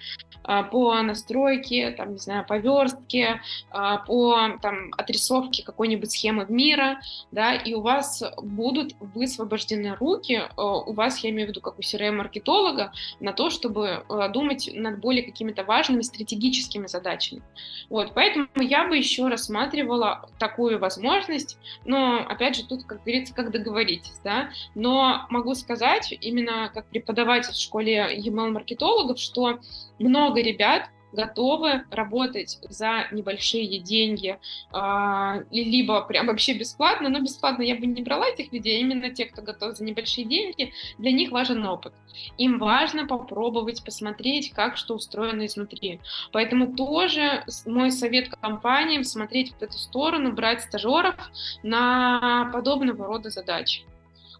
а, 0.47 0.63
по 0.63 1.01
настройке, 1.01 1.91
там, 1.91 2.13
не 2.13 2.19
знаю, 2.19 2.45
по 2.45 2.57
верстке, 2.57 3.41
а, 3.69 3.97
по 3.97 4.57
там, 4.61 4.91
отрисовке 4.97 5.61
какой-нибудь 5.61 6.09
схемы 6.09 6.45
мира, 6.47 7.01
да, 7.31 7.53
и 7.53 7.73
у 7.73 7.81
вас 7.81 8.23
будут 8.41 8.95
высвобождены 8.99 9.95
руки, 9.95 10.41
а, 10.55 10.77
у 10.77 10.93
вас, 10.93 11.19
я 11.19 11.31
имею 11.31 11.47
в 11.47 11.49
виду, 11.49 11.59
как 11.59 11.77
у 11.77 11.81
CRM-маркетолога, 11.81 12.93
на 13.19 13.33
то, 13.33 13.49
чтобы 13.49 14.05
думать 14.33 14.69
над 14.73 14.99
более 14.99 15.23
какими-то 15.23 15.65
важными 15.65 16.01
стратегическими 16.01 16.87
задачами. 16.87 17.41
Вот, 17.89 18.13
поэтому 18.13 18.47
я 18.55 18.87
бы 18.87 18.95
еще 18.97 19.27
рассматривала 19.27 20.29
такую 20.39 20.79
возможность, 20.79 21.57
но, 21.83 22.25
опять 22.27 22.55
же, 22.55 22.65
тут, 22.65 22.85
как 22.85 23.03
говорится, 23.03 23.33
как 23.33 23.51
договоритесь, 23.51 24.19
да, 24.23 24.49
но 24.75 25.25
могу 25.29 25.55
сказать, 25.55 26.17
именно 26.21 26.71
как 26.73 26.85
преподаватель 26.85 27.51
в 27.51 27.57
школе 27.57 28.15
email-маркетологов, 28.37 29.19
что 29.19 29.59
много 29.99 30.41
ребят 30.41 30.89
готовы 31.13 31.83
работать 31.89 32.59
за 32.69 33.07
небольшие 33.11 33.79
деньги, 33.79 34.37
а, 34.71 35.39
либо 35.51 36.01
прям 36.01 36.27
вообще 36.27 36.53
бесплатно, 36.53 37.09
но 37.09 37.19
бесплатно 37.19 37.63
я 37.63 37.75
бы 37.75 37.85
не 37.85 38.01
брала 38.01 38.27
этих 38.27 38.51
людей, 38.51 38.77
а 38.77 38.81
именно 38.81 39.09
те, 39.09 39.25
кто 39.25 39.41
готов 39.41 39.77
за 39.77 39.83
небольшие 39.83 40.25
деньги, 40.25 40.73
для 40.97 41.11
них 41.11 41.31
важен 41.31 41.65
опыт. 41.65 41.93
Им 42.37 42.59
важно 42.59 43.07
попробовать, 43.07 43.83
посмотреть, 43.83 44.51
как 44.51 44.77
что 44.77 44.95
устроено 44.95 45.45
изнутри. 45.45 45.99
Поэтому 46.31 46.75
тоже 46.75 47.43
мой 47.65 47.91
совет 47.91 48.29
компаниям 48.29 49.03
смотреть 49.03 49.53
в 49.53 49.61
эту 49.61 49.77
сторону, 49.77 50.33
брать 50.33 50.61
стажеров 50.61 51.15
на 51.63 52.49
подобного 52.53 53.05
рода 53.05 53.29
задачи. 53.29 53.83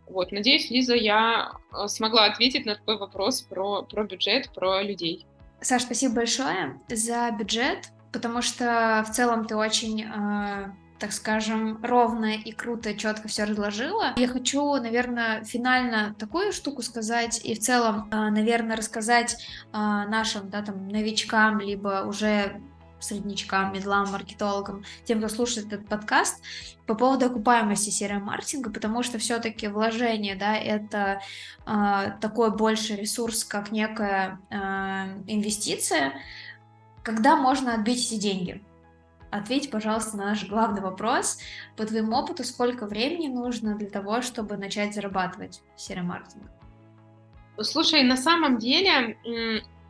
Вот, 0.10 0.32
надеюсь, 0.32 0.70
Лиза, 0.70 0.96
я 0.96 1.52
э, 1.72 1.88
смогла 1.88 2.26
ответить 2.26 2.66
на 2.66 2.76
твой 2.76 2.98
вопрос 2.98 3.42
про, 3.42 3.84
про 3.84 4.04
бюджет, 4.04 4.52
про 4.54 4.82
людей. 4.82 5.26
Саш, 5.62 5.84
спасибо 5.84 6.16
большое 6.16 6.80
за 6.88 7.32
бюджет, 7.38 7.92
потому 8.12 8.42
что 8.42 9.04
в 9.08 9.12
целом 9.14 9.46
ты 9.46 9.56
очень 9.56 10.04
э, 10.04 10.72
так 11.00 11.12
скажем, 11.12 11.84
ровно 11.84 12.36
и 12.36 12.52
круто, 12.52 12.94
четко 12.94 13.28
все 13.28 13.44
разложила. 13.44 14.14
Я 14.18 14.28
хочу, 14.28 14.76
наверное, 14.76 15.44
финально 15.44 16.16
такую 16.18 16.52
штуку 16.52 16.82
сказать 16.82 17.42
и 17.44 17.54
в 17.54 17.60
целом, 17.60 18.10
э, 18.12 18.30
наверное, 18.30 18.76
рассказать 18.76 19.36
э, 19.36 19.78
нашим, 19.78 20.50
да, 20.50 20.62
там, 20.62 20.88
новичкам, 20.88 21.60
либо 21.60 22.06
уже 22.08 22.62
среднячкам, 23.00 23.74
медлам, 23.74 24.12
маркетологам, 24.12 24.84
тем, 25.06 25.20
кто 25.20 25.30
слушает 25.30 25.68
этот 25.68 25.88
подкаст, 25.88 26.42
по 26.86 26.96
поводу 26.96 27.26
окупаемости 27.26 27.90
CRM-маркетинга, 27.90 28.72
потому 28.72 29.04
что 29.04 29.18
все-таки 29.18 29.68
вложение, 29.68 30.36
да, 30.36 30.56
это 30.56 31.22
э, 31.66 32.12
такой 32.22 32.56
больше 32.56 32.96
ресурс, 32.96 33.44
как 33.44 33.72
некая 33.72 34.40
э, 34.50 34.56
инвестиция, 35.28 36.14
когда 37.04 37.36
можно 37.36 37.74
отбить 37.74 38.06
эти 38.08 38.20
деньги. 38.20 38.64
Ответь, 39.30 39.70
пожалуйста, 39.70 40.16
на 40.16 40.26
наш 40.28 40.48
главный 40.48 40.82
вопрос. 40.82 41.40
По 41.76 41.86
твоему 41.86 42.16
опыту, 42.16 42.46
сколько 42.46 42.86
времени 42.86 43.28
нужно 43.28 43.76
для 43.76 43.90
того, 43.90 44.22
чтобы 44.22 44.56
начать 44.56 44.96
зарабатывать 44.96 45.62
CRM-маркетинг? 45.76 46.44
Слушай, 47.60 48.04
на 48.04 48.16
самом 48.16 48.58
деле 48.58 49.18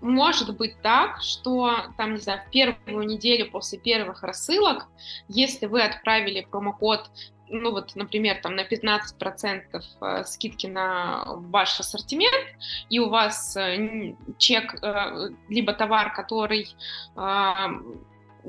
может 0.02 0.56
быть 0.58 0.82
так, 0.82 1.22
что 1.22 1.72
там, 1.98 2.14
не 2.14 2.20
знаю, 2.20 2.42
в 2.48 2.52
первую 2.52 3.08
неделю 3.08 3.50
после 3.52 3.80
первых 3.80 4.24
рассылок, 4.24 4.88
если 5.28 5.66
вы 5.66 5.82
отправили 5.82 6.48
промокод 6.50 7.10
ну 7.50 7.72
вот, 7.72 7.96
например, 7.96 8.40
там 8.42 8.56
на 8.56 8.66
15% 8.66 9.62
э, 10.02 10.24
скидки 10.26 10.68
на 10.68 11.24
ваш 11.26 11.80
ассортимент, 11.80 12.46
и 12.90 13.00
у 13.00 13.10
вас 13.10 13.56
э, 13.56 14.16
чек, 14.38 14.76
э, 14.84 15.30
либо 15.48 15.74
товар, 15.74 16.14
который 16.14 16.68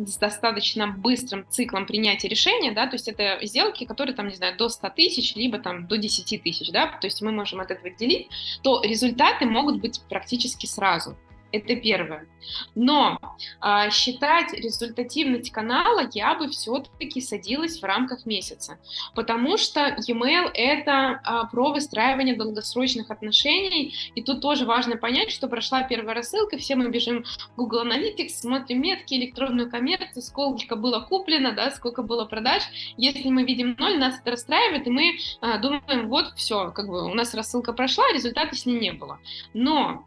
с 0.07 0.17
достаточно 0.17 0.87
быстрым 0.87 1.45
циклом 1.49 1.87
принятия 1.87 2.29
решения, 2.29 2.73
да, 2.73 2.87
то 2.87 2.95
есть 2.95 3.09
это 3.09 3.39
сделки, 3.45 3.85
которые 3.85 4.15
там, 4.15 4.29
не 4.29 4.37
знаю, 4.37 4.57
до 4.57 4.69
100 4.69 4.91
тысяч, 4.91 5.35
либо 5.35 5.59
там 5.59 5.89
до 5.89 5.99
10 5.99 6.43
тысяч, 6.43 6.71
да, 6.71 6.87
то 6.87 7.07
есть 7.07 7.21
мы 7.21 7.33
можем 7.33 7.61
от 7.61 7.71
этого 7.71 7.91
делить, 7.91 8.29
то 8.63 8.81
результаты 8.83 9.47
могут 9.47 9.81
быть 9.81 10.01
практически 10.09 10.67
сразу. 10.67 11.17
Это 11.51 11.77
первое. 11.77 12.27
Но 12.75 13.19
а, 13.61 13.91
считать 13.91 14.53
результативность 14.53 15.51
канала 15.51 16.09
я 16.13 16.35
бы 16.35 16.49
все-таки 16.49 17.21
садилась 17.23 17.81
в 17.81 17.85
рамках 17.85 18.27
месяца, 18.27 18.79
потому 19.15 19.57
что 19.57 19.97
e-mail 20.07 20.51
это 20.53 21.21
а, 21.25 21.47
про 21.47 21.73
выстраивание 21.73 22.37
долгосрочных 22.37 23.11
отношений, 23.11 23.95
и 24.15 24.23
тут 24.23 24.43
тоже 24.43 24.67
важно 24.67 24.97
понять, 24.97 25.31
что 25.31 25.49
прошла 25.49 25.83
первая 25.83 26.15
рассылка, 26.15 26.59
все 26.59 26.77
мы 26.77 26.91
бежим 26.91 27.25
в 27.25 27.57
Google 27.57 27.87
Analytics, 27.87 28.29
смотрим 28.29 28.83
метки, 28.83 29.15
электронную 29.15 29.71
коммерцию, 29.71 30.23
сколько 30.23 30.77
было 30.77 31.01
куплено, 31.01 31.53
да, 31.53 31.71
сколько 31.71 32.03
было 32.03 32.27
продаж. 32.27 32.63
Если 32.99 33.31
мы 33.31 33.45
видим 33.45 33.75
ноль, 33.79 33.99
нас 33.99 34.21
это 34.21 34.33
расстраивает, 34.33 34.87
и 34.87 34.91
мы 34.91 35.19
а, 35.41 35.59
думаем, 35.59 36.09
вот 36.09 36.35
все, 36.37 36.71
как 36.73 36.89
бы 36.89 37.05
у 37.05 37.15
нас 37.15 37.33
рассылка 37.33 37.73
прошла, 37.73 38.05
результата 38.13 38.55
с 38.55 38.67
ней 38.67 38.79
не 38.79 38.93
было. 38.93 39.19
Но 39.55 40.05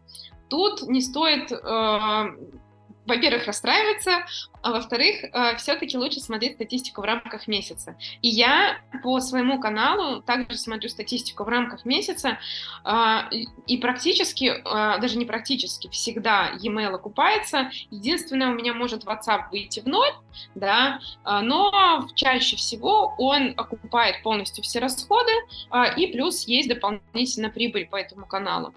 тут 0.52 0.82
не 0.82 1.00
стоит, 1.00 1.50
э, 1.50 1.56
во-первых, 3.06 3.46
расстраиваться, 3.46 4.26
а 4.62 4.70
во-вторых, 4.70 5.24
э, 5.24 5.56
все-таки 5.56 5.98
лучше 5.98 6.20
смотреть 6.20 6.54
статистику 6.54 7.00
в 7.00 7.04
рамках 7.04 7.48
месяца. 7.48 7.96
И 8.22 8.28
я 8.28 8.78
по 9.02 9.20
своему 9.20 9.60
каналу 9.60 10.22
также 10.22 10.56
смотрю 10.56 10.88
статистику 10.88 11.44
в 11.44 11.48
рамках 11.48 11.84
месяца, 11.84 12.38
э, 12.84 13.18
и 13.66 13.76
практически, 13.78 14.44
э, 14.44 15.00
даже 15.00 15.18
не 15.18 15.24
практически, 15.24 15.88
всегда 15.88 16.52
e-mail 16.60 16.94
окупается. 16.94 17.70
Единственное, 17.90 18.50
у 18.50 18.54
меня 18.54 18.72
может 18.72 19.04
WhatsApp 19.04 19.50
выйти 19.50 19.80
в 19.80 19.86
ноль, 19.86 20.12
да, 20.54 21.00
э, 21.24 21.40
но 21.40 22.06
чаще 22.14 22.56
всего 22.56 23.14
он 23.18 23.54
окупает 23.56 24.22
полностью 24.22 24.62
все 24.62 24.78
расходы, 24.78 25.32
и 25.96 26.06
плюс 26.08 26.46
есть 26.46 26.68
дополнительная 26.68 27.50
прибыль 27.50 27.86
по 27.86 27.96
этому 27.96 28.26
каналу. 28.26 28.72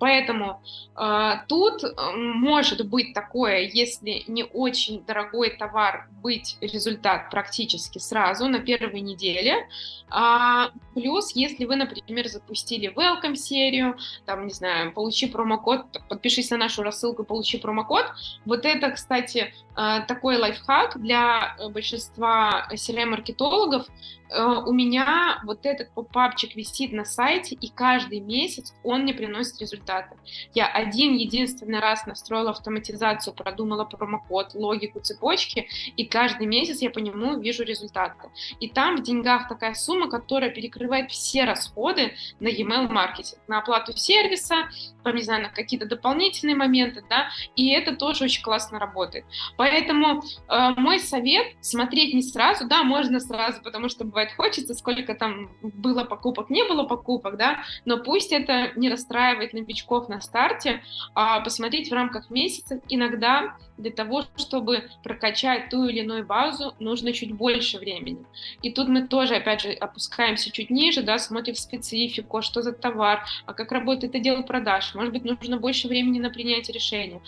Поэтому 0.00 0.62
э, 0.96 1.32
тут 1.46 1.84
э, 1.84 1.92
может 2.16 2.88
быть 2.88 3.12
такое, 3.12 3.60
если 3.60 4.24
не 4.26 4.44
очень 4.44 5.04
дорогой 5.04 5.29
дорогой 5.30 5.50
товар 5.50 6.08
быть 6.22 6.56
результат 6.60 7.30
практически 7.30 7.98
сразу, 7.98 8.48
на 8.48 8.58
первой 8.58 9.00
неделе. 9.00 9.68
А, 10.08 10.70
плюс, 10.94 11.32
если 11.34 11.64
вы, 11.64 11.76
например, 11.76 12.28
запустили 12.28 12.92
welcome 12.94 13.36
серию, 13.36 13.96
там, 14.26 14.46
не 14.46 14.52
знаю, 14.52 14.92
получи 14.92 15.26
промокод, 15.26 15.86
подпишись 16.08 16.50
на 16.50 16.56
нашу 16.56 16.82
рассылку, 16.82 17.24
получи 17.24 17.58
промокод. 17.58 18.06
Вот 18.44 18.64
это, 18.64 18.90
кстати, 18.90 19.54
а, 19.74 20.00
такой 20.00 20.36
лайфхак 20.36 21.00
для 21.00 21.56
большинства 21.70 22.68
CRM-маркетологов. 22.72 23.86
А, 24.30 24.60
у 24.60 24.72
меня 24.72 25.40
вот 25.44 25.66
этот 25.66 25.92
попапчик 25.92 26.54
висит 26.56 26.92
на 26.92 27.04
сайте, 27.04 27.54
и 27.54 27.70
каждый 27.70 28.20
месяц 28.20 28.74
он 28.84 29.02
мне 29.02 29.14
приносит 29.14 29.60
результаты. 29.60 30.16
Я 30.54 30.66
один 30.66 31.14
единственный 31.14 31.80
раз 31.80 32.06
настроила 32.06 32.50
автоматизацию, 32.50 33.34
продумала 33.34 33.84
промокод, 33.84 34.54
логику 34.54 35.00
цепочки, 35.00 35.68
и 35.96 36.04
каждый 36.04 36.46
месяц 36.46 36.80
я 36.82 36.90
по 36.90 36.98
нему 36.98 37.38
вижу 37.38 37.64
результаты. 37.64 38.30
И 38.60 38.68
там 38.68 38.96
в 38.96 39.02
деньгах 39.02 39.48
такая 39.48 39.74
сумма, 39.74 40.08
которая 40.08 40.50
перекрывает 40.50 41.10
все 41.10 41.44
расходы 41.44 42.14
на 42.40 42.48
e-mail 42.48 42.88
маркетинг, 42.88 43.40
на 43.48 43.58
оплату 43.58 43.96
сервиса, 43.96 44.68
там, 45.02 45.16
не 45.16 45.22
знаю, 45.22 45.42
на 45.42 45.48
какие-то 45.48 45.86
дополнительные 45.86 46.56
моменты, 46.56 47.02
да, 47.08 47.30
и 47.56 47.70
это 47.70 47.96
тоже 47.96 48.24
очень 48.24 48.42
классно 48.42 48.78
работает. 48.78 49.24
Поэтому 49.56 50.22
э, 50.48 50.70
мой 50.76 50.98
совет 51.00 51.46
смотреть 51.60 52.14
не 52.14 52.22
сразу, 52.22 52.66
да, 52.66 52.82
можно 52.82 53.20
сразу, 53.20 53.62
потому 53.62 53.88
что 53.88 54.04
бывает 54.20 54.32
хочется, 54.36 54.74
сколько 54.74 55.14
там 55.14 55.50
было 55.62 56.04
покупок, 56.04 56.50
не 56.50 56.64
было 56.64 56.84
покупок, 56.84 57.36
да, 57.36 57.62
но 57.84 57.98
пусть 57.98 58.32
это 58.32 58.72
не 58.76 58.90
расстраивает 58.90 59.52
новичков 59.52 60.08
на 60.08 60.20
старте, 60.20 60.82
а 61.14 61.40
посмотреть 61.40 61.90
в 61.90 61.94
рамках 61.94 62.30
месяца. 62.30 62.80
Иногда 62.88 63.56
для 63.78 63.90
того, 63.90 64.24
чтобы 64.36 64.90
прокачать 65.02 65.70
ту 65.70 65.84
или 65.84 66.00
иную 66.00 66.26
базу, 66.26 66.74
нужно 66.78 67.12
чуть 67.12 67.32
больше 67.32 67.78
времени. 67.78 68.24
И 68.62 68.70
тут 68.70 68.88
мы 68.88 69.06
тоже, 69.06 69.36
опять 69.36 69.62
же, 69.62 69.70
опускаемся 69.70 70.50
чуть 70.50 70.70
ниже, 70.70 71.02
да, 71.02 71.18
смотрим 71.18 71.54
специфику, 71.54 72.42
что 72.42 72.62
за 72.62 72.72
товар, 72.72 73.24
а 73.46 73.54
как 73.54 73.72
работает 73.72 74.14
отдел 74.14 74.42
продаж. 74.42 74.94
Может 74.94 75.12
быть, 75.12 75.24
нужно 75.24 75.56
больше 75.56 75.88
времени 75.88 76.20
на 76.20 76.30
принятие 76.30 76.74
решения. 76.74 77.22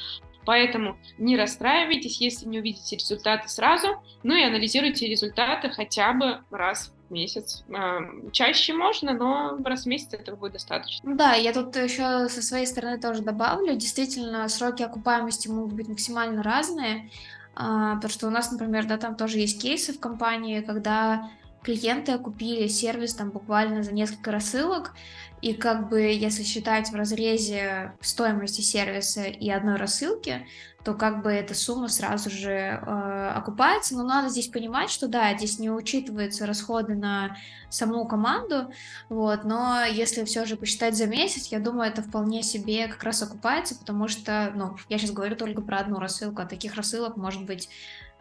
Поэтому 0.44 0.96
не 1.18 1.36
расстраивайтесь, 1.36 2.20
если 2.20 2.46
не 2.46 2.58
увидите 2.58 2.96
результаты 2.96 3.48
сразу, 3.48 4.02
ну 4.22 4.34
и 4.34 4.42
анализируйте 4.42 5.06
результаты 5.06 5.70
хотя 5.70 6.12
бы 6.12 6.40
раз 6.50 6.92
в 7.08 7.12
месяц. 7.12 7.64
А, 7.72 8.00
чаще 8.32 8.72
можно, 8.72 9.12
но 9.12 9.58
раз 9.64 9.84
в 9.84 9.86
месяц 9.86 10.12
этого 10.14 10.36
будет 10.36 10.52
достаточно. 10.52 11.14
Да, 11.14 11.34
я 11.34 11.52
тут 11.52 11.76
еще 11.76 12.28
со 12.28 12.42
своей 12.42 12.66
стороны 12.66 12.98
тоже 12.98 13.22
добавлю. 13.22 13.74
Действительно, 13.74 14.48
сроки 14.48 14.82
окупаемости 14.82 15.48
могут 15.48 15.74
быть 15.74 15.88
максимально 15.88 16.42
разные, 16.42 17.10
а, 17.54 17.96
потому 17.96 18.12
что 18.12 18.26
у 18.26 18.30
нас, 18.30 18.50
например, 18.50 18.86
да, 18.86 18.96
там 18.96 19.14
тоже 19.14 19.38
есть 19.38 19.60
кейсы 19.60 19.92
в 19.92 20.00
компании, 20.00 20.60
когда 20.60 21.30
клиенты 21.62 22.18
купили 22.18 22.66
сервис 22.66 23.14
там 23.14 23.30
буквально 23.30 23.82
за 23.82 23.92
несколько 23.92 24.32
рассылок, 24.32 24.92
и 25.40 25.54
как 25.54 25.88
бы 25.88 26.00
если 26.00 26.44
считать 26.44 26.90
в 26.90 26.94
разрезе 26.94 27.94
стоимости 28.00 28.60
сервиса 28.60 29.24
и 29.24 29.50
одной 29.50 29.76
рассылки, 29.76 30.46
то 30.84 30.94
как 30.94 31.22
бы 31.22 31.32
эта 31.32 31.54
сумма 31.54 31.88
сразу 31.88 32.30
же 32.30 32.50
э, 32.50 33.32
окупается. 33.34 33.96
Но 33.96 34.04
надо 34.04 34.28
здесь 34.28 34.48
понимать, 34.48 34.90
что 34.90 35.08
да, 35.08 35.36
здесь 35.36 35.58
не 35.58 35.70
учитываются 35.70 36.46
расходы 36.46 36.94
на 36.94 37.36
саму 37.70 38.06
команду, 38.06 38.72
вот, 39.08 39.44
но 39.44 39.84
если 39.84 40.24
все 40.24 40.44
же 40.44 40.56
посчитать 40.56 40.96
за 40.96 41.06
месяц, 41.06 41.46
я 41.48 41.58
думаю, 41.58 41.90
это 41.90 42.02
вполне 42.02 42.42
себе 42.42 42.86
как 42.86 43.02
раз 43.02 43.22
окупается, 43.22 43.76
потому 43.76 44.08
что, 44.08 44.52
ну, 44.54 44.76
я 44.88 44.98
сейчас 44.98 45.10
говорю 45.10 45.36
только 45.36 45.60
про 45.62 45.78
одну 45.78 45.98
рассылку, 45.98 46.42
а 46.42 46.46
таких 46.46 46.74
рассылок 46.74 47.16
может 47.16 47.44
быть, 47.46 47.68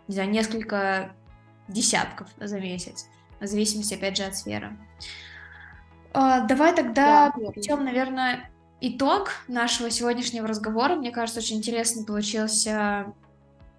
не 0.08 0.16
знаю, 0.16 0.30
несколько 0.30 1.14
десятков 1.68 2.28
за 2.40 2.60
месяц 2.60 3.08
в 3.42 3.48
зависимости, 3.48 3.94
опять 3.94 4.18
же, 4.18 4.24
от 4.24 4.36
сферы. 4.36 4.78
А, 6.14 6.42
давай 6.42 6.76
тогда 6.76 7.32
да, 7.36 7.46
подведем, 7.46 7.84
наверное, 7.84 8.52
итог 8.82 9.32
нашего 9.48 9.90
сегодняшнего 9.90 10.48
разговора. 10.48 10.96
Мне 10.96 11.12
кажется, 11.12 11.40
очень 11.40 11.58
интересный 11.58 12.06
получился 12.06 13.14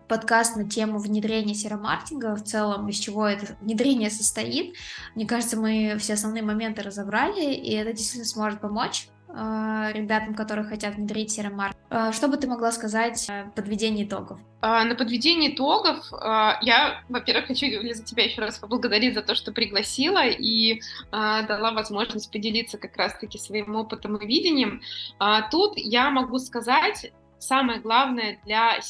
подкаст 0.08 0.56
на 0.56 0.68
тему 0.68 0.98
внедрения 0.98 1.54
серомаркетинга, 1.54 2.34
в 2.36 2.44
целом, 2.44 2.88
из 2.88 2.96
чего 2.96 3.26
это 3.26 3.56
внедрение 3.60 4.10
состоит. 4.10 4.74
Мне 5.14 5.26
кажется, 5.26 5.56
мы 5.56 5.96
все 5.98 6.14
основные 6.14 6.42
моменты 6.42 6.82
разобрали, 6.82 7.54
и 7.54 7.72
это 7.72 7.92
действительно 7.92 8.26
сможет 8.26 8.60
помочь 8.60 9.08
э, 9.28 9.90
ребятам, 9.94 10.34
которые 10.34 10.66
хотят 10.66 10.96
внедрить 10.96 11.32
серомаркетинг. 11.32 11.81
Э, 11.92 12.10
что 12.12 12.28
бы 12.28 12.38
ты 12.38 12.48
могла 12.48 12.72
сказать 12.72 13.28
о 13.28 13.50
подведении 13.54 14.04
итогов? 14.04 14.40
А, 14.62 14.84
на 14.84 14.94
подведении 14.94 15.54
итогов 15.54 16.06
а, 16.12 16.58
я, 16.62 17.02
во-первых, 17.10 17.48
хочу 17.48 17.66
за 17.92 18.02
тебя 18.02 18.24
еще 18.24 18.40
раз 18.40 18.58
поблагодарить 18.58 19.14
за 19.14 19.20
то, 19.20 19.34
что 19.34 19.52
пригласила 19.52 20.26
и 20.26 20.80
а, 21.10 21.42
дала 21.42 21.72
возможность 21.72 22.32
поделиться 22.32 22.78
как 22.78 22.96
раз-таки 22.96 23.38
своим 23.38 23.76
опытом 23.76 24.16
и 24.16 24.26
видением. 24.26 24.80
Тут 25.50 25.74
я 25.76 26.10
могу 26.10 26.38
сказать, 26.38 27.12
самое 27.38 27.80
главное 27.80 28.40
для 28.44 28.80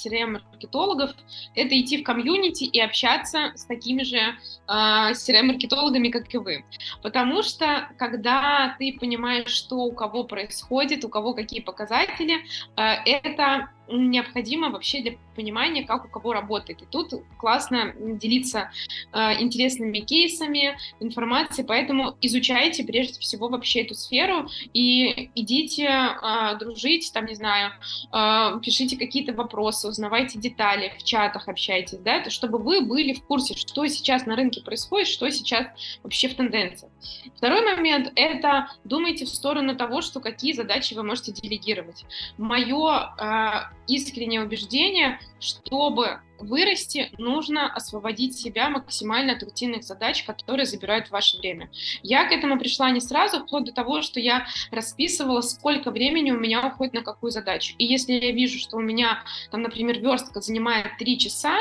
CRM-маркетологов— 0.63 1.11
это 1.55 1.81
идти 1.81 1.99
в 1.99 2.05
комьюнити 2.05 2.65
и 2.65 2.81
общаться 2.81 3.53
с 3.55 3.65
такими 3.65 4.03
же 4.03 4.17
э, 4.17 4.33
CRM-маркетологами, 4.69 6.09
как 6.09 6.33
и 6.35 6.39
вы. 6.39 6.65
Потому 7.03 7.43
что, 7.43 7.89
когда 7.99 8.77
ты 8.79 8.97
понимаешь, 8.99 9.51
что 9.51 9.77
у 9.77 9.93
кого 9.93 10.25
происходит, 10.25 11.05
у 11.05 11.09
кого 11.09 11.35
какие 11.35 11.61
показатели, 11.61 12.45
э, 12.77 12.83
это 13.05 13.69
необходимо 13.89 14.71
вообще 14.71 15.03
для 15.03 15.13
понимания, 15.35 15.85
как 15.85 16.05
у 16.05 16.09
кого 16.09 16.33
работает. 16.33 16.83
И 16.83 16.87
тут 16.87 17.13
классно 17.39 17.95
делиться 17.99 18.71
э, 19.13 19.43
интересными 19.43 19.99
кейсами, 20.01 20.77
информацией, 21.01 21.67
поэтому 21.67 22.17
изучайте 22.21 22.85
прежде 22.85 23.21
всего 23.21 23.49
вообще 23.49 23.83
эту 23.83 23.95
сферу 23.95 24.49
и 24.73 25.31
идите 25.35 25.87
э, 25.87 26.59
дружить, 26.59 27.11
там, 27.13 27.27
не 27.27 27.35
знаю, 27.35 27.73
э, 28.13 28.61
пишите 28.63 28.97
какие-то 28.97 29.33
вопросы, 29.33 29.89
узнавайте 29.89 30.39
детали, 30.39 30.51
в 30.98 31.05
чатах 31.05 31.48
общайтесь, 31.48 31.98
да, 31.98 32.16
это 32.16 32.30
чтобы 32.30 32.59
вы 32.59 32.80
были 32.80 33.12
в 33.12 33.24
курсе, 33.24 33.55
что 33.55 33.86
сейчас 33.86 34.26
на 34.26 34.36
рынке 34.36 34.62
происходит, 34.62 35.09
что 35.09 35.30
сейчас 35.30 35.66
вообще 36.03 36.28
в 36.28 36.34
тенденции. 36.34 36.90
Второй 37.36 37.62
момент– 37.62 38.12
это 38.16 38.68
думайте 38.84 39.24
в 39.24 39.28
сторону 39.28 39.76
того, 39.76 40.00
что 40.00 40.20
какие 40.20 40.53
задачи 40.53 40.94
вы 40.94 41.03
можете 41.03 41.32
делегировать. 41.32 42.05
Мое 42.38 43.14
э, 43.18 43.50
искреннее 43.88 44.42
убеждение, 44.42 45.20
чтобы 45.40 46.20
вырасти, 46.43 47.11
нужно 47.18 47.72
освободить 47.72 48.36
себя 48.36 48.68
максимально 48.68 49.34
от 49.34 49.43
рутинных 49.43 49.84
задач, 49.84 50.24
которые 50.24 50.66
забирают 50.66 51.11
ваше 51.11 51.38
время. 51.38 51.70
Я 52.03 52.24
к 52.28 52.32
этому 52.32 52.59
пришла 52.59 52.90
не 52.90 53.01
сразу, 53.01 53.40
вплоть 53.40 53.64
до 53.64 53.72
того, 53.72 54.03
что 54.03 54.20
я 54.20 54.47
расписывала, 54.70 55.40
сколько 55.40 55.90
времени 55.90 56.30
у 56.30 56.38
меня 56.38 56.66
уходит 56.66 56.95
на 56.95 57.03
какую 57.03 57.30
задачу. 57.30 57.74
И 57.78 57.84
если 57.84 58.12
я 58.12 58.32
вижу, 58.32 58.59
что 58.59 58.76
у 58.76 58.80
меня, 58.80 59.24
там, 59.51 59.62
например, 59.62 59.99
верстка 59.99 60.40
занимает 60.40 60.97
3 60.99 61.18
часа, 61.18 61.55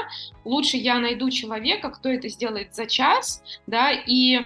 лучше 0.43 0.77
я 0.77 0.99
найду 0.99 1.29
человека, 1.29 1.89
кто 1.89 2.09
это 2.09 2.29
сделает 2.29 2.75
за 2.75 2.85
час, 2.85 3.43
да, 3.67 3.91
и 3.91 4.37
э, 4.37 4.43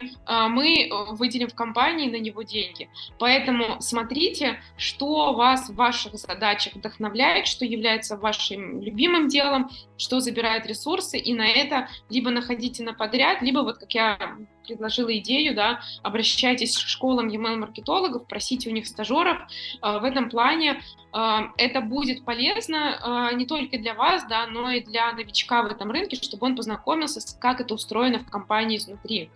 мы 0.49 0.89
выделим 1.11 1.47
в 1.47 1.55
компании 1.55 2.09
на 2.09 2.17
него 2.17 2.43
деньги. 2.43 2.89
Поэтому 3.19 3.77
смотрите, 3.79 4.59
что 4.77 5.33
вас 5.33 5.69
в 5.69 5.75
ваших 5.75 6.15
задачах 6.15 6.75
вдохновляет, 6.75 7.47
что 7.47 7.65
является 7.65 8.17
вашим 8.17 8.81
любимым 8.81 9.27
делом, 9.27 9.69
что 9.97 10.19
забирает 10.25 10.65
ресурсы, 10.65 11.17
и 11.17 11.33
на 11.33 11.47
это 11.47 11.87
либо 12.09 12.29
находите 12.31 12.83
на 12.83 12.93
подряд, 12.93 13.41
либо 13.41 13.59
вот 13.59 13.77
как 13.77 13.93
я 13.93 14.37
предложила 14.65 15.15
идею, 15.17 15.55
да, 15.55 15.81
обращайтесь 16.03 16.77
к 16.77 16.87
школам 16.87 17.29
email-маркетологов, 17.29 18.27
просите 18.27 18.69
у 18.69 18.73
них 18.73 18.87
стажеров. 18.87 19.37
А, 19.81 19.99
в 19.99 20.03
этом 20.03 20.29
плане 20.29 20.81
а, 21.11 21.51
это 21.57 21.81
будет 21.81 22.25
полезно 22.25 22.97
а, 23.01 23.33
не 23.33 23.45
только 23.45 23.77
для 23.77 23.93
вас, 23.93 24.25
да, 24.27 24.47
но 24.47 24.71
и 24.71 24.83
для 24.83 25.11
новичка 25.13 25.63
в 25.63 25.67
этом 25.67 25.91
рынке, 25.91 26.15
чтобы 26.15 26.47
он 26.47 26.55
познакомился 26.55 27.21
с 27.21 27.33
как 27.39 27.61
это 27.61 27.73
устроено 27.73 28.19
в 28.19 28.29
компании 28.29 28.77
изнутри. 28.77 29.29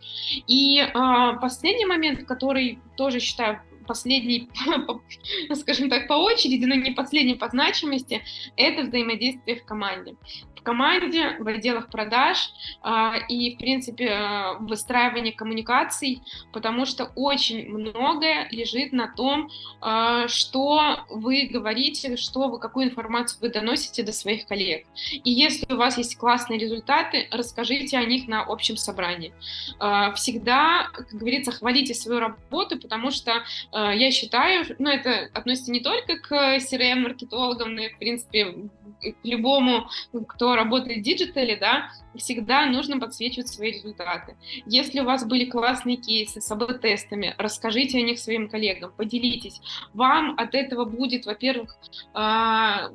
И 0.47 0.83
последний 1.41 1.85
момент, 1.85 2.25
который 2.25 2.79
тоже 2.97 3.19
считаю 3.19 3.61
последний, 3.89 4.47
скажем 5.55 5.89
так, 5.89 6.07
по 6.07 6.13
очереди, 6.13 6.63
но 6.65 6.75
не 6.75 6.91
последний 6.91 7.33
по 7.33 7.49
значимости, 7.49 8.21
это 8.55 8.83
взаимодействие 8.83 9.57
в 9.57 9.65
команде 9.65 10.15
в 10.59 10.63
команде, 10.63 11.37
в 11.39 11.47
отделах 11.47 11.89
продаж 11.89 12.51
а, 12.81 13.15
и, 13.29 13.55
в 13.55 13.57
принципе, 13.57 14.57
выстраивание 14.59 15.33
коммуникаций, 15.33 16.21
потому 16.51 16.85
что 16.85 17.11
очень 17.15 17.69
многое 17.69 18.47
лежит 18.51 18.91
на 18.91 19.07
том, 19.07 19.49
а, 19.81 20.27
что 20.27 21.05
вы 21.09 21.49
говорите, 21.51 22.17
что 22.17 22.49
вы, 22.49 22.59
какую 22.59 22.87
информацию 22.87 23.39
вы 23.41 23.49
доносите 23.49 24.03
до 24.03 24.11
своих 24.11 24.47
коллег. 24.47 24.85
И 25.23 25.31
если 25.31 25.71
у 25.73 25.77
вас 25.77 25.97
есть 25.97 26.17
классные 26.17 26.59
результаты, 26.59 27.27
расскажите 27.31 27.97
о 27.97 28.05
них 28.05 28.27
на 28.27 28.41
общем 28.41 28.77
собрании. 28.77 29.33
А, 29.79 30.11
всегда, 30.13 30.89
как 30.93 31.07
говорится, 31.09 31.51
хвалите 31.51 31.93
свою 31.93 32.19
работу, 32.19 32.77
потому 32.79 33.11
что 33.11 33.31
э, 33.31 33.41
я 33.93 34.11
считаю, 34.11 34.65
ну, 34.79 34.89
это 34.89 35.29
относится 35.33 35.71
не 35.71 35.79
только 35.79 36.17
к 36.17 36.57
CRM-маркетологам, 36.57 37.75
но 37.75 37.81
и, 37.81 37.89
в 37.89 37.97
принципе, 37.97 38.69
к 39.01 39.25
любому, 39.25 39.89
кто 40.27 40.55
работает 40.55 40.99
в 40.99 41.01
диджитале, 41.03 41.55
да, 41.55 41.89
всегда 42.15 42.65
нужно 42.65 42.99
подсвечивать 42.99 43.47
свои 43.47 43.71
результаты. 43.71 44.35
Если 44.65 44.99
у 44.99 45.05
вас 45.05 45.25
были 45.25 45.45
классные 45.45 45.97
кейсы 45.97 46.41
с 46.41 46.51
AB-тестами, 46.51 47.35
расскажите 47.37 47.99
о 47.99 48.01
них 48.01 48.19
своим 48.19 48.49
коллегам, 48.49 48.91
поделитесь. 48.95 49.61
Вам 49.93 50.35
от 50.37 50.55
этого 50.55 50.85
будет, 50.85 51.25
во-первых, 51.25 51.77
а, 52.13 52.89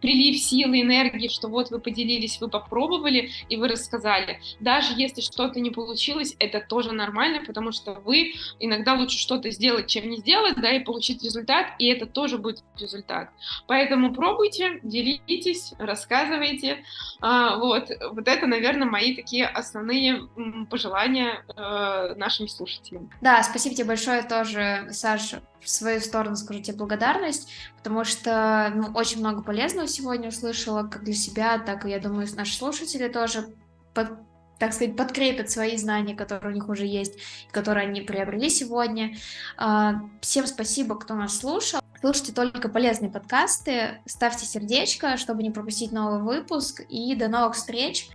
прилив 0.00 0.38
силы, 0.38 0.82
энергии, 0.82 1.28
что 1.28 1.48
вот 1.48 1.70
вы 1.70 1.80
поделились, 1.80 2.40
вы 2.40 2.48
попробовали 2.48 3.30
и 3.48 3.56
вы 3.56 3.68
рассказали. 3.68 4.40
Даже 4.60 4.94
если 4.96 5.20
что-то 5.20 5.60
не 5.60 5.70
получилось, 5.70 6.36
это 6.38 6.60
тоже 6.60 6.92
нормально, 6.92 7.42
потому 7.44 7.72
что 7.72 7.94
вы 7.94 8.34
иногда 8.60 8.94
лучше 8.94 9.18
что-то 9.18 9.50
сделать, 9.50 9.86
чем 9.86 10.08
не 10.08 10.18
сделать, 10.18 10.27
да, 10.56 10.72
и 10.72 10.80
получить 10.80 11.22
результат, 11.22 11.66
и 11.78 11.86
это 11.86 12.06
тоже 12.06 12.38
будет 12.38 12.62
результат. 12.78 13.30
Поэтому 13.66 14.14
пробуйте, 14.14 14.80
делитесь, 14.82 15.72
рассказывайте. 15.78 16.84
А, 17.20 17.56
вот, 17.56 17.90
вот 18.12 18.28
это, 18.28 18.46
наверное, 18.46 18.88
мои 18.88 19.14
такие 19.16 19.46
основные 19.46 20.28
пожелания 20.70 21.44
э, 21.56 22.14
нашим 22.16 22.48
слушателям. 22.48 23.10
Да, 23.20 23.42
спасибо 23.42 23.74
тебе 23.74 23.86
большое 23.86 24.22
тоже, 24.22 24.88
Саша, 24.90 25.42
в 25.60 25.68
свою 25.68 26.00
сторону 26.00 26.36
скажу 26.36 26.60
тебе 26.62 26.76
благодарность, 26.76 27.50
потому 27.78 28.04
что 28.04 28.72
ну, 28.74 28.88
очень 28.94 29.20
много 29.20 29.42
полезного 29.42 29.88
сегодня 29.88 30.28
услышала, 30.28 30.84
как 30.84 31.04
для 31.04 31.14
себя, 31.14 31.58
так 31.58 31.84
и, 31.84 31.90
я 31.90 31.98
думаю, 31.98 32.26
наши 32.36 32.54
слушатели 32.54 33.08
тоже 33.08 33.48
так 34.58 34.72
сказать, 34.72 34.96
подкрепят 34.96 35.50
свои 35.50 35.76
знания, 35.76 36.14
которые 36.14 36.52
у 36.52 36.54
них 36.54 36.68
уже 36.68 36.84
есть, 36.84 37.18
которые 37.50 37.88
они 37.88 38.00
приобрели 38.00 38.50
сегодня. 38.50 39.14
А, 39.56 40.02
всем 40.20 40.46
спасибо, 40.46 40.98
кто 40.98 41.14
нас 41.14 41.38
слушал. 41.38 41.80
Слушайте 42.00 42.32
только 42.32 42.68
полезные 42.68 43.10
подкасты, 43.10 44.00
ставьте 44.06 44.46
сердечко, 44.46 45.16
чтобы 45.16 45.42
не 45.42 45.50
пропустить 45.50 45.90
новый 45.90 46.22
выпуск, 46.22 46.82
и 46.88 47.14
до 47.16 47.28
новых 47.28 47.56
встреч. 47.56 48.08